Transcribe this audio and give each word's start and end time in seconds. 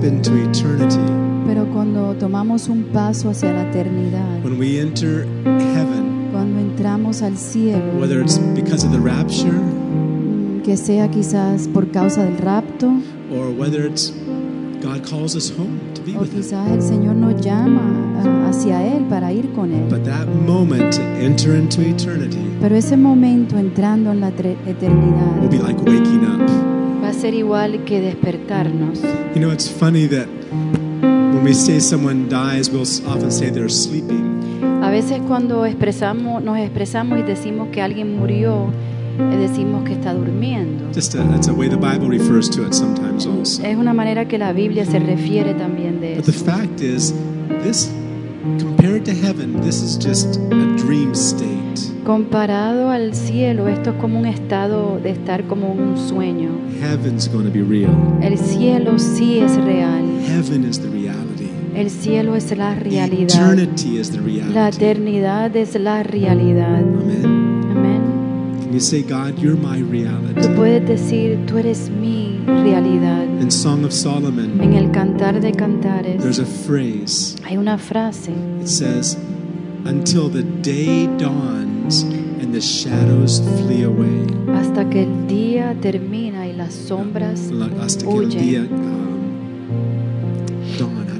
step 0.00 0.04
into 0.12 0.32
eternity, 0.36 0.98
Pero 1.46 1.64
cuando 1.72 2.14
tomamos 2.14 2.68
un 2.68 2.84
paso 2.92 3.30
hacia 3.30 3.52
la 3.52 3.62
eternidad, 3.70 4.42
when 4.44 4.58
we 4.58 4.78
enter 4.80 5.24
heaven, 5.44 6.28
cuando 6.32 6.60
entramos 6.60 7.22
al 7.22 7.36
cielo, 7.36 7.98
whether 7.98 8.20
it's 8.20 8.38
because 8.54 8.84
of 8.84 8.92
the 8.92 9.00
rapture 9.00 9.52
mm, 9.52 10.62
que 10.62 10.76
sea 10.76 11.08
quizás 11.10 11.68
por 11.68 11.90
causa 11.90 12.24
del 12.24 12.38
rapto, 12.38 12.88
or 13.32 13.50
whether 13.50 13.86
it's 13.86 14.12
God 14.80 15.02
calls 15.06 15.34
us 15.36 15.50
home 15.50 15.78
to 15.94 16.02
be 16.02 16.16
o 16.16 16.20
with 16.20 16.30
Him. 16.32 16.40
quizás 16.40 16.70
el 16.70 16.82
Señor 16.82 17.14
nos 17.16 17.40
llama 17.42 17.82
ah, 18.24 18.48
hacia 18.48 18.82
Él 18.96 19.04
para 19.08 19.32
ir 19.32 19.50
con 19.52 19.72
Él. 19.72 19.88
But 19.90 20.04
that 20.04 20.26
moment 20.28 20.94
to 20.94 21.02
enter 21.02 21.54
into 21.56 21.82
eternity 21.82 22.38
Pero 22.60 22.76
ese 22.76 22.96
momento 22.96 23.58
entrando 23.58 24.10
en 24.12 24.20
la 24.20 24.30
tre- 24.30 24.56
will 24.64 24.70
eternidad 24.76 25.50
be 25.50 25.58
like 25.58 25.78
waking 25.82 26.24
up. 26.24 26.79
Ser 27.20 27.34
igual 27.34 27.84
que 27.84 28.00
despertarnos. 28.00 29.00
You 29.34 29.40
know, 29.40 29.52
it's 29.52 29.68
funny 29.68 30.06
that 30.08 30.26
when 30.52 31.44
we 31.44 31.52
say 31.54 31.80
someone 31.80 32.28
dies, 32.28 32.70
we'll 32.70 32.82
often 33.06 33.30
say 33.30 33.50
they're 33.50 33.68
sleeping. 33.68 34.28
A 34.82 34.90
veces 34.90 35.20
cuando 35.28 35.66
expresamos, 35.66 36.42
nos 36.42 36.58
expresamos 36.58 37.18
y 37.18 37.22
decimos 37.22 37.68
que 37.70 37.82
alguien 37.82 38.16
murió, 38.18 38.70
eh, 39.18 39.36
decimos 39.36 39.84
que 39.84 39.92
está 39.92 40.14
durmiendo. 40.14 40.86
Just 40.94 41.14
a, 41.14 41.22
that's 41.24 41.48
a 41.48 41.52
way 41.52 41.68
the 41.68 41.76
Bible 41.76 42.08
refers 42.08 42.48
to 42.50 42.64
it 42.66 42.72
sometimes 42.72 43.26
also. 43.26 43.62
Es 43.62 43.76
una 43.76 43.92
manera 43.92 44.26
que 44.26 44.38
la 44.38 44.52
Biblia 44.52 44.84
se 44.86 44.98
refiere 44.98 45.54
también 45.54 46.00
de 46.00 46.16
But 46.16 46.24
the 46.24 46.30
eso. 46.32 46.44
fact 46.44 46.80
is, 46.80 47.12
this, 47.62 47.90
compared 48.58 49.04
to 49.04 49.12
heaven, 49.12 49.60
this 49.60 49.82
is 49.82 49.96
just 49.96 50.36
a 50.36 50.76
dream 50.76 51.14
state. 51.14 51.58
Comparado 52.04 52.90
al 52.90 53.14
cielo, 53.14 53.68
esto 53.68 53.90
es 53.90 53.96
como 53.96 54.18
un 54.18 54.26
estado 54.26 54.98
de 55.02 55.10
estar 55.10 55.44
como 55.46 55.72
un 55.72 55.96
sueño. 55.96 56.50
Heaven's 56.80 57.28
going 57.28 57.44
to 57.44 57.50
be 57.52 57.62
real. 57.62 57.90
El 58.22 58.38
cielo 58.38 58.98
sí 58.98 59.38
es 59.40 59.56
real. 59.64 60.02
Heaven 60.26 60.64
is 60.64 60.80
the 60.80 60.88
reality. 60.88 61.50
El 61.74 61.90
cielo 61.90 62.34
es 62.34 62.56
la 62.56 62.74
realidad. 62.74 63.22
Eternity 63.22 63.98
is 63.98 64.10
the 64.10 64.18
La 64.18 64.24
reality. 64.24 64.76
eternidad 64.84 65.54
es 65.56 65.78
la 65.78 66.02
realidad. 66.02 66.78
Amen. 66.80 67.24
Amén. 67.70 68.00
Can 68.62 68.72
you 68.72 68.80
say, 68.80 69.02
God, 69.02 69.38
you're 69.38 69.56
my 69.56 69.78
Tú 69.80 69.90
reality? 69.90 70.48
puedes 70.56 70.86
decir, 70.88 71.38
tú 71.46 71.58
eres 71.58 71.90
mi 71.90 72.29
realidad. 72.62 73.24
In 73.40 73.50
Song 73.50 73.84
of 73.84 73.92
Solomon, 73.92 74.60
En 74.60 74.74
el 74.74 74.90
cantar 74.90 75.40
de 75.40 75.52
cantares 75.52 76.20
there's 76.22 76.38
a 76.38 76.44
phrase. 76.44 77.36
hay 77.44 77.56
una 77.56 77.78
frase 77.78 78.32
It 78.60 78.68
says, 78.68 79.16
until 79.84 80.28
the 80.30 80.42
day 80.62 81.06
dawns 81.18 82.02
and 82.40 82.52
the 82.52 82.60
shadows 82.60 83.40
flee 83.66 83.84
away. 83.84 84.26
hasta 84.54 84.88
que 84.90 85.04
el 85.04 85.26
día 85.26 85.74
termina 85.80 86.46
y 86.46 86.52
las 86.52 86.74
sombras 86.74 87.50
Hasta 87.80 88.06
que 88.06 88.16
el 88.16 88.28
día 88.30 88.66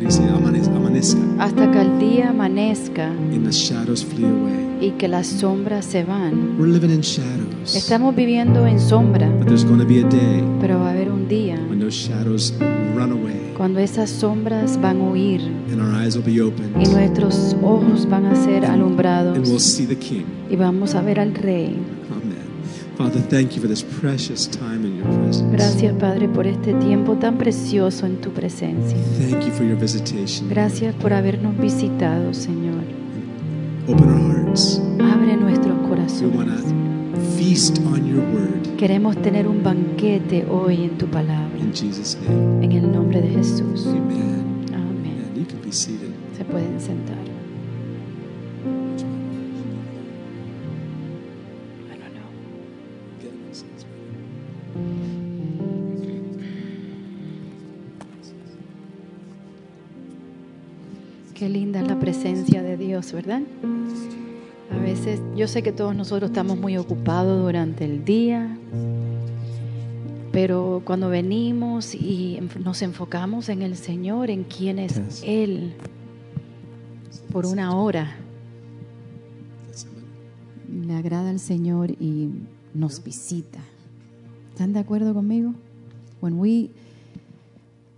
amanezca, 0.09 1.19
Hasta 1.39 1.71
que 1.71 1.81
el 1.81 1.99
día 1.99 2.31
amanezca 2.31 3.09
and 3.11 3.45
the 3.45 3.51
shadows 3.53 4.05
flee 4.05 4.25
away. 4.25 4.79
y 4.81 4.91
que 4.93 5.09
las 5.09 5.27
sombras 5.27 5.85
se 5.85 6.05
van. 6.05 6.57
We're 6.59 6.73
living 6.73 6.91
in 6.91 7.01
shadows, 7.03 7.75
Estamos 7.75 8.15
viviendo 8.17 8.67
en 8.67 8.81
sombra, 8.81 9.29
but 9.39 9.47
there's 9.47 9.65
going 9.65 9.79
to 9.81 9.87
be 9.87 10.01
a 10.01 10.09
day 10.09 10.43
pero 10.61 10.79
va 10.81 10.89
a 10.89 10.91
haber 10.93 11.11
un 11.11 11.29
día 11.29 11.57
when 11.69 11.81
those 11.81 11.95
shadows 11.97 12.55
run 12.95 13.13
away 13.13 13.53
cuando 13.57 13.81
esas 13.81 14.09
sombras 14.09 14.81
van 14.81 15.01
a 15.01 15.11
huir 15.11 15.41
and 15.71 15.81
our 15.81 16.03
eyes 16.03 16.17
will 16.17 16.25
be 16.25 16.33
y 16.33 16.41
opened 16.41 16.75
nuestros 16.77 17.55
ojos 17.63 18.09
van 18.09 18.25
a 18.27 18.35
ser 18.35 18.65
and 18.65 18.77
we'll 18.77 18.87
alumbrados 18.87 19.63
see 19.63 19.87
the 19.87 19.97
King. 19.97 20.25
y 20.51 20.57
vamos 20.57 20.95
a 20.95 21.03
ver 21.03 21.21
al 21.21 21.35
Rey. 21.35 21.77
Amen. 23.01 23.13
Father, 23.13 23.27
thank 23.29 23.55
you 23.57 23.61
for 23.63 23.69
this 23.69 23.83
precious 23.83 24.47
time 24.47 24.85
in 24.85 24.97
your 24.99 25.07
presence. 25.07 25.43
Gracias 25.53 25.95
Padre 25.95 26.29
por 26.29 26.47
este 26.47 26.75
tiempo 26.75 27.17
tan 27.17 27.39
precioso 27.39 28.07
en 28.07 28.21
tu 28.21 28.31
presencia. 28.31 28.97
Thank 29.19 29.47
you 29.47 29.53
for 29.53 29.65
your 29.67 29.77
visitation. 29.79 30.49
Gracias 30.49 30.95
por 30.95 31.13
habernos 31.13 31.57
visitado, 31.59 32.33
Señor. 32.35 32.85
Open 33.89 34.09
our 34.09 34.45
hearts. 34.45 34.81
Abre 35.01 35.37
nuestros 35.37 35.75
We 35.77 36.27
want 36.29 36.51
corazones. 36.51 36.65
to 36.65 37.21
feast 37.39 37.79
on 37.87 38.07
your 38.07 38.21
word 38.35 38.77
Queremos 38.77 39.17
tener 39.21 39.47
un 39.49 39.63
banquete 39.63 40.47
hoy 40.51 40.85
en 40.85 40.97
tu 40.99 41.07
palabra. 41.07 41.59
in 41.59 41.73
Jesus' 41.73 42.17
name. 42.29 42.65
En 42.65 42.73
el 42.73 42.93
nombre 42.93 43.21
de 43.21 43.29
Jesús. 43.29 43.87
Amen. 43.89 44.65
Amén. 44.75 45.25
And 45.29 45.37
you 45.37 45.45
can 45.47 45.61
be 45.63 45.73
seated. 45.73 46.11
Se 46.37 46.45
pueden 46.45 46.81
sentar. 46.81 47.17
Presencia 62.51 62.63
de 62.63 62.77
Dios, 62.77 63.13
¿verdad? 63.13 63.43
A 64.71 64.79
veces, 64.79 65.21
yo 65.37 65.47
sé 65.49 65.63
que 65.63 65.73
todos 65.73 65.95
nosotros 65.95 66.31
estamos 66.31 66.59
muy 66.59 66.77
ocupados 66.77 67.43
durante 67.43 67.85
el 67.85 68.05
día, 68.05 68.57
pero 70.33 70.83
cuando 70.85 71.09
venimos 71.09 71.95
y 71.95 72.41
nos 72.65 72.83
enfocamos 72.83 73.49
en 73.49 73.63
el 73.63 73.77
Señor, 73.77 74.31
en 74.31 74.45
quién 74.45 74.79
es. 74.79 75.23
Él, 75.25 75.73
por 77.33 77.47
una 77.47 77.77
hora, 77.77 78.17
le 80.69 80.95
agrada 80.95 81.31
al 81.31 81.41
Señor 81.41 81.91
y 81.91 82.31
nos 82.75 83.03
visita. 83.03 83.59
¿Están 84.53 84.73
de 84.73 84.81
acuerdo 84.81 85.15
conmigo? 85.15 85.55
When 86.21 86.39
we 86.39 86.71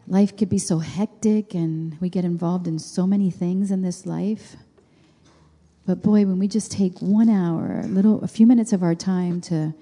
life 0.06 0.36
could 0.36 0.48
be 0.48 0.58
so 0.58 0.78
hectic 0.78 1.54
and 1.54 1.96
we 2.00 2.08
get 2.08 2.24
involved 2.24 2.66
in 2.66 2.78
so 2.78 3.06
many 3.06 3.30
things 3.30 3.70
in 3.70 3.82
this 3.82 4.06
life. 4.06 4.56
But 5.86 6.02
boy, 6.02 6.26
when 6.26 6.38
we 6.38 6.48
just 6.48 6.70
take 6.70 7.00
one 7.00 7.28
hour, 7.28 7.80
a 7.84 7.88
little 7.88 8.22
a 8.22 8.28
few 8.28 8.46
minutes 8.46 8.72
of 8.72 8.82
our 8.82 8.94
time 8.94 9.40
to 9.42 9.74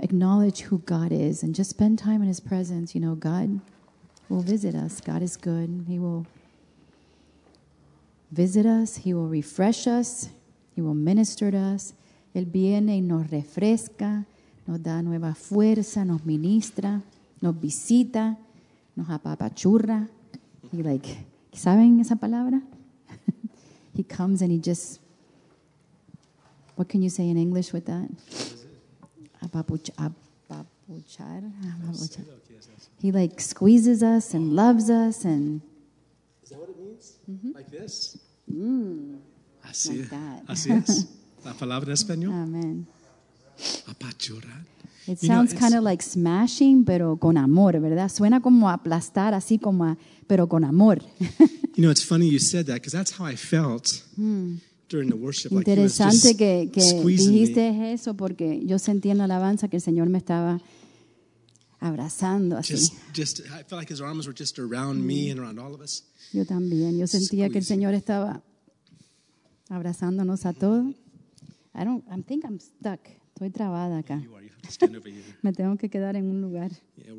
acknowledge 0.00 0.60
who 0.62 0.78
God 0.80 1.12
is 1.12 1.42
and 1.42 1.54
just 1.54 1.70
spend 1.70 1.98
time 1.98 2.22
in 2.22 2.28
his 2.28 2.40
presence, 2.40 2.94
you 2.94 3.00
know, 3.00 3.14
God 3.14 3.60
will 4.28 4.42
visit 4.42 4.74
us. 4.74 5.00
God 5.00 5.22
is 5.22 5.36
good. 5.36 5.86
He 5.88 5.98
will 5.98 6.26
visit 8.30 8.66
us, 8.66 8.96
he 8.96 9.14
will 9.14 9.26
refresh 9.26 9.86
us, 9.86 10.28
he 10.74 10.82
will 10.82 10.94
minister 10.94 11.50
to 11.50 11.56
us. 11.56 11.94
Él 12.34 12.44
viene 12.46 12.94
y 12.96 13.00
nos 13.00 13.30
refresca, 13.30 14.26
nos 14.66 14.82
da 14.82 15.00
nueva 15.00 15.34
fuerza, 15.34 16.04
nos 16.04 16.24
ministra, 16.24 17.02
nos 17.40 17.58
visita, 17.58 18.36
nos 18.98 19.08
apapachurra. 19.08 20.08
He 20.72 20.82
like, 20.82 21.08
¿saben 21.52 22.00
esa 22.00 22.16
palabra? 22.16 22.60
he 23.94 24.02
comes 24.02 24.42
and 24.42 24.50
he 24.50 24.58
just, 24.58 25.00
what 26.76 26.88
can 26.88 27.00
you 27.02 27.08
say 27.08 27.28
in 27.28 27.36
English 27.38 27.72
with 27.72 27.86
that? 27.86 28.08
Apapuch, 29.40 29.90
apapuchar, 29.96 31.42
apapuchar. 31.70 32.24
He 33.00 33.12
like 33.12 33.40
squeezes 33.40 34.02
us 34.02 34.34
and 34.34 34.52
loves 34.54 34.90
us 34.90 35.24
and 35.24 35.62
Is 36.42 36.50
that 36.50 36.58
what 36.58 36.68
it 36.70 36.78
means? 36.78 37.18
Mm-hmm. 37.30 37.52
Like 37.54 37.70
this? 37.70 38.18
Mm. 38.52 39.18
Así, 39.64 39.98
Like 40.00 40.10
that. 40.10 40.42
así 40.48 40.70
es. 40.72 41.06
La 41.44 41.54
palabra 41.54 41.86
en 41.88 41.94
español. 41.94 42.32
amen. 42.32 42.86
Apachurrar. 43.86 44.64
It 45.08 45.22
You 45.22 45.28
know, 45.30 45.36
sounds 45.36 45.54
kind 45.54 45.74
of 45.74 45.82
like 45.82 46.02
smashing, 46.02 46.84
pero 46.84 47.16
con 47.16 47.38
amor, 47.38 47.80
¿verdad? 47.80 48.10
Suena 48.10 48.40
como 48.42 48.68
aplastar, 48.68 49.32
así 49.32 49.58
como, 49.58 49.84
a- 49.84 49.96
pero 50.26 50.46
con 50.48 50.64
amor. 50.64 50.98
You 51.76 51.82
know, 51.84 51.90
it's 51.92 52.04
funny 52.04 52.28
you 52.28 52.38
said 52.40 52.66
that 52.66 52.74
because 52.74 52.90
that's 52.92 53.12
how 53.12 53.24
I 53.24 53.36
felt 53.36 54.02
during 54.88 55.08
the 55.08 55.14
worship. 55.16 55.52
Like 55.52 55.64
he 55.66 55.80
was 55.80 55.96
Hmm. 55.98 56.02
Interesante 56.08 56.28
just 56.28 56.38
que, 56.38 56.70
que 56.72 56.80
squeezing 56.82 57.32
me. 57.32 57.38
dijiste 57.40 57.92
eso 57.92 58.14
porque 58.14 58.60
yo 58.66 58.78
sentí 58.80 59.10
en 59.10 59.18
la 59.18 59.24
alabanza 59.24 59.68
que 59.68 59.76
el 59.76 59.82
Señor 59.82 60.08
me 60.08 60.18
estaba 60.18 60.60
abrazando 61.78 62.56
así. 62.56 62.74
Just, 62.74 62.94
just, 63.14 63.40
I 63.46 63.62
felt 63.62 63.78
like 63.80 63.88
his 63.88 64.00
arms 64.00 64.26
were 64.26 64.34
just 64.36 64.58
around 64.58 65.06
me 65.06 65.30
and 65.30 65.38
around 65.38 65.58
all 65.60 65.72
of 65.72 65.80
us. 65.80 66.02
Yo 66.32 66.44
también. 66.44 66.98
Yo 66.98 67.06
sentía 67.06 67.48
que 67.48 67.58
el. 67.58 67.64
Señor 67.64 67.94
estaba 67.94 68.42
abrazándonos 69.68 70.46
a 70.46 70.52
todos. 70.52 70.94
I 71.74 71.84
don't, 71.84 72.04
I 72.10 72.20
think 72.22 72.44
I'm 72.44 72.58
stuck. 72.58 73.00
Estoy 73.34 73.50
trabada 73.50 73.98
acá. 73.98 74.20
You 74.20 74.34
are. 74.34 74.47
To. 74.78 74.88
Me 75.42 75.52
tengo 75.52 75.76
que 75.76 75.88
quedar 75.88 76.16
en 76.16 76.28
un 76.28 76.40
lugar. 76.40 76.70
Yeah. 76.96 77.14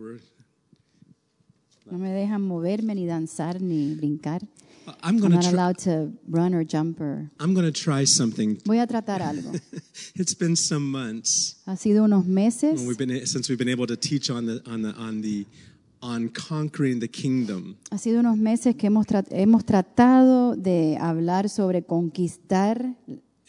No 1.92 1.98
me 1.98 2.12
dejan 2.12 2.42
moverme, 2.42 2.94
ni 2.94 3.06
danzar, 3.08 3.62
ni 3.62 3.96
brincar. 3.96 4.44
I'm 5.04 5.24
I'm 5.24 5.32
not 5.32 5.46
allowed 5.46 5.78
to 5.80 6.12
run 6.28 6.54
or 6.54 6.64
jump 6.64 7.00
or... 7.00 7.30
I'm 7.40 7.54
gonna 7.54 7.72
try 7.72 8.06
something. 8.06 8.60
Voy 8.66 8.80
a 8.80 8.88
tratar 8.88 9.22
algo. 9.22 9.52
It's 10.16 10.34
been 10.34 10.56
some 10.56 10.90
months 10.92 11.58
Ha 11.66 11.76
sido 11.76 12.04
unos 12.04 12.26
meses 12.26 12.82
we've 12.82 12.98
been 12.98 13.26
since 13.26 13.50
we've 13.50 13.58
been 13.58 13.70
able 13.70 13.88
to 13.88 13.96
teach 13.96 14.30
on 14.30 14.46
the 14.46 14.62
on 14.66 14.82
the 14.82 14.94
on 14.98 15.22
the 15.22 15.46
on 16.02 16.30
conquering 16.30 17.00
the 17.00 17.08
kingdom. 17.08 17.78
Ha 17.92 17.98
sido 17.98 18.20
unos 18.20 18.38
meses 18.38 18.76
que 18.76 18.88
hemos, 18.88 19.06
tra- 19.06 19.26
hemos 19.32 19.66
tratado 19.66 20.56
de 20.56 20.98
hablar 21.00 21.50
sobre 21.50 21.84
conquistar 21.84 22.96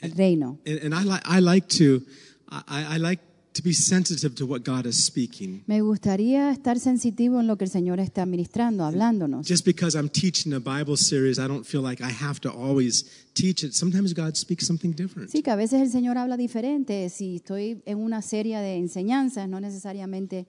el 0.00 0.10
reino. 0.12 0.58
And, 0.66 0.80
and 0.84 0.94
I 0.94 1.04
like 1.04 1.22
I 1.26 1.40
like 1.40 1.68
to 1.78 2.02
I, 2.50 2.96
I 2.96 2.98
like 2.98 3.22
to 3.52 3.62
be 3.62 3.72
sensitive 3.72 4.34
to 4.36 4.46
what 4.46 4.64
God 4.64 4.86
is 4.86 5.04
speaking. 5.04 5.62
Me 5.66 5.80
gustaría 5.80 6.50
estar 6.50 6.78
sensitivo 6.78 7.40
en 7.40 7.46
lo 7.46 7.56
que 7.56 7.64
el 7.64 7.70
Señor 7.70 7.98
está 7.98 8.24
ministrando, 8.26 8.84
hablándonos. 8.84 9.46
Just 9.46 9.64
because 9.64 9.96
I'm 9.96 10.08
teaching 10.08 10.52
a 10.52 10.60
Bible 10.60 10.96
series, 10.96 11.38
I 11.38 11.48
don't 11.48 11.64
feel 11.64 11.82
like 11.82 12.02
I 12.02 12.10
have 12.10 12.40
to 12.40 12.50
always 12.50 13.04
teach 13.34 13.64
it. 13.64 13.72
Sometimes 13.72 14.14
God 14.14 14.36
speaks 14.36 14.66
something 14.66 14.92
different. 14.94 15.30
Sí, 15.30 15.42
que 15.42 15.50
a 15.50 15.56
veces 15.56 15.80
el 15.80 15.90
Señor 15.90 16.16
habla 16.16 16.36
diferente. 16.36 17.08
Si 17.10 17.36
estoy 17.36 17.82
en 17.86 17.98
una 17.98 18.22
serie 18.22 18.58
de 18.58 18.76
enseñanzas, 18.76 19.48
no 19.48 19.60
necesariamente 19.60 20.46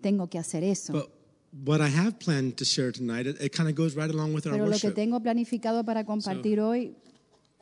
tengo 0.00 0.28
que 0.28 0.38
hacer 0.38 0.64
eso. 0.64 0.92
But 0.92 1.10
what 1.64 1.80
I 1.80 1.90
have 1.90 2.18
planned 2.18 2.56
to 2.56 2.64
share 2.64 2.92
tonight, 2.92 3.26
it, 3.26 3.40
it 3.40 3.54
kind 3.54 3.68
of 3.68 3.74
goes 3.74 3.94
right 3.94 4.10
along 4.10 4.34
with 4.34 4.46
our 4.46 4.52
Pero 4.52 4.66
lo 4.66 4.78
que 4.78 4.90
tengo 4.90 5.20
planificado 5.20 5.84
para 5.84 6.04
compartir 6.04 6.60
hoy 6.60 6.96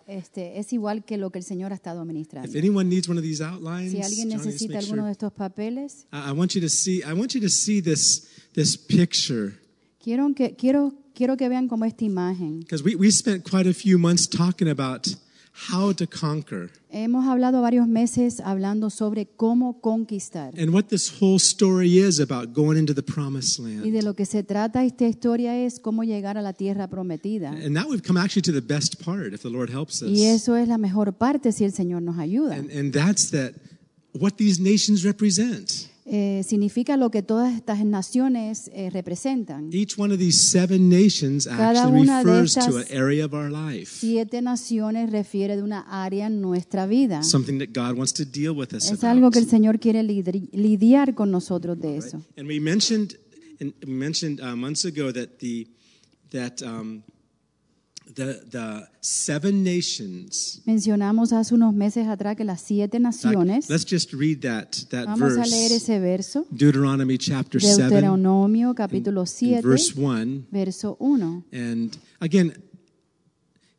este, 0.06 0.58
es 0.58 0.73
igual 0.73 1.05
que 1.05 1.17
lo 1.17 1.31
que 1.31 1.38
el 1.38 1.44
Señor 1.44 1.73
ha 1.73 1.75
estado 1.75 2.05
ministrando. 2.05 2.49
If 2.49 2.56
anyone 2.56 2.88
needs 2.88 3.08
one 3.08 3.19
of 3.19 3.25
these 3.25 3.43
outlines, 3.43 3.93
Si 3.93 4.00
alguien 4.03 4.29
necesita 4.29 4.79
alguno 4.79 5.03
de 5.06 5.08
sure. 5.08 5.12
estos 5.12 5.32
papeles, 5.32 6.06
I 6.12 6.31
I 6.31 6.32
want 6.32 6.53
you 6.55 6.61
to 6.61 6.69
see. 6.69 6.99
I 6.99 7.12
want 7.12 7.32
you 7.35 7.41
to 7.41 7.49
see 7.49 7.81
this 7.82 8.29
this 8.55 8.76
picture 8.79 9.55
quiero 10.03 10.32
que, 10.35 10.55
quiero, 10.56 10.94
quiero 11.14 11.37
que 11.37 11.49
vean 11.49 11.67
como 11.69 11.85
esta 11.85 12.05
imagen. 12.05 12.61
because 12.61 12.82
we 12.85 12.94
we 12.94 13.11
spent 13.11 13.43
quite 13.49 13.69
a 13.69 13.75
few 13.75 13.99
months 13.99 14.29
talking 14.29 14.69
about 14.69 15.08
how 15.70 15.93
to 15.94 16.06
conquer 16.06 16.70
Hemos 16.91 17.26
hablado 17.26 17.61
varios 17.61 17.88
meses 17.88 18.41
hablando 18.41 18.91
sobre 18.91 19.26
cómo 19.26 19.81
conquistar. 19.81 20.53
and 20.58 20.73
what 20.73 20.87
this 20.88 21.11
whole 21.20 21.38
story 21.38 21.99
is 21.99 22.20
about 22.20 22.55
going 22.55 22.79
into 22.79 22.94
the 22.94 23.03
promised 23.03 23.58
land. 23.58 23.85
Y 23.85 23.91
de 23.91 24.03
lo 24.03 24.14
que 24.14 24.25
se 24.26 24.43
trata 24.43 24.85
esta 24.85 25.06
historia 25.06 25.56
es 25.56 25.79
cómo 25.81 26.05
llegar 26.05 26.38
a 26.38 26.43
la 26.43 26.53
tierra 26.53 26.88
prometida. 26.88 27.50
And 27.50 27.73
now 27.73 27.87
we've 27.88 28.03
come 28.06 28.19
actually 28.20 28.43
to 28.43 28.53
the 28.53 28.61
best 28.61 29.03
part, 29.05 29.32
if 29.35 29.43
the 29.43 29.50
Lord 29.50 29.70
helps 29.70 30.03
us. 30.03 30.11
Y 30.11 30.25
eso 30.25 30.56
es 30.56 30.69
la 30.69 30.79
mejor 30.79 31.12
parte 31.14 31.53
si 31.53 31.64
el 31.64 31.73
Señor 31.73 32.03
nos 32.03 32.19
ayuda. 32.19 32.55
And, 32.55 32.70
and 32.70 32.93
that's 32.93 33.31
that 33.31 33.53
what 34.12 34.37
these 34.37 34.61
nations 34.61 35.05
represent. 35.05 35.88
Eh, 36.08 36.44
significa 36.47 36.97
lo 36.97 37.11
que 37.11 37.20
todas 37.25 37.53
estas 37.53 37.85
naciones 37.85 38.70
eh, 38.73 38.91
representan. 38.91 39.70
Each 39.73 39.99
one 39.99 40.14
of 40.14 40.20
these 40.20 40.38
seven 40.50 40.88
nations 40.88 41.47
Cada 41.47 41.70
actually 41.82 42.00
una 42.03 42.23
de 42.23 42.25
refers 42.31 42.55
to 42.55 42.61
an 42.61 42.82
estas- 42.85 42.91
area 42.97 43.25
of 43.26 43.32
our 43.35 43.50
life, 43.50 43.91
Siete 43.99 44.41
naciones 44.41 45.11
refiere 45.11 45.56
de 45.56 45.64
una 45.64 45.81
área 45.81 46.26
en 46.29 46.41
nuestra 46.41 46.87
vida. 46.87 47.25
something 47.25 47.58
that 47.58 47.70
God 47.75 47.99
wants 47.99 48.12
to 48.12 48.25
deal 48.25 48.50
with 48.56 48.73
us 48.73 48.88
Es 48.93 49.03
algo 49.03 49.26
about. 49.26 49.32
que 49.32 49.38
el 49.41 49.47
Señor 49.49 49.81
quiere 49.81 50.03
lidri- 50.05 50.49
lidiar 50.53 51.17
con 51.17 51.32
nosotros 51.32 51.76
de 51.81 51.97
eso. 51.97 52.23
And 52.37 52.47
we 52.49 52.61
mentioned, 52.61 53.17
and 53.61 53.75
we 53.85 53.93
mentioned 53.93 54.41
uh, 54.41 54.55
months 54.55 54.85
ago 54.85 55.12
that 55.12 55.38
the 55.41 55.67
that 56.31 56.62
um, 56.62 57.03
the 58.17 58.41
the 58.51 58.89
seven 59.01 59.63
nations. 59.63 60.61
Mencionamos 60.67 61.33
hace 61.33 61.55
unos 61.55 61.73
meses 61.75 62.09
atrás 62.09 62.37
que 62.37 62.45
las 62.45 62.61
siete 62.63 62.99
naciones, 62.99 63.71
let's 63.71 63.85
just 63.89 64.13
read 64.13 64.41
that 64.41 64.73
that 64.91 65.07
vamos 65.07 65.37
a 65.37 65.45
leer 65.47 65.71
verse, 65.71 65.77
ese 65.77 66.01
verso, 66.01 66.47
Deuteronomy 66.51 67.19
chapter 67.19 67.61
seven, 67.61 67.91
Deuteronomio 67.91 68.75
capítulo 68.75 69.21
in 69.23 69.27
7, 69.27 69.63
verse 69.63 69.95
one. 69.95 70.45
verso 70.51 70.97
1. 70.99 71.45
And 71.53 71.97
again, 72.21 72.53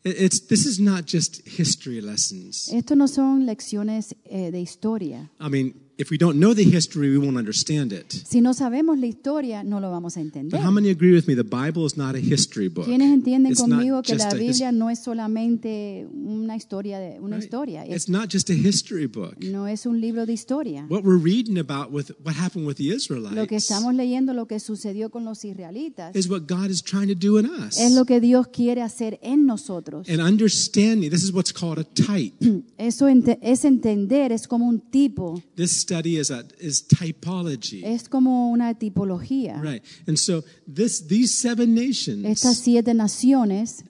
it- 0.04 0.16
it's 0.22 0.40
this 0.48 0.66
is 0.66 0.80
not 0.80 1.06
just 1.06 1.42
history 1.46 2.00
lessons. 2.00 2.70
Esto 2.72 2.96
no 2.96 3.08
son 3.08 3.46
lecciones 3.46 4.16
eh, 4.26 4.52
de 4.52 4.62
historia. 4.62 5.30
I 5.40 5.50
mean, 5.50 5.74
if 5.98 6.12
we 6.12 6.18
don't 6.18 6.38
know 6.40 6.54
the 6.54 6.64
history, 6.64 7.10
we 7.10 7.18
won't 7.18 7.38
understand 7.38 7.92
it. 7.92 8.12
Si 8.12 8.40
no 8.40 8.54
sabemos 8.54 9.00
la 9.00 9.08
historia, 9.08 9.64
no 9.64 9.80
lo 9.80 9.90
vamos 9.90 10.16
a 10.18 10.22
entender. 10.22 10.58
But 10.58 10.66
how 10.66 10.72
many 10.72 10.90
agree 10.90 11.14
with 11.14 11.28
me? 11.28 11.36
The 11.36 11.44
Bible 11.44 11.86
is 11.86 11.98
not 11.98 12.16
a 12.16 12.20
history 12.20 12.68
book. 12.70 12.86
¿Quiénes 12.86 13.12
entienden 13.14 13.52
It's 13.52 13.62
conmigo 13.62 14.02
que 14.04 14.16
la 14.16 14.34
Biblia 14.34 14.72
no 14.72 14.90
es 14.90 15.00
solamente 15.00 16.08
una 16.14 16.56
historia 16.56 17.00
de 17.00 17.20
una 17.20 17.38
right? 17.38 17.44
historia? 17.44 17.86
It's 17.86 18.08
not 18.08 18.32
just 18.32 18.50
a 18.50 18.54
history 18.54 19.08
book. 19.08 19.36
no 19.40 19.68
es 19.68 19.86
un 19.86 20.00
libro 20.00 20.26
de 20.26 20.34
historia. 20.34 20.86
What 20.90 21.04
we're 21.04 21.22
reading 21.22 21.58
about 21.58 21.92
with 21.92 22.12
what 22.24 22.36
happened 22.36 22.68
with 22.68 22.78
the 22.78 22.84
Lo 22.84 22.90
que 22.90 22.96
Israelites 22.98 23.52
estamos 23.64 23.96
leyendo, 23.96 24.34
lo 24.34 24.46
que 24.48 24.60
sucedió 24.60 25.10
con 25.10 25.26
los 25.26 25.44
israelitas, 25.44 26.16
is 26.16 26.30
what 26.30 26.42
God 26.48 26.70
is 26.70 26.84
trying 26.84 27.08
to 27.08 27.16
do 27.16 27.40
in 27.40 27.46
us. 27.48 27.78
es 27.78 27.94
lo 27.94 28.06
que 28.06 28.22
Dios 28.22 28.48
quiere 28.48 28.82
hacer 28.82 29.20
en 29.24 29.46
nosotros. 29.46 30.08
And 30.08 30.22
understanding, 30.22 31.10
this 31.10 31.24
is 31.24 31.34
what's 31.34 31.52
called 31.52 31.80
a 31.80 31.84
type. 31.84 32.34
Eso 32.78 33.08
ente- 33.08 33.40
es 33.42 33.66
entender, 33.66 34.32
es 34.32 34.48
como 34.48 34.68
un 34.68 34.80
tipo, 34.80 35.42
This 35.56 35.87
study 35.88 36.18
is 36.18 36.32
a 36.32 36.44
is 36.60 36.86
typology. 36.88 37.84
es 37.84 38.10
como 38.10 38.52
una 38.52 38.74
tipología. 38.74 39.62
Right. 39.62 39.82
And 40.08 40.18
so 40.18 40.44
this 40.68 41.08
these 41.08 41.34
seven 41.34 41.74
nations. 41.74 42.26
Estas 42.26 42.58
siete 42.58 42.94
naciones, 42.94 43.84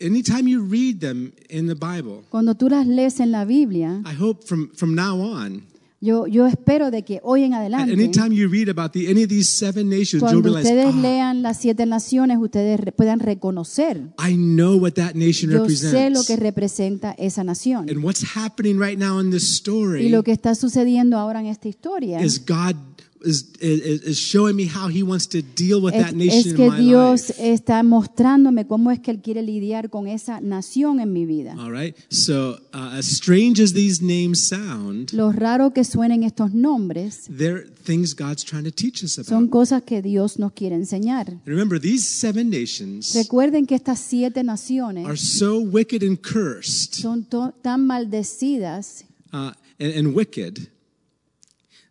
anytime 0.00 0.48
you 0.48 0.62
read 0.62 1.00
them 1.00 1.32
in 1.48 1.66
the 1.66 1.74
Bible, 1.74 2.24
cuando 2.30 2.54
tú 2.54 2.68
las 2.68 2.86
lees 2.86 3.20
en 3.20 3.30
la 3.30 3.44
Biblia, 3.44 4.02
I 4.04 4.14
hope 4.14 4.44
from 4.44 4.70
from 4.74 4.94
now 4.94 5.20
on, 5.20 5.62
yo, 6.00 6.26
yo 6.28 6.46
espero 6.46 6.90
de 6.92 7.02
que 7.04 7.20
hoy 7.24 7.42
en 7.44 7.54
adelante, 7.54 7.92
anytime 7.92 8.30
you 8.34 8.48
read 8.48 8.68
about 8.68 8.92
the 8.92 9.10
any 9.10 9.24
of 9.24 9.28
these 9.28 9.48
seven 9.50 9.88
nations, 9.88 10.20
cuando 10.22 10.40
realize, 10.42 10.62
ustedes 10.68 10.94
"Ah, 10.94 11.00
lean 11.00 11.42
las 11.42 11.58
siete 11.58 11.86
naciones, 11.86 12.38
ustedes 12.40 12.78
re- 12.78 12.92
puedan 12.92 13.18
reconocer 13.20 14.12
I 14.18 14.34
know 14.36 14.76
what 14.76 14.92
that 14.92 15.14
nation 15.14 15.50
Yo 15.50 15.66
sé 15.68 16.10
lo 16.10 16.20
represents. 16.20 16.26
que 16.26 16.36
representa 16.36 17.12
esa 17.18 17.42
nación. 17.42 17.88
And 17.90 18.04
what's 18.04 18.24
happening 18.36 18.78
right 18.80 18.98
now 18.98 19.20
in 19.20 19.30
this 19.30 19.42
Y 19.48 19.52
story 19.54 20.08
lo 20.08 20.22
que 20.22 20.32
está 20.32 20.54
sucediendo 20.54 21.18
ahora 21.18 21.40
en 21.40 21.46
esta 21.46 21.68
historia 21.68 22.20
is 22.24 22.40
God 22.46 22.76
is, 23.24 23.52
is, 23.60 24.18
showing 24.18 24.56
me 24.56 24.66
how 24.66 24.88
He 24.88 25.02
wants 25.02 25.26
to 25.28 25.42
deal 25.42 25.82
with 25.82 25.94
es, 25.94 26.04
that 26.04 26.14
nation 26.14 26.50
in 26.50 26.56
que 26.56 26.70
Dios 26.78 27.30
está 27.38 27.82
mostrándome 27.82 28.66
cómo 28.66 28.90
es 28.90 29.00
que 29.00 29.10
Él 29.10 29.20
quiere 29.20 29.42
lidiar 29.42 29.90
con 29.90 30.06
esa 30.08 30.40
nación 30.40 31.00
en 31.00 31.12
mi 31.12 31.26
vida. 31.26 31.54
All 31.58 31.70
right. 31.70 31.96
So, 32.10 32.58
uh, 32.72 32.96
as 32.96 33.06
strange 33.06 33.60
as 33.60 33.72
these 33.72 34.02
names 34.02 34.48
sound, 34.48 35.12
Lo 35.12 35.32
raro 35.32 35.72
que 35.72 35.84
suenen 35.84 36.22
estos 36.22 36.52
nombres 36.52 37.26
they're 37.28 37.66
things 37.84 38.14
God's 38.14 38.44
trying 38.44 38.64
to 38.64 38.72
teach 38.72 39.02
us 39.02 39.18
about. 39.18 39.28
son 39.28 39.48
cosas 39.48 39.82
que 39.82 40.02
Dios 40.02 40.38
nos 40.38 40.52
quiere 40.52 40.76
enseñar. 40.76 41.28
And 41.28 41.46
remember, 41.46 41.80
these 41.80 42.06
seven 42.06 42.50
nations 42.50 43.14
Recuerden 43.14 43.66
que 43.66 43.74
estas 43.74 43.98
siete 44.00 44.44
naciones 44.44 45.06
are 45.06 45.16
so 45.16 45.58
wicked 45.60 46.02
and 46.02 46.18
cursed 46.20 46.94
son 46.94 47.26
tan 47.62 47.86
maldecidas 47.86 49.04
uh, 49.32 49.52
and, 49.78 49.94
and 49.94 50.14
wicked 50.14 50.68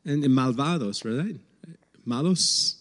and, 0.08 0.24
and 0.24 0.34
malvados, 0.34 1.04
right? 1.06 1.36
Malos. 2.06 2.76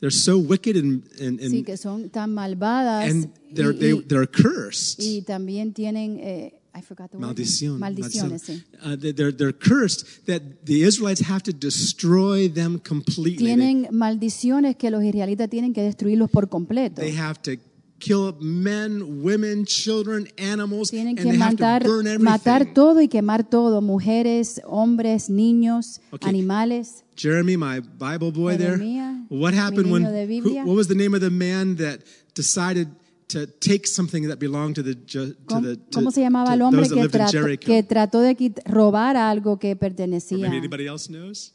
They're 0.00 0.10
so 0.10 0.38
wicked 0.38 0.76
and 0.76 1.02
and, 1.20 1.40
and, 1.40 1.50
sí, 1.52 1.64
que 1.64 1.76
son 1.76 2.08
tan 2.10 2.32
malvadas 2.34 3.10
and 3.10 3.32
they're 3.52 3.72
y, 3.72 3.78
they, 3.78 3.92
they're 4.06 4.26
cursed. 4.26 5.00
y 5.00 5.22
también 5.22 5.72
tienen 5.72 6.18
eh, 6.20 6.54
I 6.74 6.82
forgot 6.82 7.10
the 7.10 7.16
word. 7.18 7.26
Maldición. 7.26 7.78
maldiciones. 7.80 8.48
maldición. 8.48 8.64
Uh, 8.84 8.96
they- 8.96 9.12
they're, 9.12 9.32
they're 9.32 9.52
cursed 9.52 10.26
that 10.26 10.64
the 10.64 10.84
Israelites 10.84 11.22
have 11.22 11.42
to 11.42 11.52
destroy 11.52 12.48
them 12.48 12.78
completely. 12.78 13.38
Tienen 13.38 13.88
maldiciones 13.90 14.76
que 14.76 14.90
los 14.90 15.02
israelitas 15.02 15.48
tienen 15.50 15.72
que 15.72 15.82
destruirlos 15.82 16.30
por 16.30 16.48
completo. 16.48 17.00
they 17.00 17.16
have 17.16 17.40
to 17.42 17.56
kill 17.98 18.36
men, 18.40 19.22
women, 19.22 19.64
children, 19.64 20.28
animals, 20.38 20.90
Tienen 20.90 21.18
and 21.18 21.18
que 21.18 21.36
have 21.36 21.56
matar, 21.56 21.82
to 21.82 21.88
burn 21.88 22.06
everything. 22.06 22.24
matar 22.24 22.72
todo 22.72 23.00
y 23.00 23.08
quemar 23.08 23.48
todo, 23.48 23.80
mujeres, 23.80 24.60
hombres, 24.64 25.28
niños, 25.28 26.00
Okay. 26.12 26.28
animales. 26.28 27.04
Jeremy, 27.16 27.56
my 27.56 27.80
Bible 27.80 28.30
boy 28.30 28.56
there. 28.56 28.76
Jeremías, 28.78 29.26
What 29.30 29.52
mi 29.52 29.58
happened 29.58 29.90
when? 29.90 30.02
niño 30.04 30.12
de 30.12 30.24
who- 30.24 30.28
Biblia. 30.28 30.64
what 30.64 30.76
was 30.76 30.86
the 30.88 30.94
name 30.94 31.14
of 31.14 31.20
the 31.20 31.30
man 31.30 31.76
that 31.76 32.00
decided 32.34 32.88
to 33.28 33.46
take 33.46 33.86
something 33.86 34.26
that 34.28 34.38
belonged 34.38 34.74
to 34.76 34.82
the 34.82 34.94
ju- 34.94 35.34
to 35.34 35.36
¿Cómo, 35.46 35.62
the 35.62 35.76
to, 35.76 35.98
cómo 36.00 36.10
se 36.12 36.20
llamaba 36.22 36.52
el 36.54 36.60
to 36.60 36.64
hombre 36.66 36.82
those 36.82 36.90
that 36.90 36.94
que 36.94 37.02
lived 37.02 37.14
in 37.14 37.20
trató, 37.20 37.32
Jericho? 37.32 37.66
que 37.66 37.82
trató 37.82 38.20
de 38.20 38.36
quit- 38.36 38.62
robar 38.64 39.16
algo 39.16 39.58
que 39.58 39.72
Or 39.72 39.78
pertenecía? 39.78 40.38
maybe 40.38 40.56
anybody 40.56 40.86
else 40.86 41.08
knows? 41.08 41.52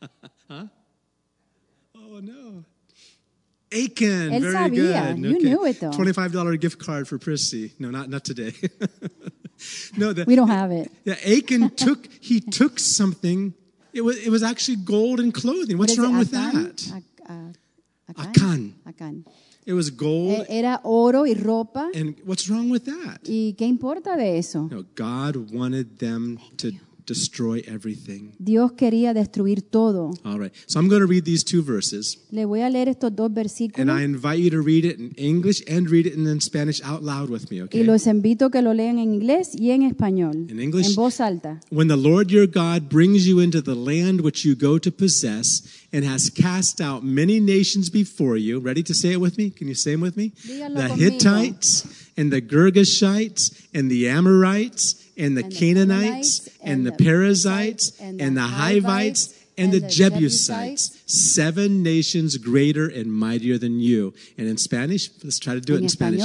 huh? 0.48 0.68
Oh 1.94 2.20
no. 2.22 2.64
Achan, 3.72 4.32
Él 4.32 4.40
very 4.42 4.54
sabía. 4.54 5.14
good. 5.14 5.24
You 5.24 5.38
knew 5.40 5.64
it, 5.66 5.80
though. 5.80 5.90
Twenty-five 5.92 6.32
dollar 6.32 6.56
gift 6.56 6.78
card 6.78 7.06
for 7.06 7.18
Prissy. 7.18 7.72
No, 7.78 7.90
not 7.90 8.08
not 8.08 8.24
today. 8.24 8.54
no, 9.96 10.12
the, 10.12 10.24
We 10.26 10.36
don't 10.36 10.48
have 10.48 10.70
it. 10.72 10.90
yeah, 11.04 11.14
Achan 11.26 11.70
took 11.76 12.08
he 12.20 12.40
took 12.40 12.78
something. 12.78 13.54
It 13.92 14.02
was 14.02 14.16
it 14.18 14.30
was 14.30 14.42
actually 14.42 14.76
gold 14.76 15.20
and 15.20 15.32
clothing. 15.34 15.76
What's 15.78 15.98
wrong 15.98 16.18
with 16.18 16.30
that? 16.30 16.76
Acán. 18.16 18.72
Acán. 18.86 19.24
It 19.66 19.74
was 19.74 19.90
gold. 19.90 20.46
Era 20.48 20.80
oro 20.82 21.24
y 21.26 21.34
ropa. 21.34 21.90
And 21.94 22.14
what's 22.24 22.48
wrong 22.48 22.70
with 22.70 22.86
that? 22.86 23.20
¿Y 23.28 23.54
qué 23.58 23.66
importa 23.66 24.16
de 24.16 24.38
eso? 24.38 24.66
No, 24.70 24.84
God 24.94 25.52
wanted 25.52 25.98
them 25.98 26.38
to 26.56 26.72
destroy 27.08 27.62
everything. 27.66 28.32
Dios 28.38 28.72
quería 28.72 29.12
destruir 29.14 29.62
todo. 29.62 30.12
All 30.24 30.38
right. 30.38 30.52
So 30.66 30.78
I'm 30.78 30.88
going 30.88 31.00
to 31.00 31.06
read 31.06 31.24
these 31.24 31.42
two 31.42 31.62
verses. 31.62 32.18
Le 32.30 32.44
voy 32.44 32.60
a 32.60 32.68
leer 32.70 32.88
estos 32.88 33.14
dos 33.16 33.32
versículos. 33.32 33.80
And 33.80 33.90
I 33.90 34.04
invite 34.04 34.38
you 34.40 34.50
to 34.50 34.60
read 34.60 34.84
it 34.84 35.00
in 35.00 35.12
English 35.16 35.62
and 35.66 35.88
read 35.90 36.06
it 36.06 36.14
in 36.14 36.40
Spanish 36.40 36.80
out 36.84 37.02
loud 37.02 37.30
with 37.30 37.50
me, 37.50 37.62
okay? 37.62 37.80
y 37.80 37.84
los 37.84 38.06
invito 38.06 38.50
que 38.50 38.62
lo 38.62 38.72
lean 38.74 38.98
en 38.98 39.14
inglés 39.14 39.54
y 39.58 39.70
en 39.70 39.82
español, 39.82 40.48
In 40.50 40.60
English? 40.60 40.90
en 40.90 40.94
voz 40.94 41.20
alta. 41.20 41.60
When 41.70 41.88
the 41.88 41.96
Lord 41.96 42.30
your 42.30 42.46
God 42.46 42.88
brings 42.88 43.26
you 43.26 43.40
into 43.40 43.60
the 43.62 43.74
land 43.74 44.20
which 44.20 44.44
you 44.44 44.54
go 44.54 44.78
to 44.78 44.92
possess 44.92 45.62
and 45.92 46.04
has 46.04 46.30
cast 46.30 46.80
out 46.80 47.02
many 47.02 47.40
nations 47.40 47.90
before 47.90 48.36
you, 48.36 48.60
ready 48.60 48.82
to 48.82 48.92
say 48.94 49.12
it 49.12 49.20
with 49.20 49.38
me? 49.38 49.50
Can 49.50 49.66
you 49.68 49.74
say 49.74 49.92
it 49.94 50.00
with 50.00 50.16
me? 50.16 50.32
Díganlo 50.46 50.74
the 50.76 50.88
conmigo. 50.88 50.96
Hittites 50.98 51.86
and 52.16 52.30
the 52.30 52.42
Girgashites 52.42 53.66
and 53.72 53.90
the 53.90 54.08
Amorites 54.08 54.96
and 55.18 55.36
the 55.36 55.42
And 55.42 55.52
the 55.52 55.58
Canaanites 55.58 56.40
Canaanites, 56.40 56.50
and 56.62 56.86
the 56.86 56.92
Perizzites 56.92 58.00
and 58.00 58.20
and 58.20 58.36
the 58.36 58.42
Hivites 58.42 59.28
and 59.28 59.38
and 59.58 59.72
the 59.72 59.80
the 59.80 59.88
Jebusites, 59.88 60.88
Jebusites. 60.88 61.34
seven 61.34 61.82
nations 61.82 62.36
greater 62.38 62.88
and 62.88 63.12
mightier 63.12 63.58
than 63.58 63.80
you. 63.80 64.14
And 64.38 64.46
in 64.46 64.56
Spanish, 64.56 65.10
let's 65.24 65.38
try 65.38 65.54
to 65.54 65.60
do 65.60 65.74
it 65.74 65.82
in 65.82 65.88
Spanish. 65.88 66.22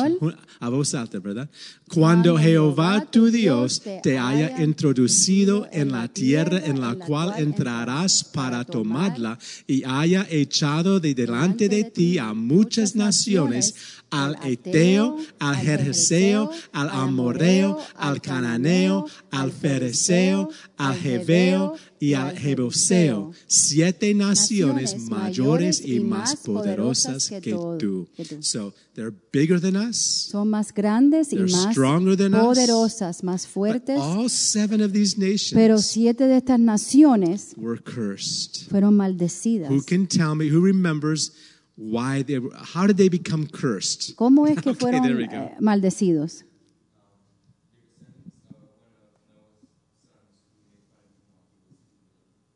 A 0.62 0.70
voz 0.70 0.94
alta, 0.94 1.20
¿verdad? 1.20 1.50
Cuando 1.90 2.38
Jehová 2.38 3.12
tu 3.12 3.32
Dios 3.32 3.82
te 4.04 4.18
haya 4.18 4.62
introducido 4.62 5.68
en 5.72 5.92
la 5.92 6.08
tierra 6.08 6.60
en 6.64 6.80
la 6.80 6.96
cual 6.96 7.34
entrarás 7.38 8.24
para 8.24 8.64
tomarla 8.64 9.38
y 9.68 9.84
haya 9.84 10.26
echado 10.30 11.00
de 11.00 11.14
delante 11.14 11.68
de 11.68 11.84
ti 11.86 12.18
a 12.20 12.34
muchas 12.34 12.96
naciones, 12.96 13.74
al 14.14 14.38
Eteo, 14.46 15.18
al 15.40 15.56
Jerjeseo, 15.56 16.52
al 16.72 16.90
Amorreo, 16.90 17.80
al 17.96 18.22
Cananeo, 18.22 19.08
al 19.32 19.52
Fereceo, 19.52 20.50
al 20.78 20.96
Jebeo 20.96 21.76
y 22.00 22.14
al 22.14 22.38
Jebuseo, 22.38 23.32
siete 23.48 24.14
naciones 24.14 25.10
mayores 25.10 25.82
y 25.84 26.00
más 26.00 26.36
poderosas 26.36 27.28
que 27.42 27.56
tú. 27.80 28.08
So 28.42 28.74
they're 28.94 29.14
bigger 29.32 29.60
than 29.60 29.76
us. 29.76 29.98
Son 29.98 30.48
más 30.48 30.72
grandes 30.72 31.34
y 31.34 31.38
más 31.38 31.72
stronger 31.72 32.16
than 32.16 32.36
us. 32.36 32.42
poderosas, 32.42 33.24
más 33.24 33.48
fuertes. 33.48 33.98
All 34.00 34.30
seven 34.30 34.82
of 34.82 34.92
these 34.92 35.16
Pero 35.16 35.76
nations 35.76 35.86
siete 35.88 36.28
de 36.28 36.38
estas 36.38 36.60
naciones 36.60 37.56
were 37.58 37.82
cursed. 37.82 38.70
fueron 38.70 38.96
maldecidas. 38.96 39.72
Who 39.72 39.82
can 39.82 40.06
tell 40.06 40.36
me, 40.36 40.52
who 40.52 40.64
remembers 40.64 41.32
why 41.76 42.22
they 42.22 42.40
were, 42.40 42.52
how 42.56 42.86
did 42.88 42.98
they 42.98 43.10
become 43.10 43.48
cursed? 43.48 44.16
¿Cómo 44.16 44.48
es 44.48 44.58
que 44.62 44.72
Okay, 44.72 44.80
fueron 44.80 45.06
eh, 45.32 45.56
maldecidos? 45.60 46.44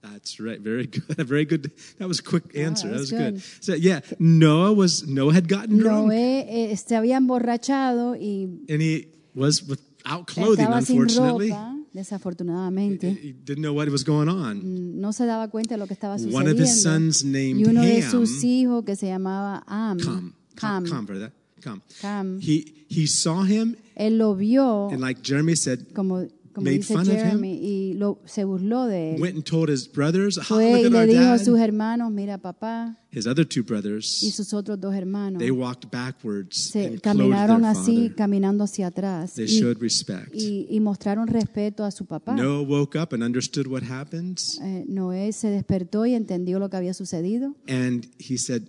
That's 0.02 0.40
right. 0.40 0.60
Very 0.60 0.88
good. 0.88 1.04
Very 1.28 1.46
good. 1.46 1.72
That 2.00 2.08
was 2.08 2.20
a 2.20 2.24
quick 2.24 2.56
answer. 2.56 2.88
that 2.88 2.96
Ah, 2.96 3.00
was 3.00 3.12
good. 3.12 3.34
good. 3.36 3.44
So 3.62 3.74
yeah, 3.74 4.00
Noah 4.20 4.74
was 4.74 5.06
Noah 5.08 5.34
had 5.34 5.48
gotten 5.48 5.78
drunk 5.78 6.12
Noé 6.12 6.46
eh, 6.48 6.76
se 6.76 6.96
había 6.96 7.18
emborrachado 7.18 8.16
y 8.16 8.48
and 8.70 8.82
he 8.82 9.08
was 9.36 9.64
without 9.64 10.28
clothing. 10.28 10.66
estaba 10.68 10.82
sin 10.86 10.98
Unfortunately, 11.02 11.50
ropa, 11.50 11.77
desafortunadamente. 11.94 13.10
he 13.22 13.34
didn't 13.34 13.62
know 13.64 13.74
what 13.74 13.90
was 13.90 14.04
going 14.04 14.28
on. 14.30 15.00
No 15.00 15.12
se 15.14 15.26
daba 15.26 15.48
cuenta 15.50 15.76
de 15.76 15.80
lo 15.80 15.88
que 15.88 15.94
estaba 15.94 16.16
One 16.16 16.50
of 16.52 16.58
his 16.60 16.70
sucediendo. 16.70 17.12
sons 17.12 17.24
named 17.26 17.60
Y 17.60 17.66
uno 17.66 17.82
de 17.82 18.02
Ham. 18.02 18.12
sus 18.12 18.44
hijos 18.44 18.84
que 18.86 18.96
se 18.96 19.08
llamaba 19.08 19.64
Am, 19.68 19.98
Come, 20.00 20.34
Cam, 20.56 20.84
come, 20.84 20.90
come, 20.90 21.06
brother. 21.06 21.32
Come. 21.64 21.82
Cam. 22.02 22.40
He 22.40 22.86
he 22.90 23.08
saw 23.08 23.44
him 23.44 23.76
él 23.96 24.18
lo 24.20 24.36
vio 24.36 24.90
and 24.90 25.02
like 25.02 25.22
Jeremy 25.24 25.56
said, 25.56 25.92
como, 25.94 26.28
como 26.64 26.70
dice. 26.70 26.96
Jeremy 27.06 27.54
y 27.62 27.94
lo, 27.94 28.20
se 28.26 28.44
burló 28.44 28.86
de 28.88 29.16
él. 29.16 29.22
went 29.22 29.36
and 29.36 29.44
told 29.44 29.70
his 29.70 29.88
brothers, 29.92 30.38
"Ah, 30.38 30.44
Fue 30.44 30.72
look 30.72 30.82
y 30.82 30.86
at 30.86 30.92
le 30.92 30.98
our 31.00 31.08
dijo 31.08 31.22
a 31.22 31.38
dad." 31.38 31.44
sus 31.46 31.60
hermanos, 31.60 32.12
mira 32.12 32.38
papá, 32.38 32.98
His 33.12 33.26
other 33.26 33.46
two 33.48 33.62
y 33.62 33.64
brothers, 33.64 34.06
sus 34.36 34.54
otros 34.54 34.80
dos 34.80 34.94
hermanos. 34.94 35.40
they 35.40 35.50
walked 35.52 35.90
backwards 35.92 36.58
Se 36.72 36.80
and 36.86 37.02
clothed 37.02 37.02
caminaron 37.02 37.62
their 37.62 37.72
así, 37.72 37.96
father. 38.10 38.16
caminando 38.16 38.64
hacia 38.64 38.88
atrás. 38.88 39.34
They 39.36 39.46
Y, 39.46 39.60
showed 39.60 39.78
respect. 39.80 40.34
y- 40.34 40.68
y 40.70 40.80
mostraron 40.80 41.28
respeto 41.28 41.84
a 41.86 41.92
su 41.92 42.06
papá. 42.06 42.36
Noah 42.36 42.62
woke 42.64 42.98
up 43.00 43.14
and 43.14 43.24
understood 43.24 43.68
what 43.68 43.84
happened, 43.84 44.38
Eh, 44.62 44.86
Noé 44.88 45.32
se 45.32 45.50
despertó 45.50 46.06
y 46.06 46.14
entendió 46.16 46.60
lo 46.60 46.70
que 46.70 46.78
había 46.78 46.94
sucedido. 46.94 47.56
and 47.68 48.08
he 48.20 48.38
said, 48.38 48.64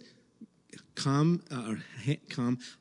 "Come, 1.03 1.41
uh, 1.51 1.75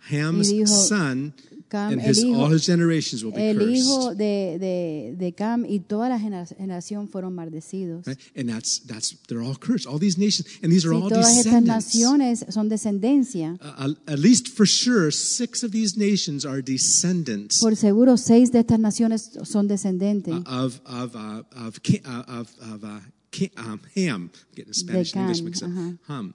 Ham's 0.10 0.52
dijo, 0.52 0.68
son, 0.68 1.34
Cam, 1.70 1.92
and 1.94 2.02
his 2.02 2.24
hijo- 2.24 2.40
all 2.40 2.50
his 2.50 2.66
generations 2.66 3.24
will 3.24 3.34
be 3.34 3.42
El 3.50 3.58
cursed." 3.58 3.76
hijo 3.76 4.16
de, 4.16 4.58
de, 4.60 5.16
de 5.18 5.32
Cam 5.34 5.66
y 5.66 5.80
toda 5.80 6.08
la 6.10 6.18
generación 6.20 7.10
fueron 7.10 7.36
maldecidos. 7.36 8.06
Right? 8.08 8.18
And 8.36 8.50
that's 8.50 8.80
that's 8.88 9.16
they're 9.28 9.42
all 9.42 9.56
cursed. 9.58 9.86
All 9.86 10.00
these 10.00 10.18
nations, 10.18 10.48
and 10.64 10.72
these 10.72 10.86
are 10.86 10.94
Sí, 10.94 11.02
all 11.02 11.10
todas 11.10 11.28
estas 11.38 11.44
descendants. 11.46 11.86
naciones 11.96 12.46
son 12.50 12.70
descendencia. 12.70 13.58
Uh, 13.62 13.94
at 14.08 14.20
least 14.20 14.48
for 14.48 14.66
sure, 14.66 15.12
six 15.12 15.64
of 15.64 15.72
these 15.72 15.98
nations 15.98 16.46
are 16.46 16.62
descendants 16.62 17.60
Por 17.60 17.76
seguro, 17.76 18.18
seis 18.18 18.52
de 18.52 18.60
estas 18.60 18.80
naciones 18.80 19.30
son 19.44 19.68
descendentes 19.68 20.34
of 20.46 20.80
of 20.86 21.16
uh, 21.16 21.44
of 21.56 21.82
Ca- 21.84 22.02
uh, 22.06 22.24
of, 22.40 22.50
of 22.62 22.84
uh, 22.84 23.00
um, 23.58 23.82
Ham. 23.96 24.32
I'm 24.34 24.56
getting 24.56 24.74
Spanish 24.74 25.14
and 25.14 25.22
English 25.24 25.42
mixed 25.42 25.64
up. 25.64 25.70
uh-huh. 25.70 25.92
Ham. 26.08 26.34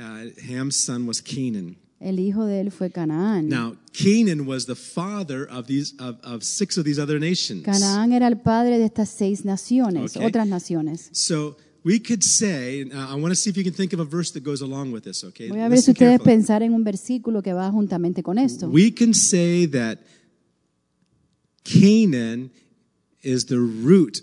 Uh, 0.00 0.30
Ham's 0.50 0.76
son 0.76 1.06
was 1.06 1.20
Canaan. 1.20 1.76
El 2.00 2.18
hijo 2.18 2.46
de 2.46 2.60
él 2.60 2.70
fue 2.72 2.90
Canaán. 2.90 3.48
Now 3.48 3.76
Canaan 3.92 4.46
was 4.46 4.64
the 4.64 4.74
father 4.74 5.46
of 5.50 5.66
these 5.66 5.92
of, 5.98 6.16
of 6.24 6.42
six 6.42 6.78
of 6.78 6.84
these 6.84 6.98
other 6.98 7.20
nations. 7.20 7.62
Canaán 7.64 8.12
era 8.12 8.26
el 8.26 8.36
padre 8.38 8.78
de 8.78 8.86
estas 8.86 9.10
seis 9.10 9.44
naciones, 9.44 10.16
Okay. 10.16 10.26
otras 10.26 10.46
naciones. 10.48 11.10
So 11.12 11.56
we 11.84 12.00
could 12.00 12.22
say, 12.22 12.84
uh, 12.90 13.14
I 13.14 13.14
want 13.16 13.32
to 13.32 13.34
see 13.36 13.50
if 13.50 13.56
you 13.58 13.64
can 13.64 13.74
think 13.74 13.92
of 13.92 14.00
a 14.00 14.04
verse 14.06 14.30
that 14.32 14.42
goes 14.42 14.62
along 14.62 14.92
with 14.92 15.02
this. 15.04 15.22
Okay, 15.24 15.48
Voy 15.50 15.60
a 15.60 15.68
ver 15.68 15.76
si 15.78 15.90
Listen 15.90 15.92
ustedes 15.92 16.18
carefully. 16.20 16.36
pensar 16.36 16.62
en 16.62 16.72
un 16.72 16.84
versículo 16.84 17.42
que 17.42 17.52
va 17.52 17.70
juntamente 17.70 18.22
con 18.22 18.38
esto. 18.38 18.68
We 18.70 18.90
can 18.94 19.12
say 19.12 19.66
that 19.66 19.98
Canaan 21.64 22.50
is 23.22 23.44
the 23.46 23.58
root 23.58 24.22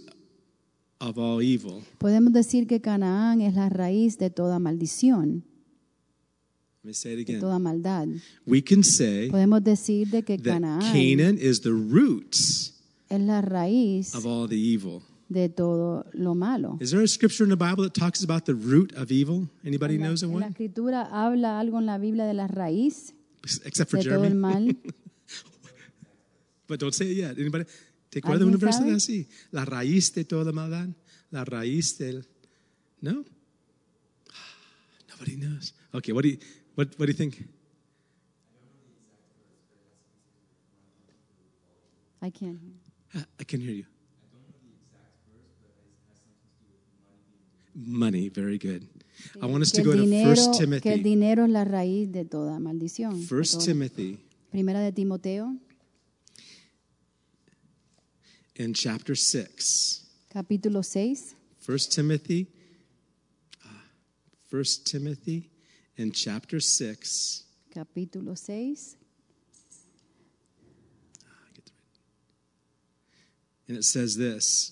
of 0.99 1.19
all 1.19 1.41
evil. 1.41 1.83
Podemos 1.99 2.33
decir 2.33 2.65
que 2.67 2.81
Canaán 2.81 3.41
es 3.41 3.53
la 3.53 3.69
raíz 3.69 4.17
de 4.17 4.31
toda 4.31 4.57
maldición, 4.57 5.43
say 6.93 7.13
it 7.13 7.19
again. 7.27 7.39
toda 7.39 7.59
maldad. 7.59 8.07
We 8.45 8.61
can 8.61 8.83
say 8.83 9.29
Podemos 9.29 9.63
decir 9.63 10.07
de 10.09 10.23
que 10.23 10.37
that 10.37 10.61
Canaán 10.61 10.81
Canaan 10.81 11.37
is 11.37 11.61
the 11.61 11.71
root 11.71 12.35
es 13.09 13.19
la 13.21 13.41
raíz 13.41 14.13
of 14.15 14.25
all 14.25 14.47
the 14.47 14.55
evil. 14.57 15.01
de 15.29 15.49
todo 15.49 16.05
lo 16.13 16.35
malo. 16.35 16.77
Is 16.79 16.91
there 16.91 17.03
a 17.03 17.07
scripture 17.07 17.43
in 17.43 17.49
the 17.49 17.57
Bible 17.57 17.83
that 17.83 17.93
talks 17.93 18.23
about 18.23 18.45
the 18.45 18.53
root 18.53 18.93
of 18.93 19.11
evil? 19.11 19.49
Anybody 19.65 19.97
knows 19.97 20.23
of 20.23 20.29
en 20.29 20.39
la 20.39 20.45
one? 20.45 20.51
escritura 20.53 21.01
habla 21.11 21.59
algo 21.59 21.79
en 21.79 21.85
la 21.85 21.97
Biblia 21.97 22.25
de 22.25 22.33
la 22.33 22.47
raíz 22.47 23.13
Except 23.65 23.89
for 23.91 23.99
de 23.99 24.05
todo 24.09 24.23
el 24.23 24.29
Jeremy. 24.33 24.39
mal. 24.39 24.75
But 26.67 26.79
don't 26.79 26.93
say 26.93 27.11
it 27.11 27.17
yet. 27.17 27.37
Anybody? 27.39 27.65
¿Te 28.09 28.19
acuerdas 28.19 28.39
de 28.39 28.45
un 28.45 28.53
¿Alguien 28.53 28.59
verso 28.67 28.79
sabe? 28.79 28.93
así? 28.93 29.27
La 29.51 29.63
raíz 29.65 30.13
de 30.13 30.25
toda 30.25 30.51
maldad. 30.51 30.89
La 31.31 31.45
raíz 31.45 31.97
del. 31.97 32.25
No? 33.01 33.23
Nobody 35.09 35.35
knows. 35.37 35.73
Okay, 35.93 36.11
what 36.13 36.23
do 36.23 36.29
you, 36.29 36.37
what, 36.77 36.89
what 36.97 37.07
do 37.07 37.11
you 37.11 37.13
think? 37.13 37.43
I 42.21 42.29
can't 42.29 42.59
hear. 42.59 43.25
I 43.39 43.43
can 43.43 43.61
hear 43.61 43.71
you. 43.71 43.85
Money, 47.73 48.29
very 48.29 48.59
good. 48.59 48.87
I 49.41 49.47
want 49.47 49.63
us 49.63 49.71
to 49.71 49.81
go 49.81 49.93
to 49.93 49.97
dinero, 50.01 50.29
1 50.29 50.35
que 50.35 50.51
el 50.51 50.57
Timothy. 50.59 51.03
dinero 51.03 51.45
es 51.45 51.49
la 51.51 51.63
raíz 51.63 52.11
de 52.11 52.25
toda 52.25 52.59
maldición. 52.59 53.25
1 53.27 53.43
Timothy 53.65 54.19
Primera 54.51 54.79
de 54.81 54.91
Timoteo, 54.91 55.55
in 58.55 58.73
chapter 58.73 59.15
6. 59.15 60.05
capítulo 60.29 60.83
6. 60.83 61.35
1 61.67 61.89
Timothy, 61.89 62.47
uh, 63.65 64.55
1 64.55 64.83
Timothy 64.83 65.49
in 65.97 66.11
chapter 66.11 66.59
6. 66.59 67.43
Capítulo 67.75 68.37
6. 68.37 68.95
And 73.67 73.77
it 73.77 73.83
says 73.83 74.15
this 74.15 74.71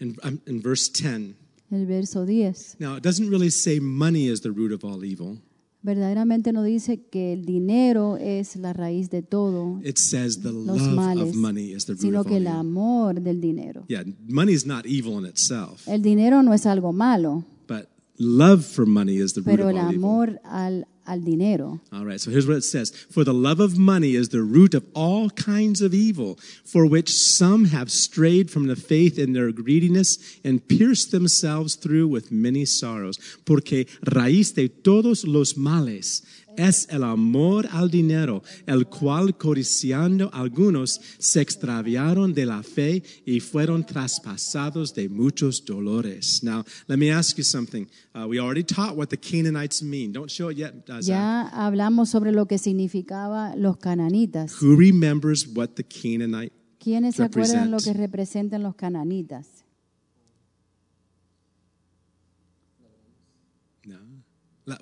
in, 0.00 0.16
um, 0.22 0.40
in 0.46 0.60
verse 0.60 0.88
10. 0.88 1.36
El 1.70 1.86
verso 1.86 2.26
10. 2.26 2.54
Now, 2.78 2.96
it 2.96 3.02
doesn't 3.02 3.30
really 3.30 3.50
say 3.50 3.78
money 3.78 4.26
is 4.26 4.40
the 4.40 4.50
root 4.50 4.72
of 4.72 4.84
all 4.84 5.04
evil. 5.04 5.38
Verdaderamente 5.84 6.52
no 6.52 6.62
dice 6.62 7.00
que 7.10 7.32
el 7.32 7.44
dinero 7.44 8.16
es 8.16 8.54
la 8.56 8.72
raíz 8.72 9.10
de 9.10 9.22
todo 9.22 9.80
It 9.84 9.96
says 9.98 10.40
the 10.40 10.52
los 10.52 10.80
love 10.80 10.94
males, 10.94 11.30
of 11.30 11.34
money 11.34 11.72
is 11.72 11.86
the 11.86 11.94
root 11.94 12.00
sino 12.02 12.20
of 12.20 12.26
que 12.28 12.36
el 12.36 12.46
amor 12.46 13.20
del 13.20 13.40
dinero. 13.40 13.84
Yeah, 13.88 14.04
money 14.28 14.52
is 14.54 14.64
not 14.64 14.86
evil 14.86 15.18
in 15.18 15.26
itself, 15.26 15.86
El 15.88 16.02
dinero 16.02 16.42
no 16.42 16.52
es 16.54 16.66
algo 16.66 16.92
malo, 16.92 17.44
but 17.66 17.88
love 18.16 18.64
for 18.64 18.86
money 18.86 19.16
is 19.20 19.32
the 19.34 19.40
root 19.40 19.50
pero 19.56 19.64
of 19.64 19.70
el 19.70 19.78
all 19.78 19.92
evil. 19.92 20.04
amor 20.04 20.40
al, 20.44 20.86
al 21.06 21.20
dinero. 21.20 21.80
All 21.92 22.04
right, 22.04 22.20
so 22.20 22.30
here's 22.30 22.46
what 22.46 22.56
it 22.56 22.64
says 22.64 22.90
For 23.10 23.24
the 23.24 23.34
love 23.34 23.60
of 23.60 23.78
money 23.78 24.14
is 24.14 24.28
the 24.28 24.42
root 24.42 24.74
of 24.74 24.84
all 24.94 25.30
kinds 25.30 25.80
of 25.80 25.94
evil, 25.94 26.38
for 26.64 26.86
which 26.86 27.10
some 27.10 27.66
have 27.66 27.90
strayed 27.90 28.50
from 28.50 28.66
the 28.66 28.76
faith 28.76 29.18
in 29.18 29.32
their 29.32 29.52
greediness 29.52 30.38
and 30.44 30.66
pierced 30.66 31.10
themselves 31.10 31.74
through 31.74 32.08
with 32.08 32.32
many 32.32 32.64
sorrows. 32.64 33.18
Porque 33.44 33.86
raíz 34.04 34.54
de 34.54 34.68
todos 34.68 35.26
los 35.26 35.56
males 35.56 36.22
es 36.56 36.86
el 36.90 37.02
amor 37.04 37.66
al 37.72 37.90
dinero, 37.90 38.42
el 38.66 38.86
cual 38.86 39.36
codiciando 39.36 40.30
algunos 40.32 41.00
se 41.18 41.40
extraviaron 41.40 42.32
de 42.34 42.46
la 42.46 42.62
fe 42.62 43.02
y 43.24 43.40
fueron 43.40 43.84
traspasados 43.84 44.94
de 44.94 45.08
muchos 45.08 45.64
dolores. 45.64 46.42
Now, 46.42 46.64
let 46.88 46.96
me 46.98 47.10
ask 47.12 47.36
you 47.36 47.44
something. 47.44 47.86
Uh, 48.14 48.26
we 48.28 48.38
already 48.38 48.62
taught 48.64 48.96
what 48.96 49.08
the 49.08 49.16
Canaanites 49.16 49.82
mean. 49.82 50.12
Don't 50.12 50.30
show 50.30 50.50
it 50.50 50.58
yet. 50.58 50.74
uh. 50.88 51.00
Ya 51.00 51.48
hablamos 51.48 52.10
sobre 52.10 52.32
lo 52.32 52.46
que 52.46 52.58
significaba 52.58 53.54
los 53.56 53.76
cananitas. 53.78 54.60
Who 54.60 54.76
remembers 54.76 55.46
what 55.46 55.70
the 55.76 55.84
Canaanite? 55.84 56.52
¿Quiénes 56.78 57.14
se 57.14 57.22
acuerdan 57.22 57.70
lo 57.70 57.78
que 57.78 57.92
represent? 57.92 58.52
representan 58.52 58.62
los 58.64 58.74
cananitas? 58.74 59.46
No. 63.84 63.98
La- 64.64 64.78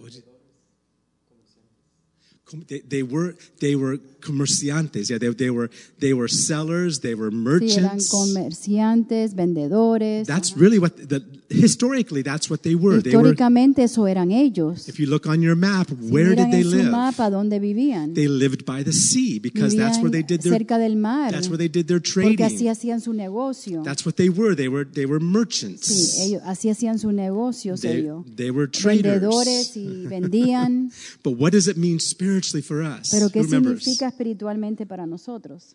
They, 2.53 2.81
they 2.81 3.03
were 3.03 3.37
they 3.61 3.77
were 3.77 3.99
comerciantes. 4.21 5.09
Yeah, 5.11 5.19
they, 5.19 5.31
they 5.35 5.51
were 5.51 5.71
they 5.99 6.13
were 6.13 6.29
sellers. 6.29 7.01
They 7.01 7.15
were 7.15 7.31
Sí, 7.31 7.37
eran 7.37 7.43
merchants. 7.43 8.09
comerciantes, 8.11 9.35
vendedores. 9.35 10.27
That's 10.27 10.57
really 10.57 10.79
what 10.79 10.97
the 10.97 11.23
historically 11.49 12.23
that's 12.23 12.49
what 12.49 12.63
they 12.63 12.75
were. 12.75 13.01
They 13.03 13.17
were. 13.17 13.23
Históricamente 13.33 13.83
eso 13.83 14.07
eran 14.07 14.31
ellos. 14.31 14.89
If 14.89 14.99
you 15.01 15.07
look 15.07 15.27
on 15.27 15.43
your 15.43 15.57
map, 15.57 15.89
Si 15.89 15.95
where 16.11 16.35
did 16.35 16.51
they 16.51 16.63
live? 16.65 16.91
mapa 16.91 17.31
dónde 17.31 17.59
vivían. 17.59 18.15
They 18.15 18.29
lived 18.29 18.65
by 18.65 18.83
the 18.85 18.93
sea 18.93 19.39
because 19.41 19.75
that's 19.77 19.99
where 19.99 20.11
they 20.11 20.23
did 20.23 20.43
their 20.43 20.53
cerca 20.53 20.79
del 20.79 20.97
mar. 20.97 21.31
that's 21.33 21.49
where 21.49 21.59
they 21.59 21.69
did 21.69 21.87
their 21.89 22.01
Porque 22.01 22.45
así 22.45 22.59
trading. 22.59 22.69
hacían 22.71 23.01
su 23.01 23.13
negocio. 23.13 23.83
That's 23.83 24.05
what 24.07 24.17
they 24.17 24.29
were. 24.29 24.55
They 24.55 24.69
were 24.69 24.85
they 24.85 25.07
were 25.07 25.21
Sí, 25.21 25.25
merchants. 25.27 26.19
ellos, 26.21 26.43
así 26.45 26.69
hacían 26.71 26.99
su 26.99 27.13
negocio, 27.13 27.75
They, 27.77 28.01
ellos. 28.01 28.25
they 28.37 28.51
were 28.51 28.69
Vendedores 28.85 29.73
traders. 29.73 29.77
y 29.77 30.07
vendían. 30.09 30.91
But 31.25 31.39
what 31.39 31.53
does 31.53 31.67
it 31.69 31.77
mean 31.77 31.99
spiritually 32.01 32.63
for 32.63 32.83
us? 32.83 33.11
Pero 33.11 33.29
¿qué 33.31 33.41
Who 33.43 33.49
significa 33.49 34.10
espiritualmente 34.11 34.87
para 34.87 35.07
nosotros? 35.07 35.75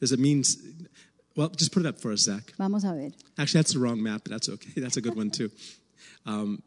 Does 0.00 0.12
it 0.12 0.18
mean 0.18 0.42
well, 1.36 1.48
just 1.48 1.72
put 1.72 1.84
it 1.84 1.88
up 1.88 1.98
for 2.00 2.12
us, 2.12 2.20
Zach. 2.24 2.52
Vamos 2.58 2.84
a 2.84 2.92
ver. 2.92 3.12
Actually, 3.38 3.60
that's 3.60 3.72
the 3.72 3.78
wrong 3.78 4.02
map, 4.02 4.22
but 4.24 4.32
that's 4.32 4.48
okay. 4.48 4.72
That's 4.80 4.96
a 4.96 5.00
good 5.00 5.16
one 5.16 5.30
too. 5.30 5.50
Um, 6.26 6.62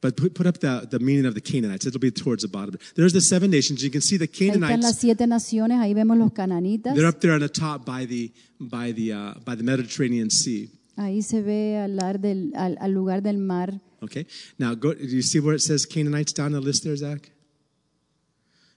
but 0.00 0.16
put, 0.16 0.34
put 0.34 0.46
up 0.46 0.58
the, 0.60 0.88
the 0.90 0.98
meaning 0.98 1.26
of 1.26 1.34
the 1.34 1.40
Canaanites. 1.40 1.84
It'll 1.86 2.00
be 2.00 2.10
towards 2.10 2.42
the 2.42 2.48
bottom. 2.48 2.76
There's 2.96 3.12
the 3.12 3.20
seven 3.20 3.50
nations. 3.50 3.84
You 3.84 3.90
can 3.90 4.00
see 4.00 4.16
the 4.16 4.26
Ahí 4.26 4.48
están 4.48 4.60
las 4.60 4.70
Canaanites. 4.70 4.98
siete 4.98 5.26
naciones, 5.26 5.78
ahí 5.78 5.94
vemos 5.94 6.16
los 6.16 6.32
cananitas. 6.32 6.94
They're 6.94 7.06
up 7.06 7.20
there 7.20 7.32
on 7.34 7.40
the 7.40 7.48
top 7.48 7.84
by 7.84 8.06
the 8.06 8.32
by 8.58 8.92
the 8.92 9.12
uh, 9.12 9.34
by 9.44 9.54
the 9.54 9.62
Mediterranean 9.62 10.30
Sea. 10.30 10.70
Ahí 10.96 11.22
se 11.22 11.42
ve 11.42 11.78
al, 11.78 11.96
del- 12.20 12.52
al- 12.56 12.78
al 12.80 12.90
lugar 12.92 13.22
del 13.22 13.38
mar. 13.38 13.78
Okay. 14.02 14.26
Now, 14.58 14.74
go. 14.74 14.94
Do 14.94 15.04
you 15.04 15.22
see 15.22 15.38
where 15.38 15.54
it 15.54 15.60
says 15.60 15.86
Canaanites 15.86 16.32
down 16.32 16.52
the 16.52 16.60
list 16.60 16.84
there, 16.84 16.96
Zach? 16.96 17.30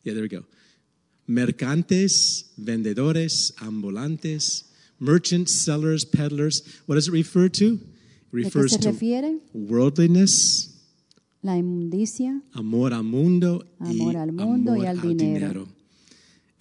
Yeah, 0.04 0.14
there 0.14 0.24
we 0.24 0.30
go. 0.30 0.44
Mercantes, 1.28 2.52
vendedores, 2.58 3.54
ambulantes, 3.62 4.66
merchants, 5.00 5.64
sellers, 5.64 6.04
peddlers. 6.06 6.62
What 6.86 6.96
does 6.96 7.08
it 7.08 7.12
refer 7.12 7.48
to? 7.50 7.74
It 7.76 7.80
refers 8.32 8.76
to 8.78 8.90
refiere? 8.92 9.40
worldliness, 9.54 10.70
La 11.42 11.56
inmundicia. 11.58 12.42
amor 12.54 12.94
al 12.94 13.04
mundo, 13.04 13.66
Amor 13.80 14.14
y 14.14 14.20
al 14.20 14.32
mundo 14.32 14.76
y 14.76 14.86
amor 14.86 14.88
al 14.88 15.18
dinero. 15.18 15.68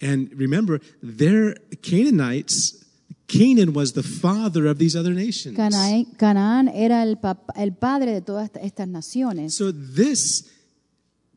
And 0.01 0.29
remember, 0.35 0.81
they're 1.01 1.55
Canaanites. 1.81 2.79
Canaan 3.27 3.73
was 3.73 3.93
the 3.93 4.03
father 4.03 4.67
of 4.67 4.77
these 4.77 4.95
other 4.95 5.13
nations. 5.13 5.57
Canaán, 5.57 6.69
era 6.69 7.01
el, 7.03 7.17
el 7.55 7.71
padre 7.73 8.11
de 8.13 8.21
todas 8.21 8.51
estas 8.61 8.87
naciones. 8.87 9.55
So 9.55 9.71
this 9.71 10.43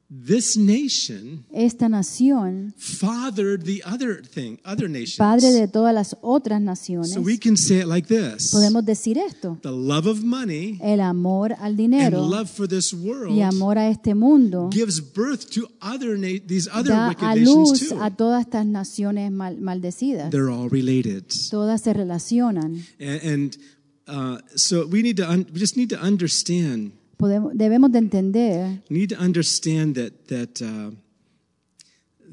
this 0.08 0.56
nation 0.56 1.44
Esta 1.52 1.88
nación, 1.88 2.72
fathered 2.78 3.64
the 3.64 3.82
other 3.84 4.22
thing, 4.22 4.58
other 4.64 4.88
nations. 4.88 5.16
padre 5.16 5.50
de 5.50 5.66
todas 5.66 5.92
las 5.92 6.16
otras 6.22 6.60
naciones. 6.60 7.12
so 7.12 7.20
we 7.20 7.36
can 7.36 7.56
say 7.56 7.80
it 7.80 7.86
like 7.88 8.06
this: 8.06 8.52
Podemos 8.52 8.84
decir 8.84 9.18
esto. 9.18 9.58
the 9.62 9.70
love 9.72 10.06
of 10.08 10.22
money 10.22 10.78
El 10.80 11.00
amor 11.00 11.54
al 11.58 11.74
dinero 11.76 12.22
and 12.22 12.30
love 12.30 12.48
for 12.48 12.68
this 12.68 12.92
world 12.94 13.36
y 13.36 13.42
amor 13.42 13.78
a 13.78 13.88
este 13.90 14.14
mundo 14.14 14.68
gives 14.70 15.00
birth 15.00 15.50
to 15.50 15.66
other 15.80 16.16
these 16.46 16.68
other 16.72 16.90
da 16.94 17.08
wicked 17.08 17.24
a 17.26 17.34
nations 17.34 17.46
luz 17.56 17.88
too. 17.88 17.98
a 18.00 18.10
todas 18.10 18.46
estas 18.46 18.64
naciones 18.64 19.32
mal- 19.32 19.56
maldecidas. 19.58 20.30
They're 20.30 20.50
all 20.50 20.68
related, 20.68 21.24
Todas 21.50 21.82
se 21.82 21.92
relacionan. 21.92 22.84
and, 23.00 23.22
and 23.24 23.56
uh, 24.06 24.38
so 24.54 24.86
we 24.86 25.02
need 25.02 25.16
to 25.16 25.28
un- 25.28 25.46
we 25.52 25.58
just 25.58 25.76
need 25.76 25.88
to 25.90 25.98
understand. 26.00 26.92
Podemos, 27.16 27.52
debemos 27.54 27.90
de 27.92 27.98
entender 27.98 28.82
We 28.90 28.98
need 28.98 29.10
to 29.10 29.18
understand 29.22 29.94
that 29.96 30.12
that 30.28 30.60
uh, 30.62 30.90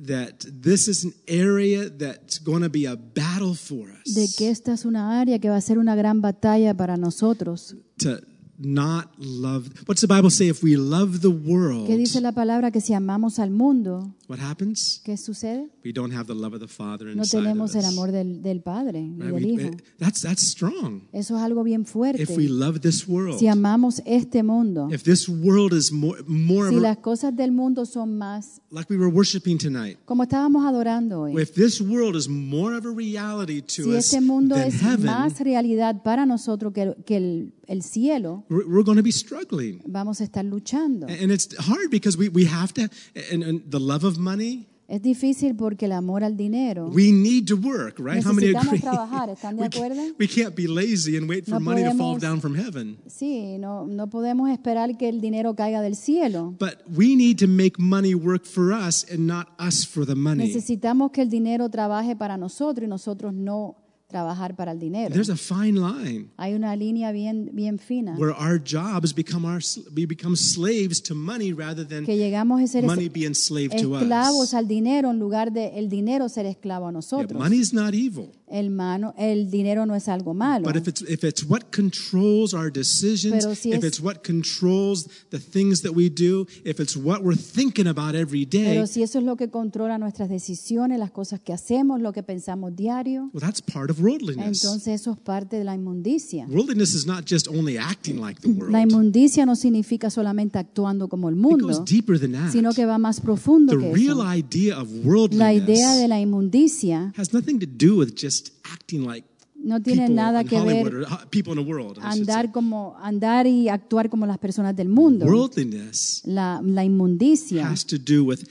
that 0.05 0.45
this 0.61 0.87
is 0.87 1.05
an 1.05 1.13
area 1.27 1.89
that's 1.89 2.39
going 2.39 2.61
to 2.63 2.69
be 2.69 2.85
a 2.85 2.95
battle 2.95 3.55
for 3.55 3.89
us. 3.91 4.13
de 4.13 4.27
que 4.37 4.49
esta 4.49 4.73
es 4.73 4.85
una 4.85 5.19
área 5.21 5.39
que 5.39 5.49
va 5.49 5.55
a 5.57 5.61
ser 5.61 5.77
una 5.77 5.95
gran 5.95 6.21
batalla 6.21 6.73
para 6.73 6.97
nosotros. 6.97 7.75
to 7.99 8.19
not 8.59 9.11
love. 9.17 9.69
What's 9.87 10.01
the 10.01 10.07
Bible 10.07 10.29
say? 10.29 10.47
If 10.49 10.63
we 10.63 10.75
love 10.75 11.21
the 11.21 11.29
world, 11.29 11.87
¿Qué 11.87 11.97
dice 11.97 12.21
la 12.21 12.31
palabra? 12.33 12.71
Que 12.71 12.81
si 12.81 12.93
amamos 12.93 13.39
al 13.39 13.51
mundo, 13.51 14.15
what 14.27 14.39
happens? 14.39 15.01
¿qué 15.03 15.17
sucede? 15.17 15.69
We 15.83 15.91
don't 15.91 16.13
have 16.13 16.25
the 16.27 16.33
love 16.35 16.53
of 16.53 16.59
the 16.61 16.67
Father 16.67 17.07
No 17.15 17.23
inside 17.23 17.39
tenemos 17.43 17.71
of 17.75 17.81
el 17.81 17.85
amor 17.85 18.11
del, 18.11 18.41
del 18.41 18.61
Padre 18.61 18.99
y 19.01 19.09
Right? 19.19 19.33
del 19.33 19.33
We- 19.33 19.63
Hijo. 19.63 19.71
that's 19.99 20.21
that's 20.21 20.41
strong. 20.43 21.01
Eso 21.11 21.35
es 21.37 21.41
algo 21.43 21.63
bien 21.63 21.81
If 21.81 21.87
we 21.87 21.91
fuerte. 21.93 22.49
love 22.49 22.79
this 22.81 23.07
world, 23.07 23.39
Si 23.39 23.47
amamos 23.47 24.01
este 24.05 24.43
mundo, 24.43 24.87
if 24.91 25.03
this 25.03 25.27
world 25.27 25.73
is 25.73 25.91
more 25.91 26.21
more 26.27 26.69
si 26.69 26.79
las 26.79 26.97
cosas 26.97 27.35
del 27.35 27.51
mundo 27.51 27.85
son 27.85 28.17
más, 28.17 28.61
like 28.71 28.89
we 28.89 28.97
were 28.97 29.11
worshiping 29.11 29.57
tonight, 29.57 29.97
como 30.05 30.23
estábamos 30.23 30.65
adorando 30.65 31.21
hoy, 31.23 31.41
if 31.41 31.53
this 31.53 31.81
world 31.81 32.15
is 32.15 32.27
more 32.29 32.75
of 32.75 32.85
a 32.85 32.91
reality 32.91 33.61
to 33.61 33.83
si 33.83 33.89
us 33.91 34.05
este 34.13 34.21
mundo 34.21 34.55
es 34.55 34.75
heaven, 34.81 35.05
más 35.05 35.39
realidad 35.39 36.01
para 36.03 36.25
nosotros 36.25 36.73
que, 36.73 36.95
que 37.05 37.17
el, 37.17 37.53
el 37.67 37.81
cielo, 37.83 38.45
we're, 38.49 38.65
we're 38.67 38.83
going 38.83 38.97
to 38.97 39.03
be 39.03 39.11
struggling. 39.11 39.81
vamos 39.85 40.21
a 40.21 40.23
estar 40.23 40.43
luchando. 40.45 41.07
And 41.07 41.31
it's 41.31 41.55
hard 41.57 41.89
because 41.89 42.17
we, 42.17 42.29
we 42.29 42.45
have 42.45 42.73
to, 42.73 42.89
and, 43.31 43.43
and 43.43 43.61
the 43.69 43.79
love 43.79 44.03
of 44.05 44.12
money, 44.17 44.67
Es 44.85 45.01
difícil 45.01 45.55
porque 45.55 45.85
el 45.85 45.93
amor 45.93 46.23
al 46.25 46.35
dinero, 46.35 46.87
we 46.93 47.11
need 47.11 47.45
to 47.47 47.55
work, 47.55 47.97
right? 47.99 48.23
How 48.23 48.33
many 48.33 48.53
agree? 48.53 48.79
trabajar, 48.79 49.29
¿están 49.33 49.55
de 49.55 49.63
we, 49.63 49.69
can't, 49.69 49.75
acuerdo? 49.93 50.15
we 50.19 50.27
can't 50.27 50.55
be 50.55 50.67
lazy 50.67 51.15
and 51.15 51.27
wait 51.27 51.45
for 51.45 51.53
No 51.53 51.59
money 51.61 51.83
to 51.83 51.91
fall 51.95 52.15
podemos- 52.17 52.21
down 52.21 52.41
from 52.41 52.53
heaven. 52.53 52.97
sí, 53.07 53.57
no, 53.57 53.87
no 53.87 54.07
podemos 54.09 54.49
esperar 54.51 54.95
que 54.97 55.07
el 55.07 55.21
dinero 55.21 55.55
caiga 55.55 55.81
del 55.81 55.95
cielo. 55.95 56.53
But 56.59 56.79
we 56.93 57.15
need 57.15 57.37
to 57.39 57.47
make 57.47 57.79
money 57.79 58.13
work 58.13 58.45
for 58.45 58.73
us 58.73 59.05
and 59.09 59.25
not 59.25 59.47
us 59.57 59.85
for 59.87 60.05
the 60.05 60.15
money. 60.15 60.45
Necesitamos 60.47 61.11
que 61.11 61.21
el 61.21 61.29
dinero 61.29 61.69
trabaje 61.69 62.15
para 62.17 62.35
nosotros 62.37 62.85
y 62.85 62.89
nosotros 62.89 63.33
no 63.33 63.77
trabajar 64.13 64.55
para 64.55 64.71
el 64.71 64.79
dinero. 64.79 65.11
There's 65.13 65.29
a 65.29 65.35
fine 65.35 65.73
line 65.79 66.27
Hay 66.37 66.53
una 66.53 66.75
línea 66.75 67.11
bien, 67.11 67.49
bien 67.53 67.79
fina 67.79 68.15
where 68.17 68.31
our 68.33 68.59
jobs 68.63 69.13
become 69.13 69.43
our 69.45 69.59
we 69.95 70.05
become 70.05 70.35
slaves 70.35 71.01
to 71.01 71.15
money 71.15 71.51
rather 71.51 71.83
than 71.85 72.05
que 72.05 72.15
llegamos 72.15 72.61
a 72.61 72.67
ser 72.67 72.83
money 72.85 73.09
be 73.09 73.25
enslaved 73.25 73.75
to 73.81 73.95
esclavos 73.97 74.49
us. 74.49 74.53
al 74.53 74.67
dinero 74.67 75.09
en 75.09 75.17
lugar 75.19 75.51
de 75.51 75.79
el 75.79 75.89
dinero 75.89 76.29
ser 76.29 76.45
esclavo 76.45 76.85
a 76.85 76.91
Yeah, 76.91 76.93
nosotros. 76.97 77.33
money 77.39 77.57
is 77.59 77.73
not 77.73 77.93
evil, 77.95 78.31
el, 78.53 79.49
dinero 79.49 79.85
no 79.85 79.95
es 79.95 80.07
algo 80.07 80.33
malo. 80.33 80.63
but 80.65 80.75
if 80.75 80.87
it's 80.87 81.01
if 81.09 81.23
it's 81.23 81.43
what 81.45 81.71
controls 81.71 82.53
our 82.53 82.71
decisions, 82.71 83.43
Pero 83.43 83.55
si 83.55 83.69
if 83.71 83.77
es- 83.79 83.83
it's 83.85 83.99
what 84.01 84.21
controls 84.23 85.07
the 85.31 85.39
things 85.39 85.81
that 85.81 85.93
we 85.95 86.09
do, 86.09 86.45
if 86.63 86.79
it's 86.79 86.95
what 86.95 87.21
we're 87.23 87.35
thinking 87.37 87.87
about 87.87 88.15
every 88.15 88.45
day, 88.45 88.65
Pero 88.73 88.87
si 88.87 89.01
eso 89.03 89.19
es 89.19 89.25
lo 89.25 89.35
que 89.35 89.49
controla 89.49 89.97
nuestras 89.97 90.29
decisiones, 90.29 90.99
las 90.99 91.11
cosas 91.11 91.39
que 91.39 91.53
hacemos, 91.53 91.99
lo 92.01 92.13
que 92.13 92.23
pensamos 92.23 92.75
diario, 92.75 93.29
well, 93.33 93.41
that's 93.41 93.61
part 93.61 93.89
of 93.89 93.99
worldliness. 94.01 94.63
entonces 94.63 95.01
eso 95.01 95.11
es 95.11 95.17
parte 95.19 95.57
de 95.57 95.63
la 95.63 95.75
inmundicia. 95.75 96.45
Worldliness 96.47 96.93
is 96.93 97.05
not 97.05 97.25
just 97.29 97.47
only 97.47 97.77
acting 97.77 98.19
like 98.19 98.39
the 98.41 98.49
world. 98.49 98.71
La 98.71 98.81
inmundicia 98.81 99.45
no 99.45 99.55
significa 99.55 100.09
solamente 100.09 100.59
actuando 100.59 101.07
como 101.07 101.29
el 101.29 101.35
It 101.35 101.41
goes 101.41 101.51
mundo, 101.51 101.85
deeper 101.85 102.19
than 102.19 102.33
that. 102.33 102.51
sino 102.51 102.71
que 102.73 102.85
va 102.85 102.97
más 102.97 103.19
profundo 103.19 103.73
The 103.73 103.79
que 103.79 103.93
real 103.93 104.19
eso. 104.21 104.33
idea 104.35 104.79
of 104.81 104.89
La 105.31 105.53
idea 105.53 105.95
de 105.95 106.03
worldliness 106.03 106.09
la 106.09 106.19
inmundicia 106.19 107.13
has 107.17 107.33
nothing 107.33 107.59
to 107.59 107.65
do 107.65 107.95
with 107.97 108.13
just 108.15 108.42
acting 108.63 109.05
like 109.05 109.25
no 109.55 109.79
tiene 109.79 110.07
people 110.07 110.15
nada 110.15 110.41
in 110.41 110.47
que 110.47 110.57
Hollywood 110.57 110.93
ver 110.93 111.01
or 111.03 111.05
uh, 111.05 111.25
people 111.29 111.53
in 111.53 111.63
the 111.63 111.69
world. 111.69 111.97
I 111.99 112.15
should 112.15 112.25
say. 112.25 112.33
andar 112.33 112.51
como 112.51 112.95
andar 113.01 113.47
y 113.47 113.69
actuar 113.69 114.09
como 114.09 114.25
las 114.25 114.37
personas 114.37 114.75
del 114.75 114.89
mundo. 114.89 115.25
Worldliness 115.25 116.21
La, 116.25 116.61
la 116.61 116.83
inmundicia 116.83 117.69
has 117.69 117.85
to 117.85 117.97
do 117.97 118.25
with 118.25 118.49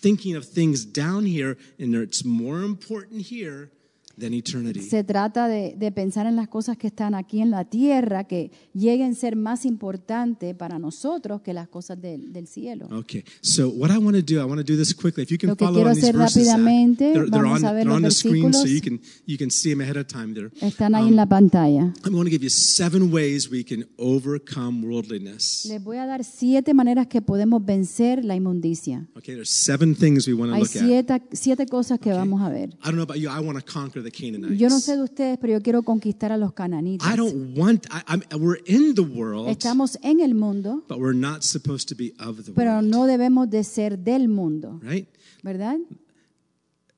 thinking 0.00 0.36
of 0.36 0.44
things 0.44 0.84
down 0.84 1.26
here, 1.26 1.56
and 1.78 1.94
it's 1.94 2.24
more 2.24 2.62
important 2.64 3.26
here 3.30 3.70
than 4.18 4.34
eternity. 4.34 4.80
Se 4.82 5.04
trata 5.04 5.48
de, 5.48 5.74
de 5.76 5.92
pensar 5.92 6.26
en 6.26 6.36
las 6.36 6.48
cosas 6.48 6.76
que 6.76 6.86
están 6.88 7.14
aquí 7.14 7.40
en 7.40 7.50
la 7.50 7.64
tierra, 7.64 8.24
que 8.24 8.50
lleguen 8.74 9.12
a 9.12 9.14
ser 9.14 9.36
más 9.36 9.64
importantes 9.64 10.54
para 10.54 10.78
nosotros 10.78 11.42
que 11.42 11.52
las 11.52 11.68
cosas 11.68 12.00
del, 12.00 12.32
del 12.32 12.46
cielo. 12.46 12.88
Okay, 12.90 13.24
so 13.40 13.68
what 13.68 13.90
I 13.90 13.98
want 13.98 14.16
to 14.16 14.22
do, 14.22 14.40
I 14.40 14.44
want 14.44 14.58
to 14.58 14.64
do 14.64 14.76
this 14.76 14.94
quickly. 14.94 15.22
If 15.22 15.30
you 15.30 15.38
can 15.38 15.50
Lo 15.50 15.56
que 15.56 15.64
follow 15.64 15.78
quiero 15.78 15.90
on 15.90 15.94
these 15.94 16.08
hacer 16.08 16.16
verses, 16.16 16.46
Zach, 16.46 16.58
rápidamente, 16.58 17.12
they're, 17.12 17.30
they're 17.30 17.42
vamos 17.42 17.62
on, 17.62 17.68
a 17.68 17.72
ver 17.72 17.86
los 17.86 18.16
so 18.16 18.28
you 18.66 18.80
can 18.80 19.00
you 19.26 19.38
can 19.38 19.50
see 19.50 19.70
them 19.70 19.80
ahead 19.80 19.96
of 19.96 20.06
time. 20.06 20.34
There, 20.34 20.50
Están 20.60 20.94
ahí 20.94 21.08
en 21.08 21.16
la 21.16 21.26
pantalla. 21.26 21.92
I'm 22.04 22.12
going 22.12 22.24
to 22.24 22.30
give 22.30 22.42
you 22.42 22.50
seven 22.50 23.12
ways 23.12 23.50
we 23.50 23.64
can 23.64 23.86
overcome 23.98 24.86
worldliness. 24.86 25.66
Les 25.66 25.82
voy 25.82 25.96
a 25.98 26.06
dar 26.06 26.24
siete 26.24 26.74
maneras 26.74 27.06
que 27.06 27.22
podemos 27.22 27.64
vencer 27.64 28.24
la 28.24 28.34
inmundicia. 28.36 29.08
Okay, 29.16 29.34
there's 29.34 29.50
seven 29.50 29.94
things 29.94 30.26
we 30.26 30.34
want 30.34 30.50
to 30.50 30.56
Hay 30.56 30.62
look 30.62 30.76
at. 30.76 30.82
siete, 30.82 31.22
siete 31.32 31.66
cosas 31.66 31.98
que 31.98 32.12
vamos 32.12 32.42
a 32.42 32.48
ver. 32.48 32.70
I 32.82 32.86
don't 32.86 32.96
know 32.96 33.02
about 33.02 33.18
you. 33.18 33.28
I 33.28 33.40
want 33.40 33.58
to 33.58 33.64
conquer 33.64 34.01
the 34.04 34.10
Canaanites. 34.10 34.58
Yo 34.58 34.68
no 34.68 34.78
sé 34.80 34.96
de 34.96 35.02
ustedes, 35.02 35.38
pero 35.38 35.52
yo 35.54 35.60
quiero 35.62 35.82
conquistar 35.82 36.32
a 36.32 36.36
los 36.36 36.50
I 36.50 36.54
cananitas. 36.54 37.16
don't 37.16 37.56
want. 37.56 37.86
I, 37.90 38.02
I'm, 38.08 38.22
we're 38.40 38.60
in 38.66 38.94
the 38.94 39.02
world, 39.02 39.48
Estamos 39.48 39.98
en 40.02 40.20
el 40.20 40.34
mundo, 40.34 40.82
but 40.88 40.98
we're 40.98 41.16
not 41.18 41.42
supposed 41.42 41.88
to 41.88 41.94
be 41.94 42.12
of 42.18 42.44
the 42.44 42.52
pero 42.52 42.72
world. 42.72 42.88
no 42.90 43.06
debemos 43.06 43.48
de 43.50 43.62
ser 43.64 43.98
del 43.98 44.28
mundo, 44.28 44.80
Right? 44.82 45.08
¿verdad? 45.42 45.76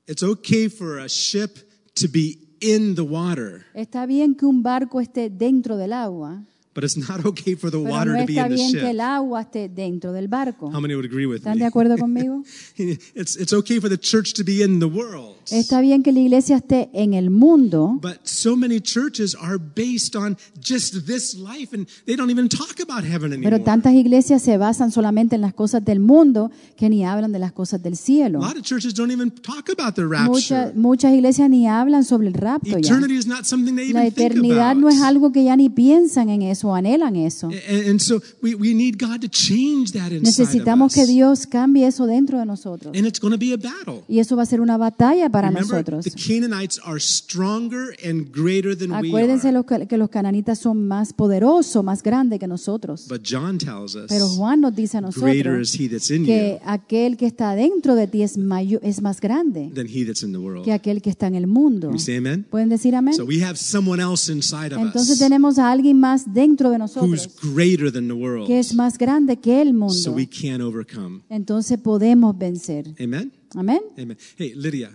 It's 0.06 0.22
okay 0.22 0.68
for 0.68 0.98
a 0.98 1.08
ship 1.08 1.58
to 1.96 2.08
be 2.08 2.38
in 2.60 2.94
the 2.94 3.02
water, 3.04 3.64
Está 3.74 4.06
bien 4.06 4.34
que 4.34 4.46
un 4.46 4.62
barco 4.62 5.00
esté 5.00 5.30
dentro 5.30 5.76
del 5.76 5.92
agua, 5.92 6.42
but 6.74 6.82
it's 6.84 6.96
not 6.96 7.24
okay 7.24 7.54
for 7.54 7.70
the 7.70 7.78
pero 7.78 7.90
water 7.90 8.12
no 8.12 8.20
to 8.20 8.26
be 8.26 8.36
in 8.38 8.42
the 8.48 8.54
bien 8.54 8.72
que 8.72 8.80
ship. 8.80 8.88
el 8.88 9.00
agua 9.00 9.42
esté 9.42 9.68
dentro 9.68 10.12
del 10.12 10.28
barco. 10.28 10.70
How 10.72 10.80
many 10.80 10.94
would 10.94 11.04
agree 11.06 11.26
with 11.26 11.38
¿Están 11.42 11.54
de 11.58 11.60
me? 11.64 11.66
acuerdo 11.66 11.96
conmigo? 11.98 12.42
It's 13.14 13.36
it's 13.36 13.52
okay 13.52 13.78
for 13.80 13.88
the 13.88 13.98
church 13.98 14.32
to 14.34 14.44
be 14.44 14.62
in 14.62 14.78
the 14.80 14.88
world. 14.88 15.33
Está 15.52 15.80
bien 15.80 16.02
que 16.02 16.12
la 16.12 16.20
iglesia 16.20 16.56
esté 16.56 16.88
en 16.92 17.14
el 17.14 17.30
mundo, 17.30 17.98
But 18.00 18.18
so 18.24 18.56
many 18.56 18.80
churches 18.80 19.36
are 19.40 19.58
based 19.58 20.16
on 20.16 20.36
just 20.62 21.06
this 21.06 21.34
life 21.34 21.74
and 21.74 21.86
they 22.06 22.16
don't 22.16 22.30
even 22.30 22.48
talk 22.48 22.80
about 22.80 23.04
heaven 23.04 23.40
pero 23.42 23.60
tantas 23.60 23.94
iglesias 23.94 24.42
se 24.42 24.56
basan 24.56 24.90
solamente 24.92 25.34
en 25.36 25.40
las 25.42 25.54
cosas 25.54 25.84
del 25.84 26.00
mundo 26.00 26.50
que 26.76 26.88
ni 26.88 27.04
hablan 27.04 27.32
de 27.32 27.38
las 27.38 27.52
cosas 27.52 27.82
del 27.82 27.94
A 27.94 27.96
cielo. 27.96 28.38
lot 28.40 28.56
of 28.56 28.62
churches 28.62 28.94
don't 28.94 29.10
even 29.12 29.30
talk 29.30 29.68
about 29.70 29.94
the 29.94 30.04
Muchas, 30.04 30.50
rapture. 30.50 30.72
muchas 30.80 31.12
iglesias 31.12 31.48
ni 31.50 31.66
hablan 31.66 32.04
sobre 32.04 32.28
el 32.28 32.34
rapto 32.34 32.70
ya. 32.70 32.78
Eternity 32.78 33.14
is 33.16 33.26
not 33.26 33.44
something 33.44 33.74
they 33.76 33.92
La 33.92 34.02
think 34.02 34.18
eternidad 34.18 34.70
about. 34.72 34.82
no 34.82 34.88
es 34.88 35.00
algo 35.02 35.32
que 35.32 35.44
ya 35.44 35.56
ni 35.56 35.68
piensan 35.68 36.28
en 36.28 36.42
eso, 36.42 36.68
o 36.68 36.74
anhelan 36.74 37.16
eso. 37.16 37.48
And, 37.48 37.88
and 37.90 38.00
so 38.00 38.20
we, 38.42 38.54
we 38.54 38.74
need 38.74 38.96
God 38.98 39.20
to 39.20 39.28
change 39.28 39.92
that 39.92 40.10
inside 40.12 40.22
Necesitamos 40.22 40.92
of 40.92 40.94
que 40.94 41.02
us. 41.02 41.08
Dios 41.08 41.46
cambie 41.46 41.86
eso 41.86 42.06
dentro 42.06 42.38
de 42.38 42.46
nosotros. 42.46 42.96
And 42.96 43.06
it's 43.06 43.20
going 43.20 43.32
to 43.32 43.38
be 43.38 43.52
a 43.52 43.56
battle. 43.56 44.02
Y 44.08 44.18
eso 44.20 44.36
va 44.36 44.42
a 44.42 44.46
ser 44.46 44.60
una 44.60 44.76
batalla 44.76 45.28
para 45.34 45.48
Remember, 45.48 45.76
nosotros. 45.86 46.04
the 46.04 46.10
Canaanites 46.12 46.80
are 46.84 46.98
stronger 47.00 47.94
and 48.04 48.30
greater 48.32 48.76
than 48.76 48.90
we 48.92 49.08
Acuérdense 49.08 49.48
are. 49.48 49.52
los 49.54 49.66
que, 49.66 49.96
los 49.98 50.08
cananitas 50.08 50.58
son 50.58 50.86
más 50.86 51.12
poderosos, 51.12 51.82
más 51.84 52.02
grandes 52.02 52.38
que 52.38 52.46
nosotros. 52.46 53.06
But 53.08 53.22
John 53.28 53.58
tells 53.58 53.94
us 53.96 54.06
Pero 54.08 54.28
Juan 54.28 54.60
nos 54.60 54.74
dice 54.74 54.98
a 54.98 55.00
nosotros 55.00 55.74
is 55.74 55.80
he 55.80 55.88
that's 55.88 56.10
in 56.10 56.24
que 56.24 56.60
aquel 56.64 57.16
que 57.16 57.26
está 57.26 57.54
dentro 57.54 57.94
de 57.94 58.06
ti 58.06 58.22
es, 58.22 58.36
mayo- 58.38 58.80
es 58.82 59.02
más 59.02 59.20
grande 59.20 59.70
than 59.74 59.86
he 59.88 60.04
that's 60.04 60.22
in 60.22 60.32
the 60.32 60.38
world. 60.38 60.64
que 60.64 60.72
aquel 60.72 61.02
que 61.02 61.10
está 61.10 61.26
en 61.26 61.34
el 61.34 61.46
mundo. 61.46 61.90
Amen? 62.16 62.46
¿Pueden 62.50 62.68
decir 62.68 62.94
amén? 62.94 63.14
So 63.14 63.24
we 63.24 63.42
have 63.44 63.56
someone 63.56 64.02
else 64.02 64.30
inside 64.32 64.72
of 64.74 64.80
Entonces 64.80 65.14
us 65.14 65.18
tenemos 65.18 65.58
a 65.58 65.70
alguien 65.70 65.98
más 65.98 66.32
dentro 66.32 66.70
de 66.70 66.76
who's 66.76 66.96
nosotros 66.96 67.28
greater 67.42 67.90
than 67.92 68.06
the 68.08 68.14
world. 68.14 68.46
que 68.46 68.58
es 68.58 68.74
más 68.74 68.96
grande 68.98 69.36
que 69.38 69.60
el 69.60 69.68
So 69.68 69.74
mundo. 69.74 70.12
we 70.12 70.26
can 70.28 70.60
overcome. 70.60 71.22
Entonces 71.28 71.78
podemos 71.78 72.36
vencer. 72.38 72.94
Amen? 73.00 73.32
Amén. 73.54 73.80
Amen. 73.98 74.16
Hey, 74.36 74.52
Lydia, 74.56 74.90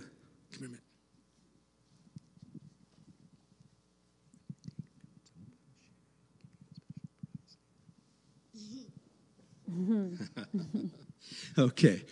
okay. 11.58 12.02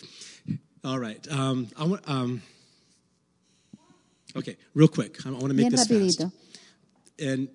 All 0.84 0.98
right. 0.98 1.26
Um, 1.30 1.68
I 1.76 1.84
want, 1.84 2.08
um, 2.08 2.42
okay, 4.36 4.56
real 4.74 4.88
quick. 4.88 5.24
I 5.26 5.30
want 5.30 5.48
to 5.48 5.54
make 5.54 5.68
Bien 5.68 5.72
this 5.72 5.86
fast. 5.86 6.32
And 7.18 7.48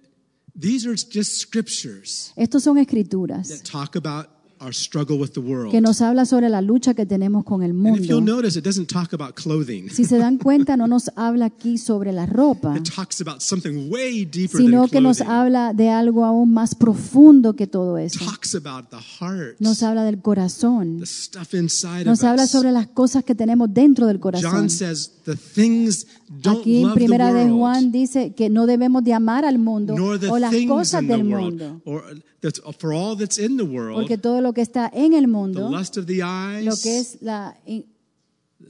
these 0.56 0.86
are 0.86 0.96
just 0.96 1.38
scriptures 1.38 2.34
Estos 2.38 2.64
son 2.64 2.78
escrituras 2.78 3.50
that 3.50 3.66
talk 3.66 3.96
about 3.96 4.30
our 4.64 4.74
struggle 4.74 5.18
with 5.20 5.32
the 5.34 5.40
world. 5.42 5.72
que 5.72 5.82
nos 5.82 6.02
habla 6.02 6.26
sobre 6.26 6.50
la 6.50 6.62
lucha 6.62 6.94
que 6.94 7.06
tenemos 7.06 7.44
con 7.44 7.62
el 7.64 7.72
And 7.72 7.98
if 8.00 8.06
you'll 8.06 8.22
mundo. 8.22 8.36
notice, 8.38 8.58
it 8.58 8.64
doesn't 8.64 8.88
talk 8.88 9.14
about 9.14 9.36
clothing. 9.36 9.90
Si 9.90 10.06
se 10.06 10.18
dan 10.18 10.38
cuenta, 10.38 10.78
no 10.78 10.88
nos 10.88 11.12
habla 11.16 11.46
aquí 11.46 11.78
sobre 11.78 12.12
la 12.12 12.26
ropa, 12.26 12.76
It 12.78 12.90
talks 12.96 13.22
about 13.22 13.42
something 13.42 13.90
way 13.92 14.26
deeper 14.26 14.62
sino 14.62 14.82
than 14.82 14.90
que 14.90 15.02
nos 15.02 15.18
clothing. 15.18 15.34
habla 15.34 15.74
de 15.74 15.90
algo 15.90 16.24
aún 16.26 16.54
más 16.54 16.76
profundo 16.76 17.56
que 17.56 17.68
todo 17.68 17.98
eso. 17.98 18.24
talks 18.24 18.56
about 18.56 18.90
the 18.90 18.98
heart, 19.20 19.56
Nos 19.60 19.84
habla 19.84 20.04
del 20.06 20.20
corazón, 20.22 21.00
the 21.00 21.06
stuff 21.06 21.54
inside 21.54 22.06
nos 22.06 22.20
of 22.22 22.30
habla 22.30 22.44
us. 22.46 22.50
sobre 22.52 22.72
las 22.72 22.88
cosas 22.88 23.24
que 23.24 23.36
tenemos 23.36 23.74
dentro 23.74 24.08
del 24.08 24.20
corazón. 24.20 24.52
John 24.52 24.70
says 24.70 25.12
the 25.26 25.36
things 25.36 26.06
don't 26.42 26.60
Aquí 26.62 26.78
en 26.78 26.84
love 26.84 26.94
the 26.94 27.00
Primera 27.00 27.34
de 27.34 27.46
world, 27.46 27.58
Juan 27.60 27.92
dice 27.92 28.34
que 28.34 28.50
no 28.50 28.66
debemos 28.66 29.04
de 29.04 29.14
amar 29.14 29.46
al 29.46 29.60
mundo 29.60 29.96
nor 29.98 30.20
the 30.20 30.30
o 30.30 30.40
las 30.40 30.52
things 30.52 30.70
cosas 30.72 31.02
in 31.02 31.08
the 31.08 31.18
del 31.18 31.28
world, 31.28 31.60
mundo, 31.62 31.82
or 31.86 32.04
that's, 32.42 32.62
for 32.80 32.92
all 32.94 33.16
that's 33.18 33.38
in 33.38 33.58
the 33.58 33.64
world, 33.64 33.96
porque 33.96 34.18
todo 34.18 34.42
lo 34.42 34.53
que 34.54 34.62
está 34.62 34.90
en 34.94 35.14
el 35.14 35.22
the 35.22 35.28
mundo, 35.28 35.70
lust 35.70 35.98
of 35.98 36.06
the 36.06 36.22
eyes, 36.24 36.66
lo 36.66 36.76
que 36.78 37.00
es 37.00 37.18
la, 37.22 37.58
the, 37.66 37.86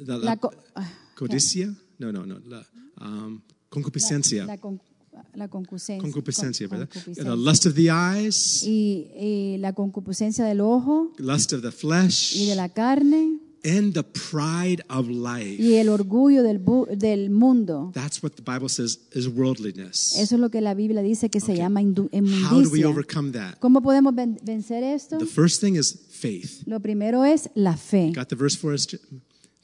la, 0.06 0.18
la 0.18 0.38
co- 0.38 0.52
ah, 0.76 0.90
codicia, 1.16 1.74
no, 2.00 2.12
no, 2.12 2.26
no, 2.26 2.40
la 2.40 2.66
um, 3.02 3.42
concupiscencia, 3.70 4.46
la, 4.46 4.58
con- 4.58 4.82
la 5.36 5.48
concupiscencia, 5.48 6.02
concupiscencia, 6.02 6.68
con- 6.68 6.80
¿verdad? 6.80 6.90
The 6.94 7.00
concupiscencia. 7.00 7.36
lust 7.36 7.66
of 7.66 7.74
the 7.76 7.90
eyes, 7.92 8.64
y, 8.64 9.10
y 9.20 9.58
la 9.60 9.74
concupiscencia 9.74 10.46
del 10.46 10.62
ojo. 10.62 11.12
Lust 11.18 11.54
of 11.54 11.62
the 11.62 11.72
flesh, 11.72 12.36
y 12.36 12.48
de 12.48 12.56
la 12.56 12.70
carne 12.70 13.40
and 13.66 13.94
the 13.94 14.04
pride 14.04 14.84
of 14.90 15.08
life. 15.10 15.58
y 15.62 15.76
el 15.76 15.90
orgullo 15.90 16.44
del, 16.44 17.30
mundo. 17.30 17.92
That's 17.94 18.22
what 18.22 18.32
the 18.36 18.42
Bible 18.42 18.70
says 18.70 19.00
is 19.14 19.28
worldliness. 19.28 20.18
Eso 20.18 20.36
es 20.36 20.42
lo 20.42 20.50
que 20.50 20.62
la 20.62 20.74
Biblia 20.74 21.02
dice 21.02 21.30
que 21.30 21.40
se 21.40 21.56
llama 21.56 21.82
indu- 21.82 22.10
How 22.14 22.62
do 22.62 22.70
we 22.70 22.80
inmundicia. 22.80 22.90
overcome 22.90 23.32
that? 23.32 23.60
¿Cómo 23.60 23.82
podemos 23.82 24.14
ven- 24.14 24.38
vencer 24.44 24.84
esto? 24.84 25.18
The 25.18 25.26
first 25.26 25.62
thing 25.62 25.76
is 25.76 25.98
faith. 26.10 26.64
Lo 26.66 26.80
primero 26.80 27.24
es 27.24 27.50
la 27.56 27.78
fe. 27.78 28.12
Got 28.16 28.28
the 28.30 28.36
verse 28.36 28.58
for 28.58 28.74
us? 28.74 28.88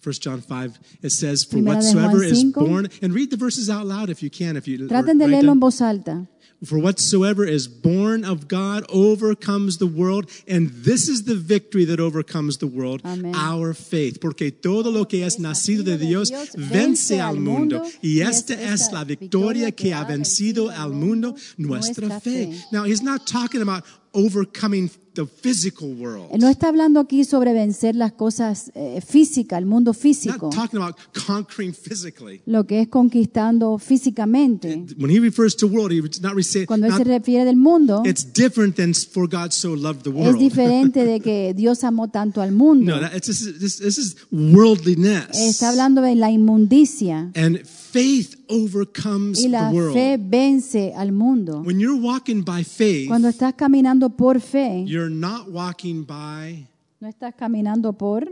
1 0.01 0.13
John 0.21 0.41
5. 0.41 0.79
It 1.03 1.11
says, 1.11 1.45
For 1.45 1.59
whatsoever 1.61 2.23
is 2.23 2.41
5. 2.41 2.53
born, 2.53 2.89
and 3.01 3.13
read 3.13 3.29
the 3.31 3.35
verses 3.37 3.69
out 3.69 3.85
loud 3.85 4.09
if 4.09 4.23
you 4.23 4.29
can. 4.29 4.55
If 4.55 4.65
you 4.65 4.87
Traten 4.87 5.17
de 5.17 5.27
leerlo 5.27 5.51
en 5.51 5.59
voz 5.59 5.81
alta. 5.81 6.25
For 6.65 6.77
whatsoever 6.77 7.45
is 7.45 7.69
born 7.69 8.25
of 8.25 8.49
God 8.49 8.83
overcomes 8.89 9.77
the 9.77 9.87
world, 9.87 10.29
and 10.45 10.69
this 10.71 11.07
is 11.07 11.23
the 11.23 11.35
victory 11.35 11.85
that 11.85 12.01
overcomes 12.01 12.57
the 12.57 12.67
world, 12.67 13.01
Amén. 13.03 13.33
our 13.33 13.73
faith. 13.73 14.19
Porque 14.19 14.51
todo 14.51 14.91
lo 14.91 15.05
que 15.05 15.23
es 15.23 15.39
nacido 15.39 15.85
de 15.85 15.97
Dios 15.97 16.31
vence 16.57 17.21
al 17.21 17.37
mundo, 17.39 17.81
y 18.01 18.19
esta 18.19 18.53
es 18.53 18.91
la 18.91 19.05
victoria 19.05 19.71
que 19.71 19.93
ha 19.93 20.03
vencido 20.03 20.69
al 20.69 20.91
mundo, 20.91 21.35
nuestra 21.57 22.19
fe. 22.19 22.53
Now, 22.73 22.83
he's 22.83 23.01
not 23.01 23.25
talking 23.25 23.61
about 23.61 23.85
overcoming 24.13 24.89
the 25.15 25.25
physical 25.25 25.89
world. 25.93 26.29
No 26.39 26.47
está 26.47 26.69
hablando 26.69 26.99
aquí 26.99 27.23
sobre 27.25 27.51
vencer 27.53 27.95
las 27.95 28.13
cosas 28.13 28.71
eh, 28.75 29.01
físicas, 29.05 29.57
el 29.59 29.65
mundo 29.65 29.91
Not 29.91 29.97
físico, 29.99 30.49
talking 30.49 30.79
about 30.81 30.95
conquering 31.27 31.73
physically. 31.73 32.41
lo 32.45 32.65
que 32.65 32.81
es 32.81 32.87
conquistando 32.87 33.77
físicamente. 33.79 34.85
When 34.97 35.09
he 35.11 35.19
refers 35.19 35.55
to 35.57 35.67
world, 35.67 35.91
not, 36.21 36.33
rese- 36.35 36.65
Cuando 36.65 36.87
él 36.87 36.91
not 36.93 36.99
se 36.99 37.03
refiere 37.05 37.43
del 37.45 37.55
mundo, 37.57 38.03
it's 38.05 38.31
different 38.33 38.75
than 38.75 38.93
for 38.93 39.27
God 39.27 39.51
so 39.51 39.75
loved 39.75 40.03
the 40.03 40.09
es 40.11 40.15
world. 40.15 40.39
diferente 40.39 41.03
de 41.05 41.19
que 41.19 41.53
Dios 41.57 41.83
amó 41.83 42.07
tanto 42.09 42.41
al 42.41 42.51
mundo. 42.51 42.95
No, 42.95 43.01
that, 43.01 43.13
it's, 43.15 43.27
this, 43.27 43.41
is- 43.41 43.59
this, 43.59 43.77
this 43.79 43.97
is 43.97 44.15
worldliness. 44.31 45.27
Está 45.33 45.69
hablando 45.69 46.01
de 46.01 46.15
la 46.15 46.31
inmundicia 46.31 47.31
And 47.35 47.59
faith 47.65 48.35
overcomes 48.49 49.39
y 49.43 49.47
la 49.47 49.69
the 49.69 49.75
world. 49.75 49.93
fe 49.93 50.17
vence 50.17 50.93
al 50.95 51.11
mundo. 51.11 51.61
When 51.61 51.79
you're 51.79 51.99
walking 51.99 52.43
by 52.43 52.63
faith, 52.63 53.07
Cuando 53.07 53.29
estás 53.29 53.53
caminando 53.53 54.09
por 54.09 54.39
fe, 54.41 54.83
you're 54.85 55.09
not 55.13 55.47
walking 55.49 56.05
by 56.05 56.67
no 56.99 57.07
estás 57.07 57.33
caminando 57.35 57.93
por 57.93 58.29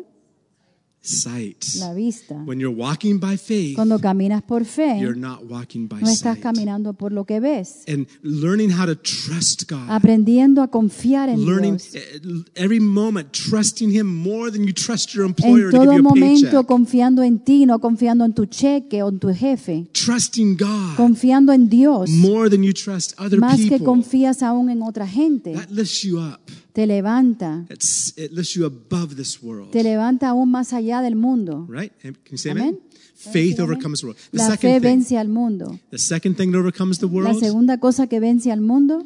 sight. 1.08 1.64
la 1.80 1.94
vista. 1.94 2.36
When 2.46 2.60
you're 2.60 2.76
walking 2.76 3.20
by 3.20 3.38
faith, 3.38 3.76
Cuando 3.76 4.00
caminas 4.00 4.42
por 4.44 4.66
fe, 4.66 5.00
you're 5.00 5.16
not 5.20 5.44
walking 5.50 5.88
by 5.88 6.02
no 6.02 6.08
estás 6.08 6.36
sight. 6.36 6.44
caminando 6.44 6.94
por 6.94 7.12
lo 7.12 7.26
que 7.26 7.40
ves. 7.40 7.84
And 7.88 8.08
learning 8.24 8.72
how 8.72 8.86
to 8.86 8.96
trust 8.96 9.70
God. 9.70 9.90
Aprendiendo 9.90 10.62
a 10.62 10.68
confiar 10.70 11.30
en 11.30 11.46
Learning 11.46 11.78
Dios. 11.78 11.96
eh, 11.96 12.20
every 12.56 12.80
moment, 12.80 13.32
trusting 13.32 13.90
Him 13.92 14.06
more 14.08 14.52
than 14.52 14.66
you 14.68 14.74
trust 14.74 15.14
your 15.14 15.24
En 15.26 15.30
employer 15.30 15.72
to 15.72 15.78
give 15.78 15.86
todo 15.86 15.94
you 15.94 16.00
a 16.00 16.02
momento 16.02 16.50
paycheck. 16.52 16.66
confiando 16.68 17.24
en 17.24 17.40
ti, 17.40 17.66
no 17.66 17.80
confiando 17.80 18.26
en 18.26 18.34
tu 18.34 18.46
cheque 18.46 19.02
o 19.04 19.10
en 19.10 19.20
tu 19.20 19.34
jefe. 19.34 19.88
Trusting 19.94 20.58
God 20.58 20.96
Confiando 20.98 21.54
en 21.54 21.70
Dios 21.70 22.10
more 22.10 22.50
than 22.50 22.64
you 22.64 22.74
trust 22.74 23.14
other 23.20 23.40
más 23.40 23.58
que 23.58 23.70
people. 23.70 23.86
confías 23.86 24.42
aún 24.44 24.70
en 24.70 24.82
otra 24.82 25.08
gente. 25.08 25.54
That 25.54 25.70
lifts 25.72 26.02
you 26.04 26.18
up. 26.20 26.40
Te 26.78 26.86
levanta, 26.86 27.66
It's, 27.72 28.14
it 28.18 28.32
lifts 28.34 28.54
you 28.54 28.64
above 28.64 29.16
this 29.16 29.42
world. 29.42 29.72
te 29.72 29.82
levanta 29.82 30.28
aún 30.30 30.52
más 30.52 30.74
allá 30.74 31.02
del 31.02 31.16
mundo. 31.16 31.66
Right? 31.68 31.92
Can 32.04 32.14
you 32.30 32.38
say 32.38 32.52
Amen. 32.52 32.64
amen? 32.66 32.80
Faith 33.16 33.60
overcomes 33.60 34.02
the 34.02 34.06
world. 34.06 34.20
The 34.32 34.38
La 34.38 34.46
fe 34.46 34.52
second 34.52 34.72
thing, 34.74 34.82
vence 34.84 35.18
al 35.18 35.28
mundo. 35.28 35.80
the 35.90 35.98
second 35.98 36.36
thing 36.38 36.52
that 36.52 36.60
overcomes 36.60 37.00
the 37.00 37.08
La 37.08 37.12
world, 37.14 37.40
segunda 37.40 37.80
cosa 37.80 38.06
que 38.06 38.20
vence 38.20 38.52
al 38.52 38.62
mundo 38.62 39.02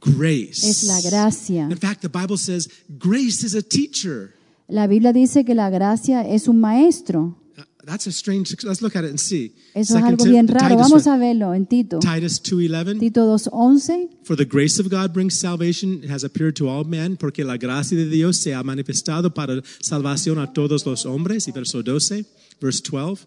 grace. 0.00 0.64
es 0.68 0.84
la 0.84 1.00
gracia. 1.00 1.64
In 1.68 1.76
fact, 1.78 2.00
the 2.02 2.08
Bible 2.08 2.38
says 2.38 2.68
grace 3.00 3.44
is 3.44 3.56
a 3.56 3.62
teacher. 3.62 4.32
La 4.68 4.86
Biblia 4.86 5.12
dice 5.12 5.44
que 5.44 5.56
la 5.56 5.68
gracia 5.68 6.22
es 6.22 6.46
un 6.46 6.60
maestro. 6.60 7.36
That's 7.84 8.06
a 8.06 8.12
strange. 8.12 8.54
Let's 8.62 8.82
look 8.82 8.96
at 8.96 9.04
it 9.04 9.10
and 9.10 9.18
see. 9.18 9.54
Eso 9.74 9.96
es 9.96 10.04
algo 10.04 10.24
bien 10.24 10.46
raro. 10.48 10.76
Titus, 10.76 10.90
Vamos 10.90 11.06
a 11.06 11.16
verlo 11.16 11.54
en 11.54 11.66
Tito. 11.66 11.98
Titus 11.98 12.42
2:11. 12.42 12.98
Tito 12.98 13.26
2.11. 13.26 14.08
For 14.22 14.36
the 14.36 14.44
grace 14.44 14.78
of 14.78 14.90
God 14.90 15.12
brings 15.12 15.38
salvation, 15.38 16.02
it 16.04 16.10
has 16.10 16.24
appeared 16.24 16.54
to 16.56 16.68
all 16.68 16.84
men, 16.84 17.16
porque 17.16 17.44
la 17.44 17.56
gracia 17.56 17.96
de 17.96 18.06
Dios 18.06 18.36
se 18.36 18.54
ha 18.54 18.62
manifestado 18.62 19.32
para 19.32 19.62
salvación 19.80 20.38
a 20.38 20.52
todos 20.52 20.84
los 20.84 21.06
hombres. 21.06 21.48
Y 21.48 21.52
verso 21.52 21.82
12, 21.82 22.26
verse 22.60 22.82
12. 22.82 23.26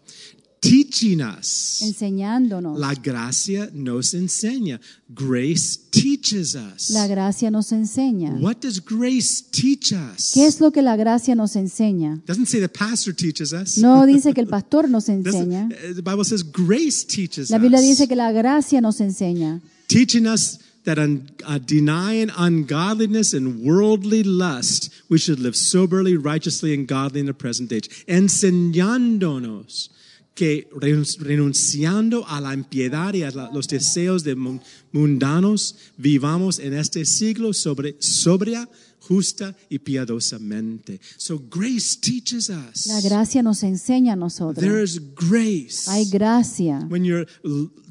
Teaching 0.63 1.21
us. 1.21 1.82
enseñándonos. 1.82 2.80
La 2.80 2.93
gracia 2.93 3.69
nos 3.73 4.13
enseña. 4.13 4.80
Grace 5.10 5.78
teaches 5.91 6.56
us. 6.56 6.89
La 6.91 7.06
gracia 7.08 7.52
nos 7.52 7.73
enseña. 7.73 8.32
What 8.39 8.62
does 8.62 8.80
grace 8.80 9.43
teach 9.52 9.91
us? 9.91 10.32
¿Qué 10.34 10.45
es 10.45 10.62
lo 10.62 10.71
que 10.71 10.82
la 10.82 10.95
gracia 10.95 11.36
nos 11.36 11.58
enseña? 11.58 12.21
Doesn't 12.26 12.47
say 12.47 12.62
the 12.62 12.69
pastor 12.69 13.13
teaches 13.13 13.52
us. 13.52 13.78
No 13.78 14.06
dice 14.06 14.34
que 14.34 14.39
el 14.39 14.47
pastor 14.58 14.89
nos 14.89 15.10
enseña. 15.10 15.67
uh, 15.67 15.93
the 15.93 16.02
Bible 16.02 16.23
says 16.23 16.43
grace 16.43 17.06
teaches 17.06 17.49
La 17.49 17.58
Biblia 17.58 17.82
dice 17.82 18.08
que 18.08 18.15
la 18.15 18.32
gracia 18.32 18.80
nos 18.80 19.02
enseña. 19.02 19.62
teaching 19.89 20.26
us 20.26 20.60
that 20.86 20.97
un, 20.97 21.30
uh, 21.45 21.60
denying 21.60 22.30
ungodliness 22.38 23.34
and 23.34 23.63
worldly 23.65 24.23
lust, 24.23 24.89
we 25.10 25.17
should 25.17 25.39
live 25.39 25.56
soberly, 25.56 26.17
righteously, 26.17 26.73
and 26.73 26.88
godly 26.88 27.19
in 27.19 27.26
the 27.26 27.34
present 27.34 27.71
age. 27.71 27.89
Enseñándonos 28.08 29.89
que 30.36 30.67
renun- 30.72 31.17
renunciando 31.19 32.28
a 32.28 32.41
la 32.41 32.54
impiedad 32.54 33.13
y 33.13 33.24
a 33.24 33.32
los 33.32 33.67
deseos 33.67 34.24
de 34.24 34.36
mun- 34.36 34.62
mundanos, 34.91 35.76
vivamos 35.98 36.60
en 36.60 36.74
este 36.74 37.06
siglo 37.06 37.54
sobre, 37.54 37.96
sobria, 38.00 38.67
justa 39.08 39.56
y 39.70 39.80
piadosamente. 39.80 41.00
So 41.18 41.39
grace 41.50 41.98
teaches 42.00 42.50
us. 42.50 42.86
La 42.88 43.02
gracia 43.02 43.44
nos 43.44 43.63
enseña 43.63 44.13
a 44.13 44.16
There 44.16 44.20
nosotros. 44.20 44.66
is 44.96 45.02
grace. 45.16 45.89
Hay 45.89 46.06
gracia. 46.10 46.88
when 46.89 47.04
you're 47.04 47.28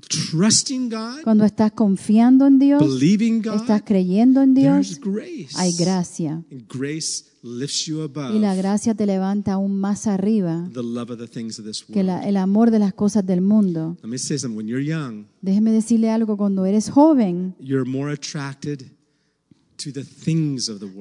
trusting 0.08 0.88
God, 0.90 1.22
Cuando 1.24 1.44
estás 1.44 1.72
confiando 1.72 2.46
en 2.46 2.58
Dios, 2.58 2.80
believing 2.82 3.42
God, 3.42 3.56
estás 3.56 3.82
creyendo 3.82 4.42
en 4.42 4.54
Dios, 4.54 4.98
grace. 5.00 5.48
hay 5.56 5.72
gracia. 5.76 6.42
And 6.50 6.66
grace 6.68 7.24
lifts 7.42 7.86
you 7.86 8.02
above 8.02 8.34
Y 8.34 8.38
la 8.38 8.54
gracia 8.54 8.94
te 8.94 9.04
levanta 9.06 9.54
aún 9.54 9.76
más 9.78 10.06
arriba 10.06 10.68
the 10.72 10.82
love 10.82 11.10
of 11.10 11.18
the 11.18 11.26
things 11.26 11.58
of 11.58 11.64
this 11.66 11.82
que 11.84 11.94
world. 11.94 12.06
la- 12.06 12.28
el 12.28 12.36
amor 12.36 12.70
de 12.70 12.78
las 12.78 12.94
cosas 12.94 13.24
del 13.26 13.40
mundo. 13.40 13.96
Let 14.02 14.08
me 14.08 14.18
say 14.18 14.38
something. 14.38 14.56
When 14.56 14.68
you're 14.68 14.84
young, 14.84 15.26
Déjeme 15.40 15.72
decirle 15.72 16.10
algo, 16.10 16.36
cuando 16.36 16.64
eres 16.66 16.88
joven, 16.90 17.54
you're 17.58 17.88
more 17.88 18.12
attracted 18.12 18.92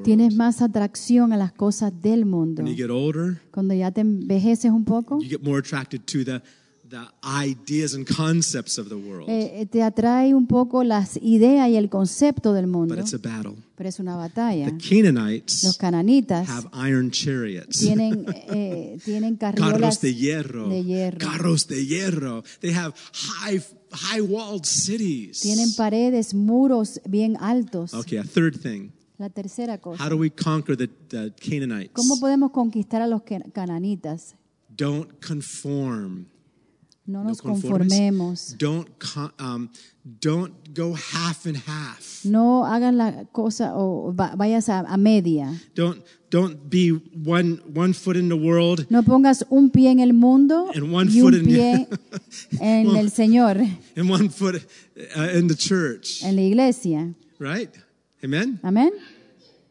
tienes 0.04 0.36
más 0.36 0.62
atracción 0.62 1.34
a 1.34 1.38
las 1.38 1.52
cosas 1.54 1.92
del 2.02 2.26
mundo. 2.26 2.64
When 2.64 2.76
you 2.76 2.78
get 2.78 2.90
older, 2.92 3.40
Cuando 3.52 3.74
ya 3.74 3.92
te 3.92 4.02
envejeces 4.02 4.72
un 4.72 4.86
poco, 4.86 5.20
you 5.22 5.30
get 5.30 5.44
more 5.44 5.60
attracted 5.60 6.02
to 6.06 6.24
the, 6.24 6.42
the 6.90 7.08
ideas 7.24 7.94
and 7.94 8.06
concepts 8.08 8.78
of 8.78 8.90
the 8.90 8.96
world. 8.96 9.30
eh, 9.30 9.62
eh, 9.62 9.66
te 9.66 9.82
atrae 9.84 10.34
un 10.34 10.48
poco 10.48 10.84
las 10.84 11.18
ideas 11.22 11.70
y 11.70 11.76
el 11.78 11.90
concepto 11.90 12.54
del 12.54 12.68
mundo, 12.68 12.96
But 12.96 13.04
it's 13.04 13.14
a 13.14 13.18
battle. 13.18 13.56
pero 13.76 13.90
es 13.90 14.00
una 14.00 14.16
batalla. 14.16 14.66
The 14.66 14.78
Canaanites 14.78 15.64
Los 15.64 15.78
cananitas 15.78 16.48
have 16.50 16.68
iron 16.90 17.12
chariots. 17.12 17.80
tienen, 17.80 18.26
eh, 18.54 18.98
tienen 19.06 19.36
carros 19.38 20.02
de 20.02 20.14
hierro, 20.16 20.70
de 20.70 20.84
hierro. 20.84 21.18
carros 21.20 21.68
de 21.68 21.86
hierro. 21.86 22.44
They 22.60 22.74
have 22.74 22.94
high, 23.14 23.62
high 23.92 24.22
walled 24.22 24.66
cities. 24.66 25.42
tienen 25.42 25.74
paredes, 25.76 26.34
muros 26.34 27.00
bien 27.08 27.38
altos. 27.40 27.94
Okay, 27.94 28.18
a 28.18 28.24
third 28.24 28.56
thing. 28.62 28.92
La 29.18 29.30
tercera 29.30 29.74
How 29.76 29.82
cosa, 29.82 30.10
do 30.10 30.18
we 30.18 30.30
conquer 30.32 30.76
the, 30.76 30.88
the 31.10 31.32
Canaanites? 31.40 31.92
¿cómo 31.94 32.20
podemos 32.20 32.52
conquistar 32.52 33.02
a 33.02 33.08
los 33.08 33.22
cananitas? 33.54 34.34
Don't 34.76 35.10
conform. 35.26 36.26
No 37.06 37.24
No 37.24 37.30
nos 37.30 37.42
conformes. 37.42 37.88
conformemos. 37.92 38.56
Don't 38.58 38.88
um, 39.40 39.70
don't 40.04 40.54
go 40.74 40.94
half 40.94 41.46
and 41.46 41.58
half. 41.58 42.24
No 42.24 42.64
hagan 42.66 42.98
la 42.98 43.26
cosa 43.32 43.74
o 43.76 44.14
va- 44.14 44.36
vayas 44.36 44.70
a, 44.70 44.80
a 44.82 44.98
media. 44.98 45.52
Don't 45.76 46.04
don't 46.32 46.70
be 46.70 46.90
one 47.26 47.60
one 47.74 47.94
foot 47.94 48.16
in 48.16 48.30
the 48.30 48.36
world 48.36 48.86
No 48.90 49.04
pongas 49.04 49.44
un 49.52 49.70
pie 49.70 49.90
en 49.92 50.00
el 50.00 50.14
mundo 50.14 50.72
And 50.74 50.92
one 50.92 51.08
y 51.12 51.20
foot 51.22 51.34
un 51.36 51.42
in- 51.42 51.46
pie 51.46 51.88
en 52.62 52.96
el 52.96 53.12
Señor, 53.12 53.58
and 53.96 54.10
one 54.10 54.30
foot 54.30 54.56
uh, 55.16 55.38
in 55.38 55.48
the 55.48 55.56
church, 55.56 56.24
en 56.24 56.36
la 56.38 56.42
iglesia. 56.42 57.14
right? 57.40 57.70
Amen. 58.24 58.60
Amén. 58.64 58.92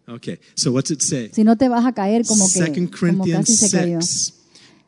Okay. 0.08 0.38
So 0.56 0.72
what's 0.72 0.90
it 0.90 1.02
say? 1.02 1.30
Si 1.32 1.44
no 1.44 1.54
te 1.56 1.68
vas 1.68 1.84
a 1.86 1.92
caer 1.92 2.24
como 2.26 2.44
que 2.46 2.50
Second 2.64 2.90
como 2.90 3.24
casi 3.24 3.30
Corinthians 3.30 3.58
se 3.58 3.70
cayó. 3.70 4.00
6. 4.02 4.32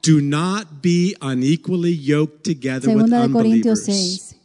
Do 0.02 0.20
not 0.20 0.82
be 0.82 1.14
unequally 1.22 1.92
yoked 1.94 2.42
together 2.44 2.90
Segunda 2.90 3.20
de 3.20 3.26
with 3.28 3.32
Corintios 3.32 3.78
unbelievers. 3.86 4.20
6. 4.20 4.36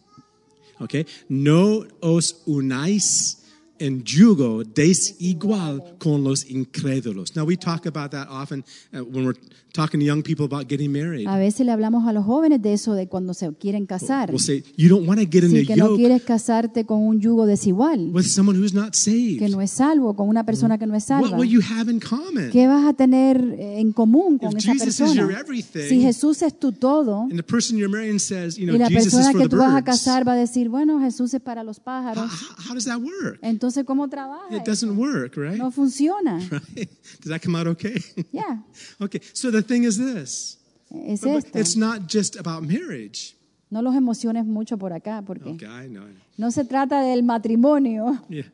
Okay? 0.81 1.05
No 1.29 1.83
os 1.99 2.43
unáis 2.45 3.36
en 3.79 4.03
yugo 4.03 4.63
desigual 4.63 5.83
con 5.99 6.23
los 6.23 6.49
incrédulos. 6.49 7.35
Now, 7.35 7.45
we 7.45 7.57
talk 7.57 7.85
about 7.85 8.11
that 8.11 8.27
often 8.29 8.63
uh, 8.93 8.99
when 9.03 9.25
we're 9.25 9.37
talking 9.73 9.99
to 9.99 10.05
young 10.05 10.23
people 10.23 10.45
about 10.45 10.67
getting 10.67 10.91
married. 10.91 11.27
A 11.27 11.37
veces 11.37 11.65
le 11.65 11.71
hablamos 11.71 12.07
a 12.07 12.13
los 12.13 12.25
jóvenes 12.25 12.61
de 12.61 12.73
eso 12.73 12.93
de 12.93 13.07
cuando 13.07 13.33
se 13.33 13.51
quieren 13.55 13.85
casar. 13.85 14.29
We'll 14.31 14.39
say, 14.39 14.63
you 14.75 14.89
don't 14.89 15.07
want 15.07 15.19
to 15.19 15.27
get 15.29 15.43
in 15.43 15.51
Sí, 15.51 15.59
a 15.59 15.65
que 15.65 15.75
no 15.75 15.95
quieres 15.95 16.23
casarte 16.23 16.85
con 16.85 16.99
un 17.01 17.19
yugo 17.21 17.45
desigual, 17.45 18.09
with 18.13 18.23
someone 18.25 18.57
who's 18.59 18.73
not 18.73 18.95
saved. 18.95 19.39
que 19.39 19.49
no 19.49 19.61
es 19.61 19.71
salvo, 19.71 20.15
con 20.15 20.27
una 20.29 20.43
persona 20.45 20.77
que 20.77 20.87
no 20.87 20.95
es 20.95 21.03
What 21.09 21.21
salva. 21.21 21.37
will 21.37 21.49
you 21.49 21.61
have 21.61 21.91
in 21.91 21.99
common? 21.99 22.49
¿Qué 22.51 22.65
vas 22.67 22.85
a 22.87 22.93
tener 22.93 23.37
eh, 23.59 23.79
en 23.79 23.91
común 23.93 24.39
con 24.39 24.51
If 24.53 24.57
esa 24.63 24.73
Jesus 24.73 24.87
is 24.87 24.97
your 25.15 25.27
persona? 25.27 25.39
everything, 25.39 25.89
Si 25.89 26.01
Jesús 26.01 26.41
es 26.41 26.57
tu 26.57 26.71
todo 26.71 27.21
And 27.23 27.35
the 27.37 27.43
person 27.43 27.77
you're 27.77 27.91
marrying 27.91 28.19
says, 28.19 28.57
you 28.57 28.65
know, 28.65 28.75
y 28.75 28.79
la 28.79 28.87
Jesus 28.87 29.07
is 29.07 29.13
persona 29.13 29.31
for 29.33 29.41
que 29.41 29.49
tú 29.49 29.57
vas 29.57 29.75
a 29.75 29.83
casar 29.83 30.27
va 30.27 30.33
a 30.33 30.37
decir, 30.37 30.69
bueno, 30.69 30.99
Jesús 30.99 31.33
es 31.35 31.41
para 31.41 31.63
los 31.63 31.79
pájaros. 31.79 32.23
how- 32.31 32.69
how 32.69 32.73
does 32.73 32.85
that 32.85 32.97
work? 32.99 33.37
Entonces, 33.43 33.66
¿cómo 33.85 34.07
trabaja? 34.09 34.55
It 34.55 34.63
doesn't 34.65 34.95
work, 34.97 35.35
right? 35.37 35.57
No 35.57 35.71
funciona. 35.71 36.39
Right? 36.75 36.89
Does 37.21 37.29
that 37.29 37.41
come 37.41 37.55
out 37.57 37.67
okay? 37.67 37.97
Yeah. 38.31 38.57
okay. 39.01 39.19
So 39.33 39.51
the 39.51 39.61
thing 39.61 39.83
is 39.83 39.97
this. 39.97 40.57
es 40.91 41.21
But- 41.21 41.33
but 41.33 41.45
esto. 41.45 41.59
It's 41.59 41.75
not 41.75 42.07
just 42.07 42.35
about 42.37 42.63
marriage. 42.63 43.35
No 43.69 43.81
los 43.81 43.95
emociones 43.95 44.45
mucho 44.45 44.77
por 44.77 44.93
acá, 44.93 45.21
porque 45.25 45.49
Okay, 45.49 45.65
I 45.67 45.87
know. 45.89 46.03
I 46.03 46.13
know. 46.13 46.21
No 46.37 46.51
se 46.51 46.63
trata 46.65 47.01
del 47.01 47.23
matrimonio, 47.23 48.21
Yeah. 48.29 48.45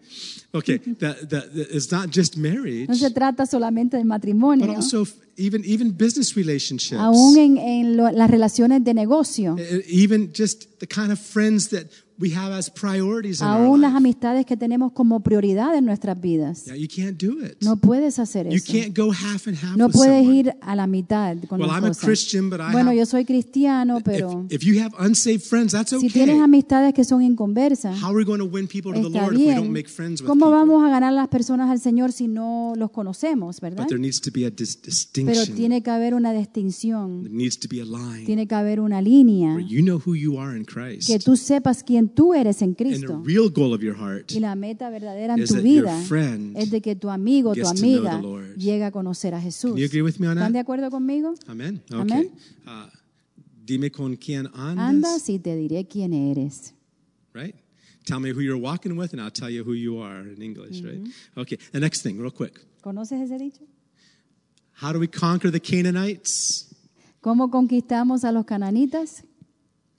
Okay. 0.54 0.78
the, 0.80 1.13
the, 1.28 1.67
it's 1.76 1.91
not 1.91 2.10
just 2.15 2.38
marriage, 2.38 2.88
no 2.88 2.96
se 2.96 3.10
trata 3.12 3.46
solamente 3.46 3.98
del 3.98 4.06
but 4.06 4.10
matrimonio, 4.10 4.72
also 4.76 5.02
f- 5.04 5.15
even 5.38 5.63
even 5.65 5.91
business 5.91 6.36
relationships. 6.36 7.00
aún 7.02 7.38
en, 7.38 7.58
en 7.58 7.98
lo- 7.98 8.12
las 8.12 8.30
relaciones 8.30 8.84
de 8.84 8.93
negocio, 8.93 9.56
E- 9.58 9.84
Even 9.89 10.32
just 10.36 10.65
the 10.80 10.88
kind 10.88 11.12
of 11.12 11.19
friends 11.19 11.69
that 11.69 11.88
we 12.19 12.30
have 12.36 12.54
as 12.56 12.69
priorities 12.69 13.41
in 13.41 13.48
our 13.48 13.65
aún 13.65 13.82
las 13.82 13.89
life. 13.91 13.98
amistades 13.98 14.46
que 14.46 14.56
tenemos 14.56 14.91
como 14.93 15.22
prioridad 15.22 15.76
en 15.76 15.84
nuestras 15.86 16.22
vidas. 16.22 16.65
Yeah, 16.65 16.76
you 16.76 16.88
can't 16.88 17.19
do 17.19 17.43
it. 17.43 17.58
No 17.63 17.76
puedes 17.76 18.19
hacer 18.19 18.46
you 18.48 18.58
eso. 18.58 18.72
can't 18.72 18.96
go 18.96 19.12
half 19.12 19.48
and 19.48 19.58
half 19.58 19.76
No 19.76 19.88
with 19.88 19.93
puedes 19.96 20.17
someone. 20.24 20.38
ir 20.38 20.54
a 20.62 20.76
la 20.76 20.86
mitad 20.86 21.36
con 21.50 21.60
Well, 21.60 21.69
las 21.69 21.78
I'm 21.82 21.91
a. 21.91 21.96
Christian, 21.96 22.52
but 22.52 22.60
I 22.60 22.72
Bueno, 22.72 22.91
have- 22.91 22.98
yo 23.00 23.06
soy 23.08 23.26
cristiano, 23.26 24.00
pero 24.06 24.46
If, 24.52 24.62
if 24.62 24.63
you 24.63 24.80
have 24.84 24.93
unsaved 25.00 25.41
friends, 25.41 25.72
that's 25.72 25.89
si 25.89 25.96
okay. 25.98 26.10
tienes 26.12 26.39
amistades 26.39 26.93
que 26.93 27.04
son 27.04 27.24
inconversas, 27.24 27.72
How 28.01 28.09
are 28.09 28.15
we 28.17 28.25
going 28.25 28.39
to 28.39 28.45
win 28.45 28.67
people 28.67 28.93
to 28.93 29.01
the 29.01 29.07
está 29.07 29.21
Lord 29.21 29.33
if 29.33 29.39
we 29.39 29.45
don't 29.47 29.62
bien. 29.63 29.73
make 29.73 29.88
friends 29.89 30.21
with 30.21 30.27
¿Cómo 30.29 30.49
vamos 30.49 30.83
a 30.83 30.89
ganar 30.89 31.13
a 31.13 31.15
las 31.15 31.27
personas 31.27 31.69
al 31.69 31.79
Señor 31.79 32.12
si 32.12 32.27
no 32.27 32.73
los 32.75 32.91
conocemos, 32.91 33.59
verdad? 33.62 33.83
But 33.83 33.89
there 33.89 33.99
needs 33.99 34.19
to 34.21 34.31
be 34.31 34.45
a 34.45 34.49
dis- 34.51 34.77
Pero 34.77 34.91
distinction. 35.29 35.55
tiene 35.55 35.81
que 35.83 35.91
haber 35.91 36.13
una 36.13 36.33
distinción, 36.33 37.23
There 37.23 37.36
needs 37.36 37.59
to 37.59 37.67
be 37.69 37.81
a 37.81 37.86
line 37.86 38.25
tiene 38.25 38.47
que 38.47 38.55
haber 38.55 38.79
una 38.79 39.01
línea, 39.01 39.57
que 41.05 41.19
tú 41.19 41.36
sepas 41.36 41.83
quién 41.83 42.09
tú 42.09 42.33
eres 42.33 42.62
en 42.62 42.73
Cristo. 42.73 43.23
Y 43.25 44.39
la 44.39 44.55
meta 44.55 44.89
verdadera 44.89 45.36
en 45.36 45.45
tu 45.45 45.55
vida 45.62 45.99
es 46.55 46.71
de 46.71 46.81
que 46.81 46.95
tu 46.95 47.09
amigo, 47.09 47.53
tu 47.53 47.67
amiga 47.67 48.21
llegue 48.57 48.83
a 48.83 48.91
conocer 48.91 49.33
a 49.36 49.41
Jesús. 49.41 49.71
Can 49.71 49.79
you 49.79 49.86
agree 49.86 50.01
with 50.01 50.15
me 50.19 50.27
on 50.27 50.38
¿Están 50.38 50.53
de 50.53 50.59
acuerdo 50.59 50.89
conmigo? 50.89 51.33
Amen. 51.47 51.81
Okay. 51.88 51.99
Amen. 52.01 52.31
Uh, 52.65 52.89
dime 53.65 53.91
con 53.91 54.15
quién 54.15 54.47
Anda 54.53 54.88
andas. 54.88 55.29
y 55.29 55.39
te 55.39 55.55
diré 55.55 55.88
quién 55.88 56.13
eres. 56.13 56.73
Right? 57.33 57.55
Tell 58.06 58.20
me 58.20 58.32
who 58.32 58.42
you're 58.42 58.58
walking 58.58 58.96
with, 58.96 59.13
and 59.13 59.22
I'll 59.22 59.32
tell 59.32 59.50
you 59.50 59.63
who 59.63 59.74
you 59.74 60.00
are 60.00 60.20
in 60.20 60.42
English, 60.42 60.82
right? 60.82 61.02
Mm-hmm. 61.02 61.39
Okay. 61.39 61.58
The 61.72 61.80
next 61.80 62.02
thing, 62.02 62.20
real 62.20 62.32
quick. 62.32 62.60
¿Conoces 62.82 63.22
ese 63.22 63.39
dicho? 63.39 63.63
How 64.74 64.92
do 64.92 65.00
we 65.00 65.08
conquer 65.08 65.52
the 65.52 65.60
Canaanites? 65.60 66.68
¿Cómo 67.22 67.50
conquistamos 67.50 68.26
a 68.26 68.32
los 68.32 68.46
cananitas? 68.46 69.24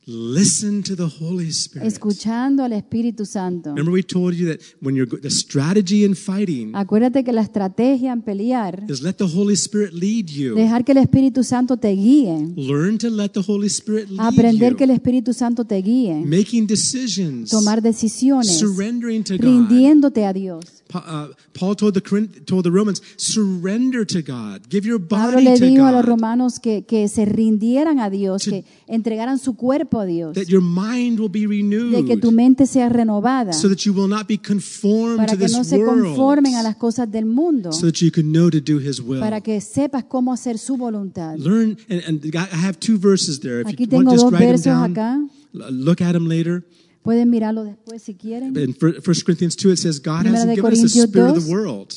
Listen 0.06 0.82
to 0.82 0.94
the 0.96 1.08
Holy 1.20 1.50
Spirit. 1.50 1.86
escuchando 1.88 2.62
al 2.62 2.72
Espíritu 2.74 3.24
Santo. 3.24 3.70
Remember, 3.70 3.92
we 3.94 4.02
told 4.02 4.34
you 4.34 4.46
that 4.48 4.60
when 4.82 4.94
you're 4.94 5.08
the 5.20 5.30
strategy 5.30 6.04
in 6.04 6.14
fighting 6.14 6.72
Acuérdate 6.74 7.24
que 7.24 7.32
la 7.32 7.40
estrategia 7.40 8.12
en 8.12 8.20
pelear 8.22 8.84
is 8.88 9.00
let 9.00 9.14
the 9.14 9.24
Holy 9.24 9.54
Spirit 9.54 9.94
lead 9.94 10.26
you. 10.26 10.54
dejar 10.56 10.84
que 10.84 10.92
el 10.92 10.98
Espíritu 10.98 11.42
Santo 11.42 11.76
te 11.78 11.88
guíe, 11.94 12.52
Learn 12.56 12.98
to 12.98 13.08
let 13.08 13.30
the 13.30 13.42
Holy 13.46 13.68
Spirit 13.68 14.10
lead 14.10 14.20
aprender 14.20 14.72
you. 14.72 14.76
que 14.76 14.84
el 14.84 14.90
Espíritu 14.90 15.32
Santo 15.32 15.64
te 15.64 15.76
guíe, 15.80 16.22
Making 16.26 16.66
decisions, 16.66 17.50
tomar 17.50 17.80
decisiones, 17.80 18.58
surrendering 18.58 19.24
to 19.24 19.34
God. 19.38 19.44
rindiéndote 19.44 20.26
a 20.26 20.32
Dios. 20.34 20.73
Uh, 20.94 21.28
Paul 21.52 21.74
told 21.74 21.94
the 21.94 22.00
told 22.46 22.64
the 22.64 22.70
Romans, 22.70 23.02
surrender 23.16 24.04
to 24.06 24.22
God. 24.22 24.68
Give 24.68 24.86
your 24.86 25.00
Pablo 25.00 25.32
body 25.32 25.44
le 25.44 25.58
to 25.58 25.64
dijo 25.64 25.86
a 25.86 25.92
los 25.92 26.02
God. 26.04 26.08
romanos 26.08 26.60
que, 26.60 26.84
que 26.86 27.08
se 27.08 27.24
rindieran 27.24 27.98
a 27.98 28.10
Dios, 28.10 28.44
que 28.44 28.64
entregaran 28.86 29.38
su 29.38 29.54
cuerpo 29.54 30.00
a 30.00 30.06
Dios, 30.06 30.34
That 30.34 30.46
your 30.48 30.62
mind 30.62 31.18
will 31.18 31.28
be 31.30 31.40
de 31.46 32.04
que 32.04 32.16
tu 32.16 32.28
renewed, 32.28 32.34
mente 32.34 32.66
sea 32.66 32.88
renovada, 32.88 33.52
so 33.52 33.68
that 33.68 33.84
you 33.84 33.92
will 33.92 34.08
not 34.08 34.26
be 34.28 34.38
conformed 34.38 35.16
para 35.16 35.32
to 35.32 35.38
que 35.38 35.46
this 35.46 35.56
no 35.56 35.64
se 35.64 35.78
world, 35.78 36.04
conformen 36.04 36.54
a 36.54 36.62
las 36.62 36.76
cosas 36.76 37.10
del 37.10 37.26
mundo, 37.26 37.72
so 37.72 37.86
that 37.86 38.00
you 38.00 38.10
can 38.10 38.30
know 38.32 38.50
to 38.50 38.60
do 38.60 38.78
His 38.78 39.00
will. 39.00 39.20
para 39.20 39.40
que 39.40 39.60
sepas 39.60 40.04
cómo 40.04 40.32
hacer 40.32 40.58
su 40.58 40.76
voluntad. 40.76 41.36
Learn, 41.38 41.76
and, 41.88 42.02
and 42.06 42.36
I 42.36 42.46
have 42.56 42.78
two 42.78 42.98
verses 42.98 43.40
there. 43.40 43.60
If 43.60 43.66
Aquí 43.68 43.86
you 43.86 43.96
want, 43.96 44.08
tengo 44.08 44.12
just 44.12 44.24
dos 44.24 44.30
them 44.32 44.40
versos 44.40 44.64
down. 44.64 44.90
acá. 44.92 45.28
Look 45.52 46.00
at 46.00 46.12
them 46.12 46.26
later. 46.28 46.64
Pueden 47.04 47.28
mirarlo 47.28 47.64
después 47.64 48.02
si 48.02 48.14
quieren. 48.14 48.56
In 48.56 48.74
1 48.74 49.02
Corinthians 49.26 49.54
2, 49.56 49.72
it 49.72 49.76
says, 49.76 50.00
God 50.00 50.22
Primera 50.22 50.38
hasn't 50.38 50.54
given 50.56 50.72
us 50.72 50.80
Corintios 50.80 51.06
spirit 51.06 51.36
of 51.36 51.44
the 51.44 51.52
world. 51.52 51.92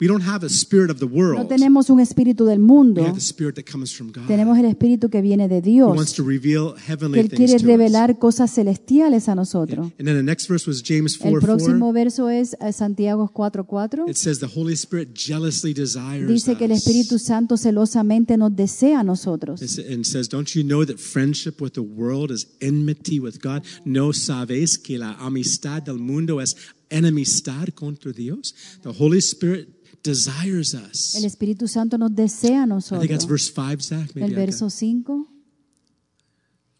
We 0.00 0.06
don't 0.08 0.26
have 0.26 0.44
a 0.44 0.48
spirit 0.48 0.90
of 0.90 0.98
the 0.98 1.06
No 1.06 1.12
world. 1.14 1.48
tenemos 1.48 1.90
un 1.90 2.00
espíritu 2.00 2.46
del 2.46 2.58
We 2.58 2.64
mundo, 2.64 3.02
have 3.02 3.14
the 3.14 3.20
spirit 3.20 3.54
that 3.56 3.64
comes 3.70 3.92
from 3.92 4.12
God. 4.12 4.26
tenemos 4.26 4.56
el 4.58 4.64
espíritu 4.64 5.10
que 5.10 5.20
viene 5.20 5.46
de 5.48 5.60
Who 5.60 5.86
wants 5.88 6.12
Dios, 6.12 6.12
to 6.14 6.22
reveal 6.24 6.74
que 6.74 6.80
heavenly 6.86 7.20
Él 7.20 7.28
things 7.28 7.36
quiere 7.36 7.52
to 7.52 7.56
us. 7.56 7.62
revelar 7.64 8.18
cosas 8.18 8.50
celestiales 8.50 9.28
a 9.28 9.34
nosotros. 9.34 9.92
And 9.98 10.06
then 10.06 10.16
the 10.16 10.22
next 10.22 10.46
verse 10.48 10.66
was 10.66 10.82
James 10.82 11.16
4 11.18 11.28
El 11.28 11.40
4. 11.40 11.46
próximo 11.46 11.92
verso 11.92 12.28
es 12.30 12.56
eh, 12.60 12.72
Santiago 12.72 13.30
4:4. 13.34 14.08
It 14.08 14.16
says 14.16 14.38
the 14.40 14.46
Holy 14.54 14.72
Spirit 14.74 15.10
jealously 15.14 15.74
desires 15.74 16.28
Dice 16.28 16.56
que 16.56 16.64
el. 16.64 16.72
Espíritu 16.72 17.18
Santo 17.18 17.56
celosamente 17.58 18.36
nos 18.38 18.54
desea 18.56 19.00
a 19.00 19.04
nosotros. 19.04 19.60
And 19.60 20.04
says, 20.06 20.28
Don't 20.28 20.54
you 20.54 20.62
know 20.64 20.84
that 20.86 20.98
friendship 20.98 21.60
with 21.60 21.72
the 21.74 21.82
world 21.82 22.30
is 22.30 22.46
enmity 22.60 23.20
with 23.20 23.38
God? 23.42 23.62
¿No 23.84 24.12
sabéis 24.12 24.78
que 24.78 24.98
la 24.98 25.12
amistad 25.20 25.82
del 25.82 25.98
mundo 25.98 26.40
es 26.40 26.56
enemistad 26.88 27.68
contra 27.74 28.12
Dios? 28.12 28.54
The 28.82 28.90
Holy 28.98 29.18
Spirit 29.18 29.68
desires 30.02 30.74
us. 30.74 31.14
El 31.16 31.24
Espíritu 31.24 31.68
Santo 31.68 31.98
nos 31.98 32.14
desea 32.14 32.66
nosotros. 32.66 33.04
I 33.04 33.08
think 33.08 33.18
that's 33.18 33.26
verse 33.28 33.50
5, 33.50 33.80
Zach. 33.82 34.10
El 34.16 34.22
Maybe 34.28 34.32
I 34.42 34.46
verso 34.46 34.66
got- 34.66 34.72
5, 34.72 35.26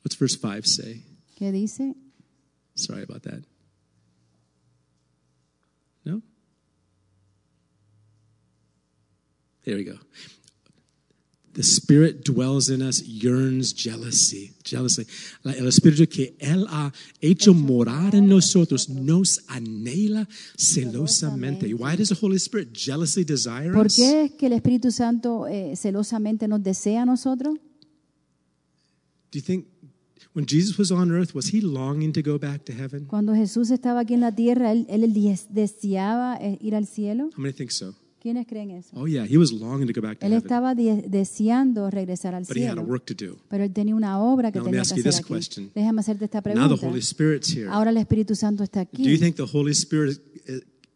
What's 0.03 0.17
verse 0.19 0.37
5 0.37 0.67
say? 0.67 1.05
que 1.37 1.53
dice, 1.53 1.95
Sorry 2.75 3.03
about 3.03 3.23
that. 3.23 3.45
No? 6.05 6.23
There 9.65 9.77
we 9.77 9.85
go. 9.85 9.99
The 11.53 11.65
Spirit 11.65 12.23
dwells 12.25 12.69
in 12.71 12.81
us, 12.81 13.03
yearns 13.03 13.75
jealousy, 13.75 14.53
jealously. 14.63 15.05
El 15.45 15.67
Espíritu 15.67 16.09
que 16.09 16.37
Él 16.39 16.65
ha 16.69 16.93
hecho 17.21 17.55
morar 17.55 18.15
en 18.15 18.29
nosotros 18.29 18.89
nos 18.89 19.41
anhela 19.49 20.29
celosamente. 20.57 21.67
Why 21.75 21.97
does 21.97 22.11
the 22.11 22.15
Holy 22.21 22.37
Spirit 22.39 22.73
jealously 22.73 23.25
desire 23.25 23.73
¿por 23.73 23.87
us? 23.87 23.97
qué 23.97 24.25
es 24.27 24.33
que 24.33 24.47
el 24.47 24.53
Espíritu 24.53 24.93
Santo 24.93 25.49
eh, 25.49 25.75
celosamente 25.75 26.47
nos 26.47 26.63
desea 26.63 27.03
a 27.03 27.07
nosotros? 27.07 27.55
Do 29.33 29.39
you 29.39 29.43
think 29.43 29.67
when 30.35 30.47
Jesus 30.47 30.79
was 30.79 30.93
on 30.93 31.11
earth, 31.11 31.35
was 31.35 31.53
he 31.53 31.61
longing 31.61 32.13
to 32.13 32.23
go 32.23 32.39
back 32.39 32.65
to 32.67 32.73
heaven? 32.73 33.07
Cuando 33.07 33.35
Jesús 33.35 33.71
estaba 33.73 34.01
aquí 34.01 34.15
en 34.15 34.21
la 34.21 34.33
tierra, 34.35 34.71
él, 34.71 34.87
él 34.89 35.13
des- 35.13 35.47
deseaba 35.53 36.37
eh, 36.41 36.59
ir 36.61 36.77
al 36.77 36.87
cielo. 36.87 37.31
How 37.37 37.41
many 37.43 37.53
think 37.53 37.71
so? 37.73 37.95
¿Quiénes 38.23 38.47
creen 38.47 38.71
eso? 38.73 38.91
Oh, 38.95 39.07
yeah, 39.07 39.25
he 39.27 39.39
was 39.39 39.51
longing 39.51 39.87
to 39.87 39.99
go 39.99 40.07
back 40.07 40.19
to 40.19 40.27
Él 40.27 40.33
heaven, 40.33 40.45
estaba 40.45 40.75
de- 40.75 41.05
deseando 41.09 41.91
regresar 41.91 42.35
al 42.35 42.45
but 42.45 42.55
he 42.57 42.65
had 42.65 42.73
a 42.73 42.75
cielo, 42.75 42.83
work 42.87 43.05
to 43.07 43.15
do. 43.15 43.39
pero 43.49 43.65
él 43.65 43.73
tenía 43.73 43.95
una 43.95 44.21
obra 44.21 44.53
que 44.53 44.59
Now, 44.59 44.67
let 44.67 44.71
me 44.71 44.77
tenía 44.77 44.83
ask 44.83 44.95
que 44.95 45.09
hacer 45.09 45.25
aquí. 45.25 45.33
question. 45.35 45.71
Déjame 45.75 46.01
hacerte 46.01 46.27
esta 46.27 46.39
Now 46.39 46.53
the 46.53 46.53
pregunta. 46.77 46.87
Holy 46.87 47.01
Spirit's 47.01 47.57
here. 47.57 47.69
Ahora 47.71 47.91
el 47.91 47.97
Espíritu 47.97 48.35
Santo 48.35 48.63
está 48.63 48.85
Do 48.85 48.91
you 48.99 49.05
aquí. 49.15 49.19
think 49.19 49.37
the 49.37 49.47
Holy 49.51 49.73
Spirit 49.73 50.21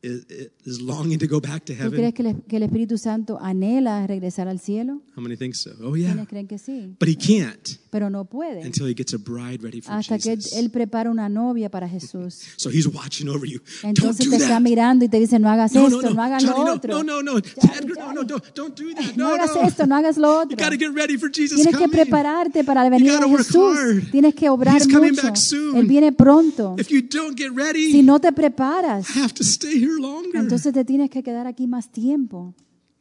is, 0.05 0.81
longing 0.81 1.19
to 1.19 1.27
go 1.27 1.40
back 1.40 1.64
to 1.64 1.73
¿Tú 1.73 1.79
heaven? 1.83 1.93
crees 1.93 2.14
que 2.14 2.23
el, 2.23 2.43
que 2.47 2.57
el 2.57 2.62
Espíritu 2.64 2.99
Santo 2.99 3.38
anhela 3.40 4.07
regresar 4.07 4.49
al 4.49 4.61
cielo? 4.61 5.03
How 5.17 5.23
many 5.23 5.37
think 5.37 5.55
so? 5.55 5.71
Oh, 5.83 5.95
yeah. 5.97 6.12
¿Quiénes 6.12 6.29
creen 6.29 6.47
que 6.47 6.59
sí? 6.59 6.95
But 7.01 7.09
he 7.09 7.17
can't 7.17 7.79
Pero 7.90 8.11
no 8.11 8.25
puede. 8.25 8.64
until 8.67 8.87
he 8.88 8.95
gets 8.95 9.14
a 9.14 9.19
bride 9.19 9.62
ready 9.62 9.81
for 9.81 9.93
Hasta 9.95 10.19
que 10.19 10.33
él, 10.33 10.38
Jesus. 10.43 10.53
él 10.59 10.71
prepara 10.71 11.11
una 11.11 11.29
novia 11.29 11.71
para 11.71 11.88
Jesús. 11.88 12.40
So 12.57 12.69
he's 12.71 12.87
watching 12.87 13.29
over 13.29 13.47
you. 13.49 13.61
Don't 13.83 13.97
Entonces 13.99 14.27
do 14.27 14.31
te 14.31 14.37
está 14.37 14.55
that. 14.55 14.61
mirando 14.61 15.05
y 15.05 15.09
te 15.09 15.19
dice, 15.21 15.38
no 15.38 15.49
hagas 15.49 15.73
No, 15.75 15.87
esto, 15.87 16.03
no, 16.03 16.09
no, 16.09 16.14
no. 16.14 16.23
hagas 16.23 16.45
Johnny, 16.45 16.59
lo 16.59 16.64
no, 16.67 16.73
otro. 16.75 17.03
no, 17.03 17.23
no, 17.23 17.23
no. 17.23 17.38
Edgar, 17.38 17.97
no, 17.99 18.12
no, 18.12 18.25
don't, 18.25 18.45
don't 18.55 18.77
do 18.79 18.93
that. 18.95 19.17
No 19.17 19.29
No, 19.29 19.35
hagas 19.35 19.55
no. 19.55 19.62
esto, 19.62 19.87
no 19.87 19.97
hagas 19.97 20.17
lo 20.19 20.29
You 20.29 20.40
otro. 20.43 20.57
got 20.59 20.71
to 20.71 20.77
get 20.77 20.93
ready 20.95 21.17
for 21.17 21.31
Jesus 21.33 21.57
Tienes 21.57 21.75
que 21.77 21.85
coming. 21.85 21.90
prepararte 21.90 22.64
para 22.64 22.83
la 22.83 22.90
venida 22.90 23.14
gotta 23.14 23.27
de 23.27 23.33
work 23.33 23.47
Jesús. 23.47 23.77
hard. 23.79 24.11
Tienes 24.11 24.35
que 24.35 24.49
obrar 24.51 24.77
He's 24.77 24.87
coming 24.93 25.12
mucho. 25.12 25.23
back 25.23 25.37
soon. 25.37 25.77
Él 25.77 25.87
viene 25.87 26.12
pronto. 26.12 26.75
If 26.79 26.88
you 26.90 27.01
don't 27.03 27.38
get 27.38 27.53
ready, 27.55 27.93
Si 27.93 28.03
no 28.03 28.19
te 28.21 28.33
preparas, 28.33 29.09
I 29.17 29.21
have 29.21 29.33
to 29.35 29.45
stay 29.45 29.79
here 29.79 29.94
longer. 30.01 30.37
entonces 30.41 30.73
te 30.73 30.85
tienes 30.85 31.11
que 31.11 31.23
quedar 31.23 31.47
aquí 31.47 31.67
más 31.67 31.91
tiempo. 31.91 32.55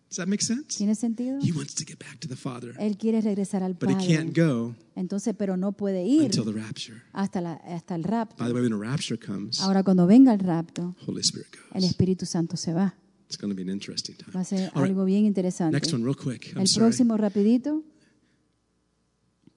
Does 0.10 0.18
that 0.18 0.28
make 0.28 0.44
sense? 0.44 0.78
¿Tiene 0.78 0.94
sentido? 0.94 1.40
He 1.42 1.52
wants 1.52 1.74
to 1.74 1.84
get 1.88 1.98
back 1.98 2.20
to 2.20 2.28
the 2.28 2.36
Father, 2.36 2.76
Él 2.80 2.98
quiere 2.98 3.20
regresar 3.22 3.64
al 3.64 3.74
but 3.74 3.90
he 3.90 3.96
can't 3.96 4.36
Padre. 4.36 4.46
go 4.46 4.76
Entonces, 4.96 5.34
pero 5.36 5.58
no 5.58 5.72
puede 5.72 6.06
ir 6.06 6.26
until 6.26 6.46
the 6.46 6.52
rapture. 6.52 7.02
hasta, 7.14 7.42
la, 7.42 7.54
hasta 7.54 7.96
el 7.96 8.04
rapto. 8.04 8.36
By 8.38 8.48
the 8.50 8.54
way, 8.54 8.62
when 8.62 8.72
the 8.72 8.78
rapture 8.88 9.18
comes, 9.18 9.60
Ahora, 9.62 9.82
cuando 9.84 10.06
venga 10.06 10.32
el 10.32 10.40
rapto, 10.40 10.96
Holy 11.08 11.22
Spirit 11.22 11.48
el 11.74 11.82
goes. 11.82 11.90
Espíritu 11.90 12.28
Santo 12.28 12.58
se 12.58 12.74
va. 12.74 12.94
It's 13.28 13.38
going 13.42 13.50
to 13.50 13.56
be 13.56 13.64
an 13.64 13.70
interesting 13.70 14.16
time. 14.16 14.32
Va 14.36 14.42
a 14.42 14.44
ser 14.44 14.70
All 14.76 14.84
right, 14.84 14.92
algo 14.92 15.04
bien 15.06 15.26
interesante. 15.26 15.74
next 15.76 15.92
one, 15.92 16.04
real 16.04 16.16
quick. 16.16 16.52
I'm 16.54 16.60
El 16.62 16.68
sorry. 16.68 16.86
próximo, 16.90 17.18
rapidito. 17.18 17.82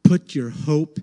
Put 0.03 0.33
your 0.35 0.51
hope 0.67 1.03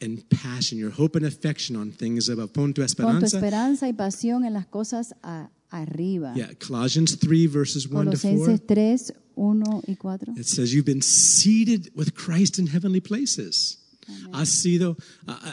and 0.00 0.22
passion, 0.28 0.78
your 0.78 0.92
hope 0.96 1.16
and 1.18 1.26
affection 1.26 1.76
on 1.76 1.90
things 1.90 2.28
above. 2.28 2.52
Pon 2.52 2.72
tu 2.74 2.82
Pon 2.82 2.84
tu 2.84 2.84
esperanza. 2.84 3.36
esperanza 3.38 3.88
y 3.88 3.92
pasión 3.94 4.44
en 4.44 4.52
las 4.52 4.66
cosas 4.66 5.14
a- 5.22 5.50
arriba. 5.72 6.32
Yeah, 6.36 6.52
Colossians 6.58 7.14
3, 7.14 7.46
verses 7.46 7.88
1 7.88 8.10
to 8.10 8.18
4. 8.18 8.30
Colosenses 8.30 9.10
3, 9.10 9.16
1 9.34 9.62
y 9.88 9.96
4. 10.00 10.18
It 10.36 10.46
says, 10.46 10.74
You've 10.74 10.84
been 10.86 11.02
seated 11.02 11.90
with 11.94 12.14
Christ 12.14 12.58
in 12.58 12.66
heavenly 12.68 13.00
places. 13.00 13.78
Has 14.32 14.48
sido, 14.48 14.96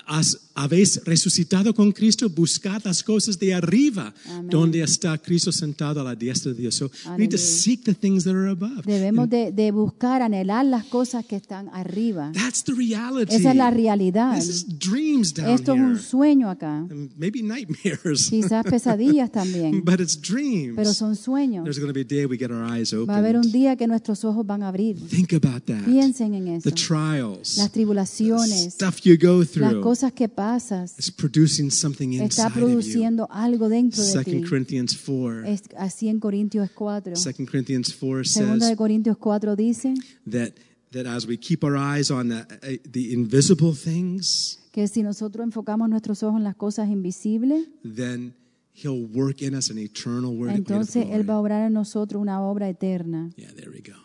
has- 0.07 0.37
habéis 0.55 1.01
resucitado 1.05 1.73
con 1.73 1.91
Cristo, 1.91 2.29
buscad 2.29 2.81
las 2.83 3.03
cosas 3.03 3.39
de 3.39 3.53
arriba, 3.53 4.13
donde 4.49 4.81
está 4.81 5.17
Cristo 5.17 5.51
sentado 5.51 6.01
a 6.01 6.03
la 6.03 6.15
diestra 6.15 6.51
de 6.51 6.61
Dios. 6.61 6.75
So 6.75 6.89
we 7.11 7.17
need 7.19 7.31
to 7.31 7.37
seek 7.37 7.83
the 7.83 7.93
things 7.93 8.23
that 8.25 8.33
are 8.35 8.49
above. 8.49 8.85
Debemos 8.85 9.29
de, 9.29 9.51
de 9.51 9.71
buscar, 9.71 10.21
anhelar 10.21 10.65
las 10.65 10.85
cosas 10.85 11.25
que 11.25 11.35
están 11.35 11.69
arriba. 11.73 12.31
That's 12.33 12.63
the 12.63 12.73
reality. 12.73 13.35
Esa 13.35 13.51
es 13.51 13.55
la 13.55 13.71
realidad. 13.71 14.35
This 14.37 14.49
is 14.49 14.65
dreams 14.79 15.33
down 15.33 15.49
Esto 15.49 15.73
es 15.73 15.79
un 15.79 15.91
here. 15.93 15.99
sueño 16.01 16.49
acá. 16.49 16.79
And 16.89 17.09
maybe 17.17 17.41
nightmares. 17.41 18.27
Quizás 18.29 18.63
pesadillas 18.65 19.31
también, 19.31 19.81
but 19.85 19.99
it's 19.99 20.19
dreams. 20.19 20.73
pero 20.75 20.93
son 20.93 21.15
sueños. 21.15 21.63
There's 21.63 21.79
going 21.79 21.89
to 21.89 21.93
be 21.93 22.01
a 22.01 22.03
day 22.03 22.25
we 22.25 22.37
get 22.37 22.51
our 22.51 22.63
eyes 22.71 22.93
Va 22.93 23.15
a 23.15 23.17
haber 23.19 23.35
un 23.35 23.41
open. 23.41 23.51
día 23.51 23.75
que 23.75 23.87
nuestros 23.87 24.23
ojos 24.25 24.45
van 24.45 24.63
a 24.63 24.69
abrir. 24.69 24.97
Think 25.09 25.33
about 25.33 25.63
that. 25.65 25.83
Piensen 25.85 26.33
en 26.33 26.47
eso. 26.47 26.69
The 26.69 26.75
trials, 26.75 27.57
Las 27.57 27.71
tribulaciones, 27.71 28.48
stuff 28.71 28.99
you 29.05 29.17
go 29.17 29.39
las 29.39 29.49
through. 29.51 29.81
cosas 29.81 30.13
que 30.13 30.27
pasas, 30.29 30.93
It's 30.97 31.11
producing 31.11 31.69
something 31.71 32.11
está 32.13 32.23
inside 32.23 32.47
of 32.47 32.53
you. 32.55 32.59
produciendo 32.67 33.27
algo 33.31 33.69
dentro 33.69 34.03
de 34.03 34.23
ti. 34.23 34.41
Corinthians 34.43 34.97
4. 34.97 35.45
Es 35.45 35.61
así 35.77 36.07
en 36.09 36.19
Corintios 36.19 36.69
4. 36.71 37.13
2 37.15 37.35
Corinthians 37.49 37.93
4 37.93 38.23
Segunda 38.25 38.59
says 38.59 38.69
de 38.69 38.75
Corintios 38.75 39.17
4 39.17 39.55
dice 39.55 39.93
that, 40.29 40.53
that 40.91 41.05
as 41.05 41.25
we 41.27 41.37
keep 41.37 41.63
our 41.63 41.75
eyes 41.77 42.09
on 42.11 42.29
the, 42.29 42.41
uh, 42.63 42.89
the 42.91 43.13
invisible 43.13 43.73
things, 43.75 44.59
que 44.71 44.87
si 44.87 45.01
nosotros 45.03 45.43
enfocamos 45.43 45.89
nuestros 45.89 46.21
ojos 46.23 46.37
en 46.37 46.43
las 46.43 46.55
cosas 46.55 46.89
invisibles, 46.89 47.67
then 47.83 48.33
He'll 48.81 49.07
work 49.13 49.41
in 49.41 49.55
us 49.55 49.69
an 49.69 49.77
eternal 49.77 50.37
word. 50.37 50.51
entonces 50.55 51.05
Él 51.11 51.29
va 51.29 51.33
a 51.33 51.39
obrar 51.39 51.67
en 51.67 51.73
nosotros 51.73 52.21
una 52.21 52.41
obra 52.41 52.69
eterna. 52.69 53.29
Yeah, 53.35 53.51
there 53.53 53.69
we 53.71 53.81
go. 53.81 53.97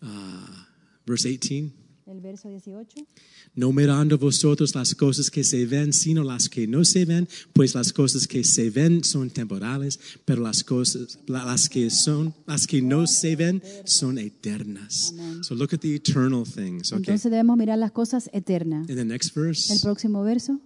Uh, 0.00 0.64
verse 1.06 1.28
18. 1.28 1.72
El 2.10 2.20
verso 2.20 2.48
18. 2.48 3.06
No 3.54 3.70
mirando 3.70 4.16
vosotros 4.16 4.74
las 4.74 4.94
cosas 4.94 5.30
que 5.30 5.44
se 5.44 5.66
ven, 5.66 5.92
sino 5.92 6.24
las 6.24 6.48
que 6.48 6.66
no 6.66 6.82
se 6.84 7.04
ven, 7.04 7.28
pues 7.52 7.74
las 7.74 7.92
cosas 7.92 8.26
que 8.26 8.44
se 8.44 8.70
ven 8.70 9.04
son 9.04 9.28
temporales, 9.28 10.00
pero 10.24 10.42
las 10.42 10.64
cosas, 10.64 11.18
la- 11.26 11.44
las 11.44 11.68
que 11.68 11.90
son, 11.90 12.34
las 12.46 12.66
que 12.66 12.80
no 12.80 13.06
se 13.06 13.36
ven 13.36 13.62
son 13.84 14.16
eternas. 14.18 15.14
So 15.42 15.54
look 15.54 15.74
at 15.74 15.80
the 15.80 15.94
eternal 15.94 16.44
things. 16.44 16.92
Okay. 16.92 16.98
Entonces 17.02 17.30
debemos 17.30 17.56
mirar 17.58 17.76
las 17.78 17.92
cosas 17.92 18.30
eternas. 18.32 18.88
In 18.88 18.96
the 18.96 19.04
next 19.04 19.36
El 19.36 19.42
verse, 19.42 19.78
próximo 19.82 20.22
verso. 20.22 20.58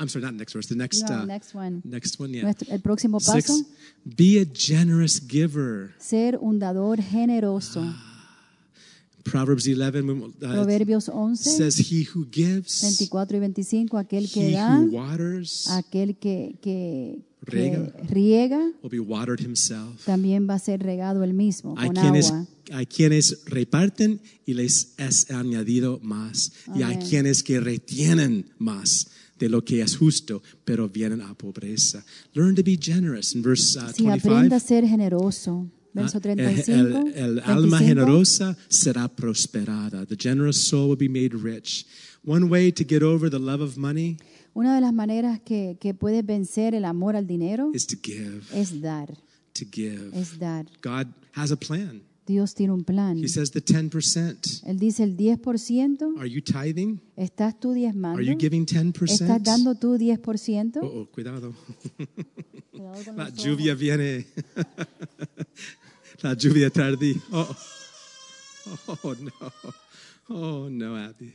I'm 0.00 0.08
sorry, 0.08 0.24
not 0.24 0.32
next 0.34 0.54
verse. 0.54 0.66
The 0.66 0.74
next, 0.76 1.02
No, 1.08 1.22
uh, 1.22 1.26
next 1.26 1.54
one. 1.54 1.82
next 1.84 2.18
one, 2.18 2.32
yeah. 2.32 2.42
Nuestro- 2.42 2.72
el 2.74 2.80
próximo 2.80 3.18
paso. 3.20 3.54
Six. 3.54 3.66
Be 4.04 4.40
a 4.40 4.46
generous 4.46 5.20
giver. 5.20 5.94
Ser 5.98 6.38
un 6.40 6.58
dador 6.58 7.00
generoso. 7.02 7.84
Proverbs 9.24 9.66
11 9.66 10.00
uh, 10.02 10.32
Proverbios 10.38 11.08
11, 11.08 11.50
says, 11.56 11.78
He 11.78 12.06
who 12.14 12.26
gives, 12.30 12.80
24 12.80 13.36
y 13.36 13.40
25, 13.40 13.98
aquel 13.98 14.30
que 14.30 14.48
he 14.48 14.52
da, 14.52 14.78
who 14.78 14.90
waters, 14.90 15.68
aquel 15.70 16.16
que, 16.16 16.56
que, 16.62 17.22
que 17.46 17.52
Riega. 17.52 17.92
riega, 18.08 18.72
will 18.82 18.90
be 18.90 19.00
watered 19.00 19.40
himself. 19.40 20.04
también 20.04 20.46
va 20.48 20.54
a 20.54 20.58
ser 20.58 20.82
regado 20.82 21.24
el 21.24 21.32
mismo 21.34 21.74
Hay 21.78 21.88
con 21.88 21.96
quienes, 21.96 22.30
agua. 22.30 22.46
hay 22.72 22.86
quienes 22.86 23.44
reparten 23.46 24.20
y 24.46 24.54
les 24.54 24.94
es 24.98 25.30
añadido 25.30 25.98
más. 26.02 26.52
Y 26.74 26.82
hay 26.82 26.94
Amén. 26.94 27.08
quienes 27.08 27.42
que 27.42 27.60
retienen 27.60 28.46
más 28.58 29.08
de 29.38 29.48
lo 29.48 29.64
que 29.64 29.80
es 29.80 29.96
justo, 29.96 30.42
pero 30.64 30.88
vienen 30.88 31.22
a 31.22 31.34
pobreza. 31.34 32.04
Learn 32.34 32.54
to 32.54 32.62
be 32.62 32.76
generous. 32.80 33.34
In 33.34 33.42
verse 33.42 33.78
uh, 33.78 33.90
Si 33.92 34.06
aprenda 34.06 34.56
a 34.56 34.60
25, 34.60 34.60
ser 34.60 34.86
generoso. 34.86 35.66
Verso 35.92 36.18
uh, 36.18 36.20
35. 36.20 36.80
el, 36.80 37.14
el 37.14 37.38
alma 37.40 37.78
25. 37.78 37.78
generosa 37.78 38.56
será 38.68 39.08
prosperada. 39.08 40.06
The 40.06 40.16
generous 40.16 40.68
soul 40.68 40.90
will 40.90 40.98
be 40.98 41.08
made 41.08 41.34
rich. 41.34 41.86
One 42.24 42.48
way 42.48 42.70
to 42.72 42.84
get 42.86 43.02
over 43.02 43.30
the 43.30 43.38
love 43.38 43.62
of 43.62 43.76
money 43.76 44.16
Una 44.54 44.74
de 44.74 44.80
las 44.80 44.92
maneras 44.92 45.40
que, 45.40 45.76
que 45.80 45.94
puedes 45.94 46.24
vencer 46.26 46.74
el 46.74 46.84
amor 46.84 47.14
al 47.16 47.26
dinero 47.26 47.70
is 47.72 47.86
to 47.86 47.96
give. 48.02 48.42
es 48.52 48.80
dar, 48.80 49.08
To 49.54 49.64
give. 49.70 50.10
es 50.12 50.38
dar. 50.38 50.66
God 50.82 51.06
has 51.32 51.50
a 51.52 51.56
plan. 51.56 52.02
Dios 52.26 52.54
tiene 52.54 52.72
un 52.72 52.84
plan. 52.84 53.18
He 53.18 53.28
says 53.28 53.50
the 53.50 53.60
10%. 53.60 54.62
Él 54.64 54.78
dice 54.78 55.02
el 55.02 55.16
10%, 55.16 56.18
Are 56.18 56.28
you 56.30 56.40
tithing? 56.42 57.00
¿estás 57.16 57.58
tú 57.58 57.72
diezmando? 57.72 58.18
Are 58.18 58.24
you 58.24 58.36
giving 58.38 58.64
10%? 58.66 59.10
¿Estás 59.10 59.42
dando 59.42 59.74
tú 59.74 59.96
10%? 59.96 60.78
Oh, 60.80 60.86
oh, 60.86 61.10
cuidado. 61.10 61.54
Cuidado 62.70 63.12
La 63.16 63.30
lluvia 63.30 63.74
viene. 63.74 64.26
La 66.22 66.34
lluvia 66.34 66.70
tardí. 66.70 67.20
Oh, 67.32 67.56
oh 69.02 69.14
no. 69.14 69.52
Oh 70.28 70.68
no, 70.68 70.96
Abby. 70.96 71.32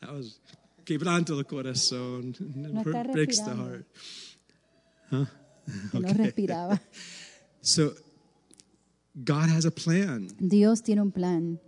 That 0.00 0.12
was 0.12 0.40
quebrando 0.84 1.38
el 1.38 1.44
corazón. 1.44 2.34
No 2.54 2.82
Breaks 2.82 3.44
the 3.44 3.54
heart. 3.54 3.86
Que 5.10 6.00
no 6.00 6.08
respiraba. 6.14 6.80
So 7.60 7.94
God 9.14 9.48
has 9.50 9.64
a 9.64 9.70
plan. 9.70 10.28
Dios 10.38 10.82
tiene 10.82 11.02
un 11.02 11.12
plan. 11.12 11.60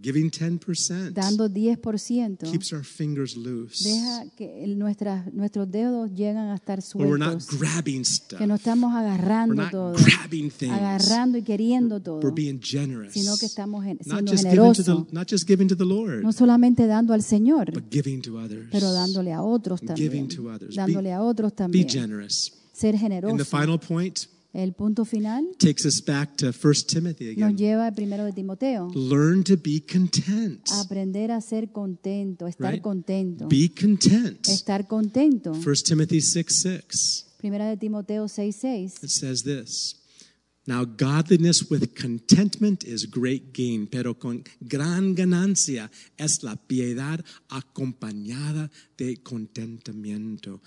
Giving 0.00 0.30
10% 0.30 1.12
Dando 1.12 1.48
10%, 1.48 2.50
keeps 2.50 2.72
our 2.72 2.84
fingers 2.84 3.36
loose. 3.36 3.82
deja 3.82 4.24
que 4.36 4.64
nuestras, 4.76 5.32
nuestros 5.34 5.70
dedos 5.70 6.10
llegan 6.14 6.48
a 6.50 6.54
estar 6.54 6.78
Where 6.94 7.10
we're 7.10 7.18
not 7.18 7.40
sueltos. 7.40 7.58
grabbing 7.58 8.04
stuff. 8.04 8.38
Que 8.38 8.46
no 8.46 8.54
estamos 8.54 8.92
We're 8.92 9.00
agarrando 9.08 9.54
not 9.54 9.70
todo. 9.70 9.94
grabbing 9.94 10.50
things. 10.50 10.72
Agarrando 10.72 11.38
y 11.38 11.42
queriendo 11.42 12.00
todo. 12.00 12.20
We're 12.20 12.34
being 12.34 12.60
generous. 12.62 13.12
Sino 13.12 13.36
que 13.36 13.46
estamos 13.46 13.84
not 13.84 13.98
siendo 14.04 14.32
just 14.32 14.44
giving 14.44 14.72
to 14.72 14.82
generosos. 14.82 15.06
the 15.08 15.12
not 15.14 15.28
just 15.28 15.46
giving 15.48 15.68
to 15.68 15.76
the 15.76 15.84
Lord, 15.84 16.22
No 16.22 16.32
solamente 16.32 16.86
dando 16.86 17.12
al 17.12 17.22
Señor, 17.22 17.72
but 17.72 17.84
giving 17.90 18.22
to 18.22 18.38
others. 18.38 18.68
pero 18.70 18.92
dándole 18.92 19.32
a 19.32 19.42
otros 19.42 19.80
también. 19.80 20.10
Giving 20.10 20.28
to 20.28 20.48
others. 20.50 20.70
Be- 20.76 20.82
Dándole 20.82 21.12
a 21.12 21.22
otros 21.22 21.52
Be 21.52 21.56
también. 21.56 21.88
generous. 21.88 22.52
Ser 22.72 22.94
And 22.94 23.00
the 23.00 23.08
generoso. 23.08 23.44
final 23.44 23.78
point 23.80 24.18
El 24.52 24.72
punto 24.72 25.04
final 25.04 25.44
takes 25.58 25.84
us 25.84 26.02
back 26.04 26.36
to 26.36 26.46
1 26.52 26.74
Timothy 26.88 27.36
nos 27.36 27.50
again. 27.50 27.56
lleva 27.56 27.86
al 27.86 27.94
primero 27.94 28.24
de 28.24 28.32
Timoteo. 28.32 28.88
Learn 28.94 29.44
to 29.44 29.56
be 29.56 29.82
content. 29.84 30.66
Aprender 30.72 31.30
a 31.30 31.40
ser 31.40 31.70
contento, 31.70 32.46
estar 32.46 32.72
Right? 32.72 32.82
contento. 32.82 33.46
Be 33.48 33.70
content. 33.78 34.46
Estar 34.48 34.86
contento. 34.88 35.52
1 35.52 35.82
Timothy 35.84 36.20
6 36.22 36.60
6. 36.62 37.26
Primera 37.38 37.68
de 37.68 37.76
Timoteo 37.76 38.26
6:6. 38.26 39.02
It 39.04 39.10
says 39.10 39.42
this. 39.44 39.96
Now, 40.66 40.84
godliness 40.84 41.70
with 41.70 41.94
contentment 41.98 42.84
is 42.84 43.06
great 43.10 43.54
gain, 43.54 43.86
pero 43.86 44.18
con 44.18 44.44
gran 44.60 45.14
ganancia 45.14 45.90
es 46.18 46.42
la 46.42 46.56
piedad 46.56 47.24
acompañada 47.48 48.70
de 48.98 49.16
contentamiento. 49.22 50.60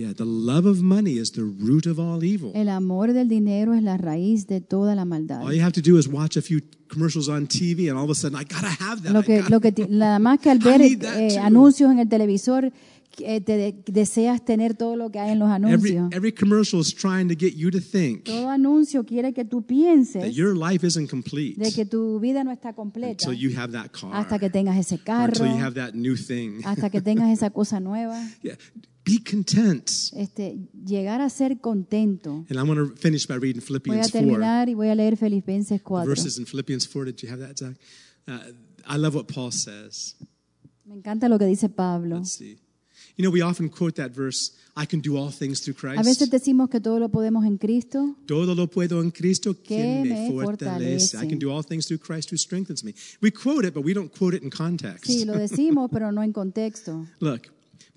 Yeah, 0.00 0.14
the 0.14 0.24
love 0.24 0.64
of 0.66 0.80
money 0.80 1.18
is 1.18 1.30
the 1.32 1.42
root 1.42 1.84
of 1.84 1.98
all 1.98 2.24
evil. 2.24 2.52
El 2.54 2.70
amor 2.70 3.12
del 3.12 3.28
dinero 3.28 3.74
es 3.74 3.82
la 3.82 3.98
raíz 3.98 4.46
de 4.46 4.62
toda 4.62 4.94
la 4.94 5.04
maldad. 5.04 5.42
All 5.42 5.52
you 5.52 5.60
have 5.62 5.72
to 5.72 5.82
do 5.82 5.98
is 5.98 6.08
watch 6.08 6.38
a 6.38 6.40
few 6.40 6.62
commercials 6.88 7.28
on 7.28 7.46
TV, 7.46 7.90
and 7.90 7.98
all 7.98 8.04
of 8.04 8.10
a 8.10 8.14
sudden, 8.14 8.40
I 8.40 8.44
gotta 8.44 8.70
have 8.82 9.02
that. 9.02 9.12
Lo 9.12 9.22
que, 9.22 9.40
gotta- 9.40 9.50
lo 9.50 9.60
que 9.60 9.74
nada 9.90 10.18
más 10.18 10.38
que 10.40 10.48
al 10.48 10.58
ver 10.58 10.80
eh, 10.80 11.36
anuncios 11.38 11.92
en 11.92 11.98
el 11.98 12.08
televisor, 12.08 12.72
eh, 13.18 13.42
te 13.42 13.58
de- 13.58 13.82
deseas 13.92 14.42
tener 14.42 14.74
todo 14.74 14.96
lo 14.96 15.10
que 15.10 15.18
hay 15.18 15.32
en 15.32 15.38
los 15.38 15.50
anuncios. 15.50 15.82
every 15.82 16.16
every 16.16 16.32
commercial 16.32 16.80
is 16.80 16.94
trying 16.94 17.28
to 17.28 17.34
get 17.38 17.54
you 17.54 17.70
to 17.70 17.78
think 17.78 18.24
Todo 18.24 18.48
anuncio 18.48 19.04
quiere 19.04 19.34
que 19.34 19.44
tú 19.44 19.62
that 20.14 20.30
your 20.30 20.56
life 20.56 20.86
isn't 20.86 21.10
complete 21.10 21.62
de 21.62 21.72
que 21.72 21.84
tu 21.84 22.18
vida 22.20 22.42
no 22.42 22.52
está 22.52 22.72
completa 22.72 23.28
until 23.28 23.38
you 23.38 23.54
have 23.58 23.72
that 23.72 23.90
car, 23.90 24.12
hasta 24.14 24.38
que 24.38 24.48
tengas 24.48 24.78
ese 24.78 24.98
carro, 24.98 25.32
until 25.34 25.46
you 25.58 25.62
have 25.62 25.74
that 25.74 25.92
new 25.92 26.16
thing. 26.16 26.62
hasta 26.64 26.88
que 26.88 27.02
tengas 27.02 27.30
esa 27.30 27.50
cosa 27.50 27.80
nueva. 27.80 28.18
Yeah. 28.42 28.56
Be 29.10 29.18
content. 29.28 29.90
Este, 30.14 30.56
llegar 30.86 31.20
a 31.20 31.28
ser 31.30 31.58
contento. 31.58 32.46
And 32.48 32.58
I'm 32.58 32.66
going 32.66 32.78
to 32.78 32.94
finish 32.96 33.26
by 33.26 33.34
reading 33.34 33.60
Voy 33.60 33.76
a 33.98 34.04
Philippians 34.04 34.12
4. 34.12 34.68
y 34.68 34.74
voy 34.74 34.88
a 34.88 34.94
leer 34.94 35.16
Filipenses 35.16 35.80
4. 35.82 36.06
Verses 36.06 36.38
in 36.38 36.46
Philippians 36.46 36.86
4. 36.86 37.06
Did 37.06 37.22
you 37.22 37.28
have 37.28 37.40
that, 37.40 37.58
Zach? 37.58 37.76
Uh, 38.28 38.38
I 38.86 38.96
love 38.96 39.14
what 39.16 39.26
Paul 39.26 39.50
says. 39.50 40.14
Me 40.84 40.94
encanta 40.94 41.28
lo 41.28 41.38
que 41.38 41.46
dice 41.46 41.68
Pablo. 41.68 42.18
Let's 42.18 42.36
see. 42.36 42.58
You 43.16 43.24
know, 43.24 43.30
we 43.30 43.42
often 43.42 43.68
quote 43.68 43.96
that 43.96 44.12
verse, 44.12 44.52
I 44.76 44.86
can 44.86 45.00
do 45.00 45.16
all 45.16 45.30
things 45.30 45.60
through 45.60 45.74
Christ. 45.74 45.98
A 45.98 46.02
veces 46.02 46.30
decimos 46.30 46.70
que 46.70 46.80
todo 46.80 46.98
lo 46.98 47.08
podemos 47.08 47.44
en 47.44 47.58
Cristo. 47.58 48.16
Todo 48.26 48.54
lo 48.54 48.68
puedo 48.68 49.02
en 49.02 49.10
Cristo 49.10 49.54
quien 49.54 50.04
Que 50.04 50.08
me 50.08 50.28
me 50.28 50.30
fortalece. 50.30 51.18
I 51.18 51.26
can 51.28 51.38
do 51.38 51.50
all 51.50 51.62
things 51.62 51.86
through 51.86 52.00
Christ 52.00 52.30
who 52.30 52.38
strengthens 52.38 52.84
me. 52.84 52.94
We 53.20 53.30
quote 53.30 53.66
it, 53.66 53.74
but 53.74 53.84
we 53.84 53.92
don't 53.92 54.10
quote 54.16 54.36
it 54.36 54.42
in 54.42 54.50
context. 54.50 55.06
Sí, 55.06 55.24
lo 55.24 55.34
decimos, 55.34 55.90
pero 55.92 56.12
no 56.12 56.22
en 56.22 56.32
contexto. 56.32 57.06
Look, 57.18 57.48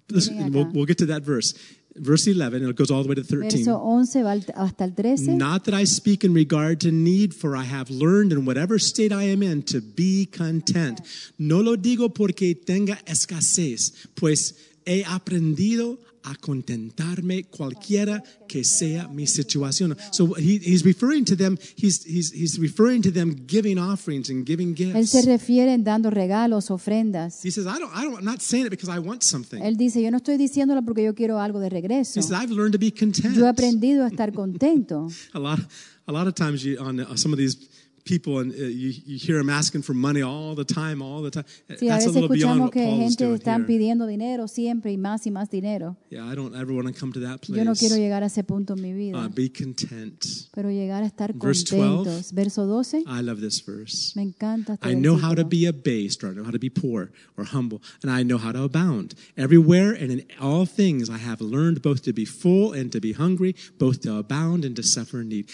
listen, 0.10 0.52
we'll, 0.52 0.66
we'll 0.72 0.86
get 0.86 0.98
to 1.00 1.06
that 1.08 1.24
verse. 1.24 1.54
Verse 1.96 2.26
11, 2.26 2.62
and 2.62 2.72
it 2.72 2.76
goes 2.76 2.90
all 2.90 3.04
the 3.04 3.10
way 3.10 3.16
to 3.16 3.24
13. 3.24 3.52
Verso 3.52 3.80
11 3.80 4.24
va 4.24 4.42
hasta 4.56 4.84
el 4.84 4.96
13. 4.96 5.38
Not 5.38 5.66
that 5.66 5.76
I 5.76 5.84
speak 5.84 6.24
in 6.24 6.34
regard 6.34 6.80
to 6.82 6.92
need, 6.92 7.36
for 7.36 7.56
I 7.56 7.66
have 7.66 7.92
learned 7.92 8.32
in 8.32 8.46
whatever 8.46 8.80
state 8.80 9.12
I 9.12 9.24
am 9.26 9.44
in 9.44 9.62
to 9.64 9.80
be 9.80 10.26
content. 10.26 11.02
No 11.38 11.60
lo 11.60 11.76
digo 11.76 12.12
porque 12.12 12.56
tenga 12.56 12.98
escasez, 13.06 13.94
pues 14.16 14.56
he 14.88 15.04
aprendido 15.04 16.00
a 16.24 16.36
contentarme 16.36 17.44
cualquiera 17.46 18.24
que 18.48 18.64
sea 18.64 19.08
mi 19.08 19.28
situación. 19.28 19.98
So 20.12 20.36
he, 20.38 20.60
he's 20.60 20.84
referring 20.84 21.26
to 21.26 21.36
them, 21.36 21.58
he's, 21.76 22.04
he's, 22.06 22.32
he's 22.32 22.58
referring 22.60 23.02
to 23.04 23.12
them 23.12 23.46
giving 23.48 23.78
offerings 23.78 24.30
and 24.30 24.46
giving 24.46 24.76
Él 24.76 25.08
se 25.08 25.18
gifts. 25.18 25.26
refiere 25.26 25.74
en 25.74 25.84
dando 25.84 26.10
regalos, 26.10 26.72
ofrendas. 26.72 27.44
He 27.44 27.52
says, 27.52 27.66
I 27.66 27.80
don't, 27.80 27.92
I 27.94 28.04
don't, 28.04 28.18
I'm 28.18 28.26
not 28.26 28.42
saying 28.42 28.68
it 28.68 28.70
because 28.70 28.90
I 28.90 29.00
want 29.00 29.24
something. 29.24 29.62
Él 29.62 29.78
dice, 29.78 30.02
yo 30.02 30.12
no 30.12 30.18
estoy 30.18 30.38
diciéndolo 30.38 30.84
porque 30.84 31.04
yo 31.04 31.14
quiero 31.14 31.40
algo 31.40 31.60
de 31.60 31.70
regreso. 31.70 32.20
He 32.20 32.24
says, 32.24 32.32
I've 32.32 32.52
learned 32.52 32.74
to 32.74 32.80
be 32.80 32.92
content. 32.92 33.36
Yo 33.36 33.44
he 33.44 33.50
aprendido 33.50 34.04
a 34.06 34.08
estar 34.08 34.32
contento. 34.34 35.08
a 35.34 35.40
lot 35.40 35.60
a 36.06 36.12
lot 36.12 36.28
of 36.28 36.36
times 36.36 36.64
you 36.64 36.78
on 36.80 37.00
uh, 37.00 37.16
some 37.16 37.34
of 37.34 37.38
these 37.40 37.58
people 38.06 38.40
and 38.40 38.52
uh, 38.52 38.56
you, 38.58 38.92
you 39.06 39.18
hear 39.18 39.38
them 39.38 39.50
asking 39.50 39.82
for 39.82 39.94
money 39.94 40.22
all 40.22 40.56
the 40.56 40.66
time 40.66 41.02
all 41.02 41.22
the 41.22 41.32
time 41.32 41.46
Sí, 41.70 41.88
that's 41.88 42.06
a 42.06 42.10
veces 42.10 42.16
little 42.16 42.30
beyond 42.30 42.62
what 42.62 42.74
Paul 42.74 43.02
is 43.02 43.16
doing 43.16 43.36
están 43.36 43.66
pidiendo 43.66 44.06
dinero 44.08 44.48
siempre 44.48 44.92
y 44.92 44.98
más 44.98 45.26
y 45.26 45.32
más 45.32 45.50
dinero. 45.50 45.96
yeah 46.10 46.26
i 46.30 46.36
don't 46.36 46.54
ever 46.56 46.74
want 46.74 46.88
to 46.88 46.94
come 46.94 47.12
to 47.14 47.20
that 47.22 47.40
place 47.42 47.58
Yo 47.58 47.64
no 47.64 47.74
quiero 47.76 47.96
llegar 47.96 48.24
a 48.24 48.28
ese 48.28 48.44
punto 48.44 48.74
en 48.74 48.82
mi 48.82 49.14
uh, 49.14 49.30
be 49.30 49.50
content 49.50 50.26
pero 50.54 50.70
llegar 50.70 51.04
a 51.04 51.06
estar 51.08 51.34
Verse 51.34 51.64
12. 51.66 52.04
contentos. 52.04 52.34
Verso 52.34 52.66
12, 52.68 53.04
i 53.08 53.22
love 53.22 53.40
this 53.42 53.62
verse 53.66 54.14
me 54.16 54.24
encanta 54.24 54.74
este 54.74 54.86
I 54.90 54.96
know 54.96 55.16
how 55.16 55.34
to 55.34 55.44
versículo. 55.44 55.50
be 55.50 55.66
abased, 55.68 56.24
or 56.24 56.32
I 56.32 56.34
know 56.36 56.44
how 56.44 56.52
to 56.52 56.60
be 56.60 56.70
poor 56.70 57.12
or 57.38 57.46
humble, 57.46 57.82
and 58.04 58.12
I 58.12 58.24
know 58.24 58.38
how 58.38 58.52
to 58.52 58.64
abound. 58.64 59.16
Everywhere 59.38 59.92
and 59.94 60.12
in 60.12 60.26
all 60.40 60.66
things 60.66 61.10
I 61.10 61.18
have 61.18 61.42
learned 61.42 61.82
both 61.82 62.02
to 62.04 62.14
be 62.14 62.26
full 62.26 62.74
and 62.74 62.92
to 62.92 63.00
be 63.00 63.14
hungry, 63.14 63.56
both 63.80 64.02
to 64.02 64.18
abound 64.18 64.66
and 64.66 64.76
to 64.76 64.84
suffer 64.84 65.24
need. 65.24 65.48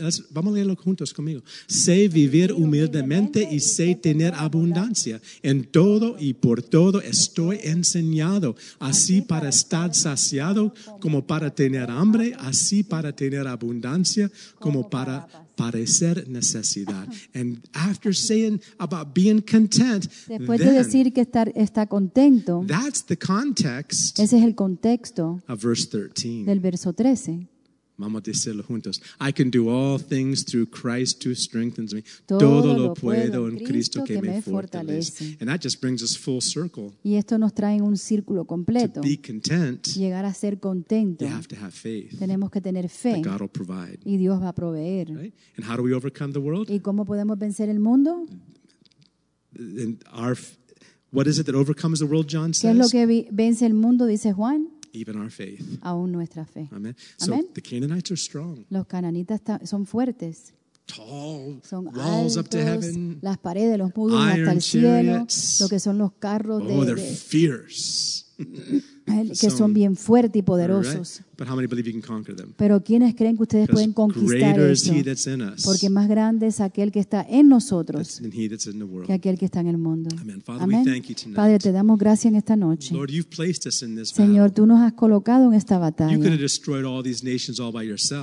Let's- 0.00 0.22
vamos 0.32 0.52
a 0.54 0.56
leerlo 0.56 0.76
juntos 0.76 1.12
conmigo. 1.12 1.42
Sé 1.66 2.08
vivir 2.08 2.52
humildemente 2.52 3.48
y 3.50 3.60
sé 3.60 3.94
tener 3.94 4.34
abundancia. 4.34 5.20
En 5.42 5.64
todo 5.64 6.16
y 6.18 6.34
por 6.34 6.62
todo 6.62 7.00
estoy 7.00 7.58
enseñado, 7.62 8.56
así 8.78 9.22
para 9.22 9.48
estar 9.48 9.94
saciado 9.94 10.74
como 11.00 11.26
para 11.26 11.54
tener 11.54 11.90
hambre, 11.90 12.34
así 12.38 12.82
para 12.82 13.14
tener 13.14 13.46
abundancia 13.46 14.30
como 14.58 14.88
para 14.88 15.28
parecer 15.56 16.28
necesidad. 16.28 17.08
And 17.34 17.58
after 17.72 18.14
saying 18.14 18.60
about 18.78 19.14
being 19.14 19.40
content, 19.40 20.06
Después 20.28 20.60
de 20.60 20.72
decir 20.72 21.12
que 21.12 21.22
estar, 21.22 21.52
está 21.54 21.86
contento, 21.86 22.64
that's 22.66 23.04
the 23.04 23.16
context 23.16 24.18
ese 24.18 24.38
es 24.38 24.44
el 24.44 24.54
contexto 24.54 25.42
of 25.48 25.62
verse 25.62 25.86
13. 25.86 26.44
del 26.44 26.60
verso 26.60 26.92
13. 26.92 27.48
Vamos 27.96 28.22
a 28.22 28.22
decirlo 28.24 28.64
juntos. 28.64 29.00
I 29.20 29.32
can 29.32 29.50
do 29.52 29.68
all 29.70 30.00
things 30.00 30.44
through 30.44 30.66
Christ 30.68 31.24
who 31.24 31.32
strengthens 31.36 31.94
me. 31.94 32.02
Todo 32.26 32.40
Todo 32.40 32.76
lo 32.76 32.92
puedo 32.94 33.48
en 33.48 33.58
Cristo 33.64 34.02
que 34.02 34.20
me 34.20 34.42
fortalece. 34.42 35.36
And 35.40 35.48
that 35.48 35.60
just 35.62 35.80
brings 35.80 36.02
us 36.02 36.16
full 36.18 36.40
circle. 36.40 36.90
Y 37.04 37.14
esto 37.14 37.38
nos 37.38 37.54
trae 37.54 37.76
en 37.76 37.82
un 37.82 37.96
círculo 37.96 38.40
To 38.42 38.46
completo. 38.48 39.00
be 39.00 39.16
content, 39.18 39.86
Llegar 39.94 40.24
a 40.24 40.34
ser 40.34 40.58
contento. 40.58 41.24
you 41.24 41.30
have 41.30 41.46
to 41.46 41.54
have 41.54 41.70
faith 41.70 42.18
Tenemos 42.18 42.50
que 42.50 42.60
tener 42.60 42.88
fe 42.88 43.12
that 43.22 43.30
God 43.32 43.40
will 43.42 43.48
provide. 43.50 44.00
y 44.04 44.16
Dios 44.16 44.42
va 44.42 44.48
a 44.48 44.54
proveer. 44.54 45.08
Right? 45.14 45.34
And 45.56 45.64
how 45.64 45.76
do 45.76 45.84
we 45.84 45.94
overcome 45.94 46.32
the 46.32 46.40
world? 46.40 46.68
¿Y 46.68 46.80
cómo 46.80 47.04
podemos 47.04 47.38
vencer 47.38 47.68
el 47.68 47.78
mundo? 47.78 48.26
And 49.56 50.02
our, 50.12 50.32
f- 50.32 50.56
what 51.12 51.28
is 51.28 51.38
it 51.38 51.46
that 51.46 51.54
overcomes 51.54 52.00
the 52.00 52.06
world, 52.06 52.26
John 52.28 52.50
¿Qué 52.50 52.70
es 52.70 52.76
lo 52.76 52.84
says? 52.88 52.90
que 53.06 53.28
vence 53.30 53.64
el 53.64 53.74
mundo? 53.74 54.04
Dice 54.06 54.32
Juan. 54.32 54.68
Even 54.94 55.16
our 55.20 55.28
faith. 55.30 55.60
Aún 55.82 56.12
nuestra 56.12 56.44
fe. 56.44 56.68
Amen. 56.72 56.94
So 57.18 57.32
Amen. 57.34 57.48
the 57.52 57.60
Canaanites 57.60 58.10
are 58.12 58.16
strong, 58.16 58.64
Los 58.70 58.86
cananitas 58.86 59.42
ta- 59.42 59.60
son 59.66 59.86
fuertes, 59.86 60.54
tall, 60.86 61.60
son 61.64 61.86
walls 61.94 62.36
up 62.36 62.48
to 62.48 62.58
heaven. 62.58 63.18
las 63.20 63.38
paredes, 63.38 63.76
los 63.76 63.90
muros 63.96 64.20
hasta 64.24 64.52
el 64.52 64.62
cielo, 64.62 64.88
chariots. 64.88 65.60
lo 65.60 65.68
que 65.68 65.80
son 65.80 65.98
los 65.98 66.12
carros 66.20 66.64
de- 66.66 66.74
Oh, 66.78 66.84
they're 66.84 66.94
de- 66.94 67.14
fierce. 67.16 68.24
que 69.06 69.50
son 69.50 69.72
bien 69.74 69.96
fuertes 69.96 70.40
y 70.40 70.42
poderosos. 70.42 71.22
Pero 72.56 72.82
¿quiénes 72.84 73.14
creen 73.14 73.36
que 73.36 73.42
ustedes 73.42 73.68
pueden 73.68 73.92
conquistar 73.92 74.58
eso? 74.60 74.92
Porque 75.64 75.90
más 75.90 76.08
grande 76.08 76.46
es 76.46 76.60
aquel 76.60 76.92
que 76.92 77.00
está 77.00 77.26
en 77.28 77.48
nosotros 77.48 78.20
que 79.06 79.12
aquel 79.12 79.38
que 79.38 79.44
está 79.44 79.60
en 79.60 79.66
el 79.66 79.78
mundo. 79.78 80.10
Amén. 80.46 80.84
Padre, 81.34 81.58
te 81.58 81.72
damos 81.72 81.98
gracias 81.98 82.30
en 82.32 82.36
esta 82.36 82.56
noche. 82.56 82.94
Señor, 84.04 84.50
tú 84.52 84.66
nos 84.66 84.80
has 84.80 84.92
colocado 84.92 85.48
en 85.48 85.54
esta 85.54 85.78
batalla. 85.78 86.14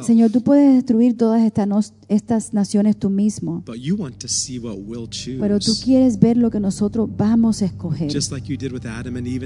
Señor, 0.04 0.32
tú 0.32 0.42
puedes 0.42 0.76
destruir 0.76 1.18
todas 1.18 1.42
estas, 2.08 2.54
naciones 2.54 2.98
tú 2.98 3.10
mismo, 3.10 3.64
pero 5.40 5.60
tú 5.60 5.74
quieres 5.84 6.20
ver 6.20 6.38
lo 6.38 6.50
que 6.50 6.60
nosotros 6.60 7.10
vamos 7.16 7.62
a 7.62 7.66
escoger. 7.66 8.10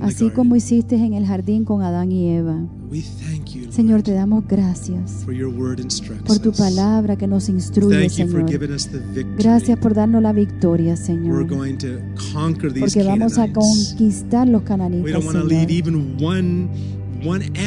Así 0.02 0.30
como 0.30 0.56
hiciste 0.56 0.96
en 0.96 1.14
el 1.14 1.25
jardín 1.26 1.66
con 1.66 1.82
Adán 1.82 2.12
y 2.12 2.30
Eva. 2.30 2.58
We 2.92 3.02
thank 3.02 3.46
you, 3.56 3.72
Señor, 3.72 4.04
te 4.04 4.14
damos 4.14 4.46
gracias 4.48 5.24
for 5.26 5.34
your 5.34 5.50
word 5.54 5.80
instructs 5.80 6.24
por 6.24 6.40
tu 6.40 6.52
palabra 6.52 7.16
que 7.18 7.28
nos 7.28 7.50
instruye, 7.50 7.98
Thank 8.08 8.18
you 8.18 8.28
for 8.28 8.42
Señor. 8.46 8.50
giving 8.52 8.72
us 8.74 8.88
the 8.88 9.00
victory. 9.00 9.36
Gracias 9.38 9.78
por 9.80 9.94
darnos 9.94 10.22
la 10.22 10.32
victoria, 10.34 10.94
We're 10.94 10.98
Señor. 10.98 11.48
going 11.48 11.78
to 11.78 11.88
conquer 12.34 12.72
these 12.72 12.82
Porque 12.86 13.04
vamos 13.04 13.38
a 13.38 13.52
conquistar 13.52 14.48
los 14.48 14.62
We 14.62 14.68
cananitas, 14.68 15.12
don't 15.14 15.26
want 15.26 15.38
to 15.40 15.44
leave 15.46 15.68
Señor. 15.68 15.72
even 15.72 16.16
one 16.22 16.70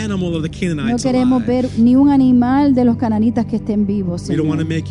animal 0.04 0.36
of 0.36 0.42
the 0.42 0.48
No 0.48 0.58
Canaanites 0.76 1.02
queremos 1.02 1.42
alive. 1.42 1.62
ver 1.62 1.70
ni 1.78 1.96
un 1.96 2.10
animal 2.10 2.74
de 2.74 2.84
los 2.84 2.96
cananitas 2.96 3.44
que 3.46 3.56
estén 3.56 3.86
vivos, 3.86 4.28
We 4.28 4.36
don't 4.36 4.48
want 4.48 4.60
to 4.60 4.66
Señor. 4.66 4.84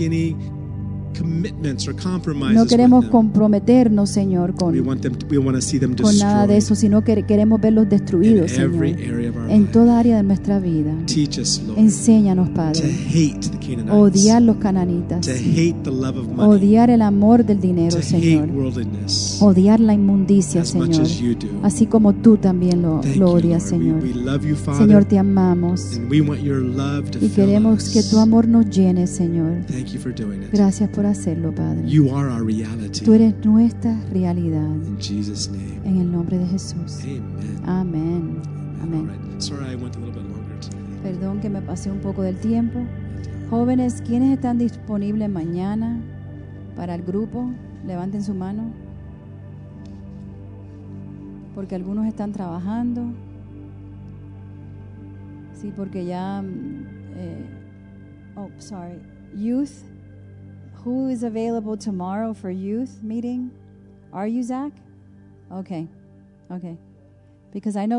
No 1.23 2.65
queremos 2.65 3.05
comprometernos, 3.07 4.09
Señor, 4.09 4.53
con, 4.55 4.75
con 4.77 6.17
nada 6.19 6.47
de 6.47 6.57
eso, 6.57 6.75
sino 6.75 7.03
que 7.03 7.23
queremos 7.23 7.59
verlos 7.61 7.89
destruidos, 7.89 8.51
Señor. 8.51 8.85
En 9.49 9.67
toda 9.71 9.99
área 9.99 10.17
de 10.17 10.23
nuestra 10.23 10.59
vida. 10.59 10.93
Teach 11.05 11.39
us, 11.39 11.61
Lord, 11.65 11.79
Enséñanos, 11.79 12.49
to 12.49 12.53
Padre. 12.53 12.89
hate 13.13 13.39
the 13.51 13.57
Canaanites, 13.59 13.93
Odiar 13.93 14.41
los 14.41 14.57
cananitas. 14.57 15.21
to 15.25 15.31
hate 15.31 15.75
the 15.83 15.91
love 15.91 16.17
of 16.17 16.27
money, 16.27 16.51
Odiar 16.57 16.89
el 16.89 17.01
amor 17.01 17.45
del 17.45 17.59
dinero, 17.59 18.01
Señor. 18.01 18.49
Odiar 19.41 19.79
la 19.79 19.93
inmundicia, 19.93 20.61
as 20.61 20.75
much 20.75 20.91
Señor. 20.93 21.01
as 21.03 21.19
you 21.19 21.35
do. 21.35 21.47
Así 21.63 21.85
como 21.85 22.13
tú 22.13 22.37
también 22.37 22.81
lo, 22.81 23.01
lo 23.17 23.31
odias. 23.31 23.63
Señor. 23.63 24.01
Señor, 24.77 25.05
te 25.05 25.17
amamos 25.17 25.97
and 25.97 26.09
we 26.09 26.21
want 26.21 26.41
your 26.41 26.61
love 26.61 27.09
to 27.11 27.19
y 27.23 27.29
queremos 27.29 27.89
que 27.89 28.03
tu 28.03 28.19
amor 28.19 28.47
nos 28.47 28.69
llene, 28.69 29.07
Señor. 29.07 29.65
Thank 29.67 29.87
you 29.87 29.99
for 29.99 30.13
doing 30.13 30.43
it. 30.43 30.51
Gracias 30.51 30.89
por 30.89 31.05
hacerlo, 31.09 31.53
Padre. 31.53 31.87
You 31.87 32.15
are 32.15 32.29
our 32.29 32.43
reality. 32.43 33.03
Tú 33.05 33.13
eres 33.13 33.33
nuestra 33.45 33.95
realidad. 34.11 34.67
In 34.87 34.97
Jesus' 34.99 35.49
name. 35.49 35.81
En 35.83 35.97
el 35.99 36.11
nombre 36.11 36.37
de 36.37 36.45
Jesús. 36.47 37.01
Amen. 37.03 37.61
Amén. 37.65 38.41
Amén. 38.81 39.07
right. 39.07 39.41
Sorry 39.41 39.71
I 39.71 39.75
went 39.75 39.95
a 39.95 39.99
little 39.99 40.13
bit 40.13 40.29
longer 40.29 40.59
tonight. 40.59 41.01
Perdón 41.03 41.39
que 41.39 41.49
me 41.49 41.61
pasé 41.61 41.91
un 41.91 41.99
poco 41.99 42.21
del 42.21 42.37
tiempo. 42.37 42.79
Jóvenes, 43.49 44.01
¿quiénes 44.05 44.33
están 44.33 44.57
disponibles 44.57 45.29
mañana 45.29 46.01
para 46.75 46.95
el 46.95 47.03
grupo? 47.03 47.49
Levanten 47.85 48.23
su 48.23 48.33
mano. 48.33 48.73
Porque 51.55 51.75
algunos 51.75 52.05
están 52.05 52.33
trabajando. 52.33 53.05
Sí, 55.53 55.71
porque 55.75 56.05
ya... 56.05 56.41
mm, 56.41 56.85
eh, 57.15 57.45
oh, 58.35 58.49
sorry. 58.59 58.99
Youth. 59.35 59.96
Who 60.83 61.09
is 61.09 61.23
available 61.23 61.75
tomorrow 61.77 62.33
for 62.33 62.49
youth 62.49 63.03
meeting? 63.03 63.51
Are 64.13 64.27
you, 64.27 64.43
Zach? 64.43 64.71
Okay. 65.51 65.87
Okay. 66.51 66.77
Because 67.51 67.75
I 67.75 67.85
know... 67.85 67.95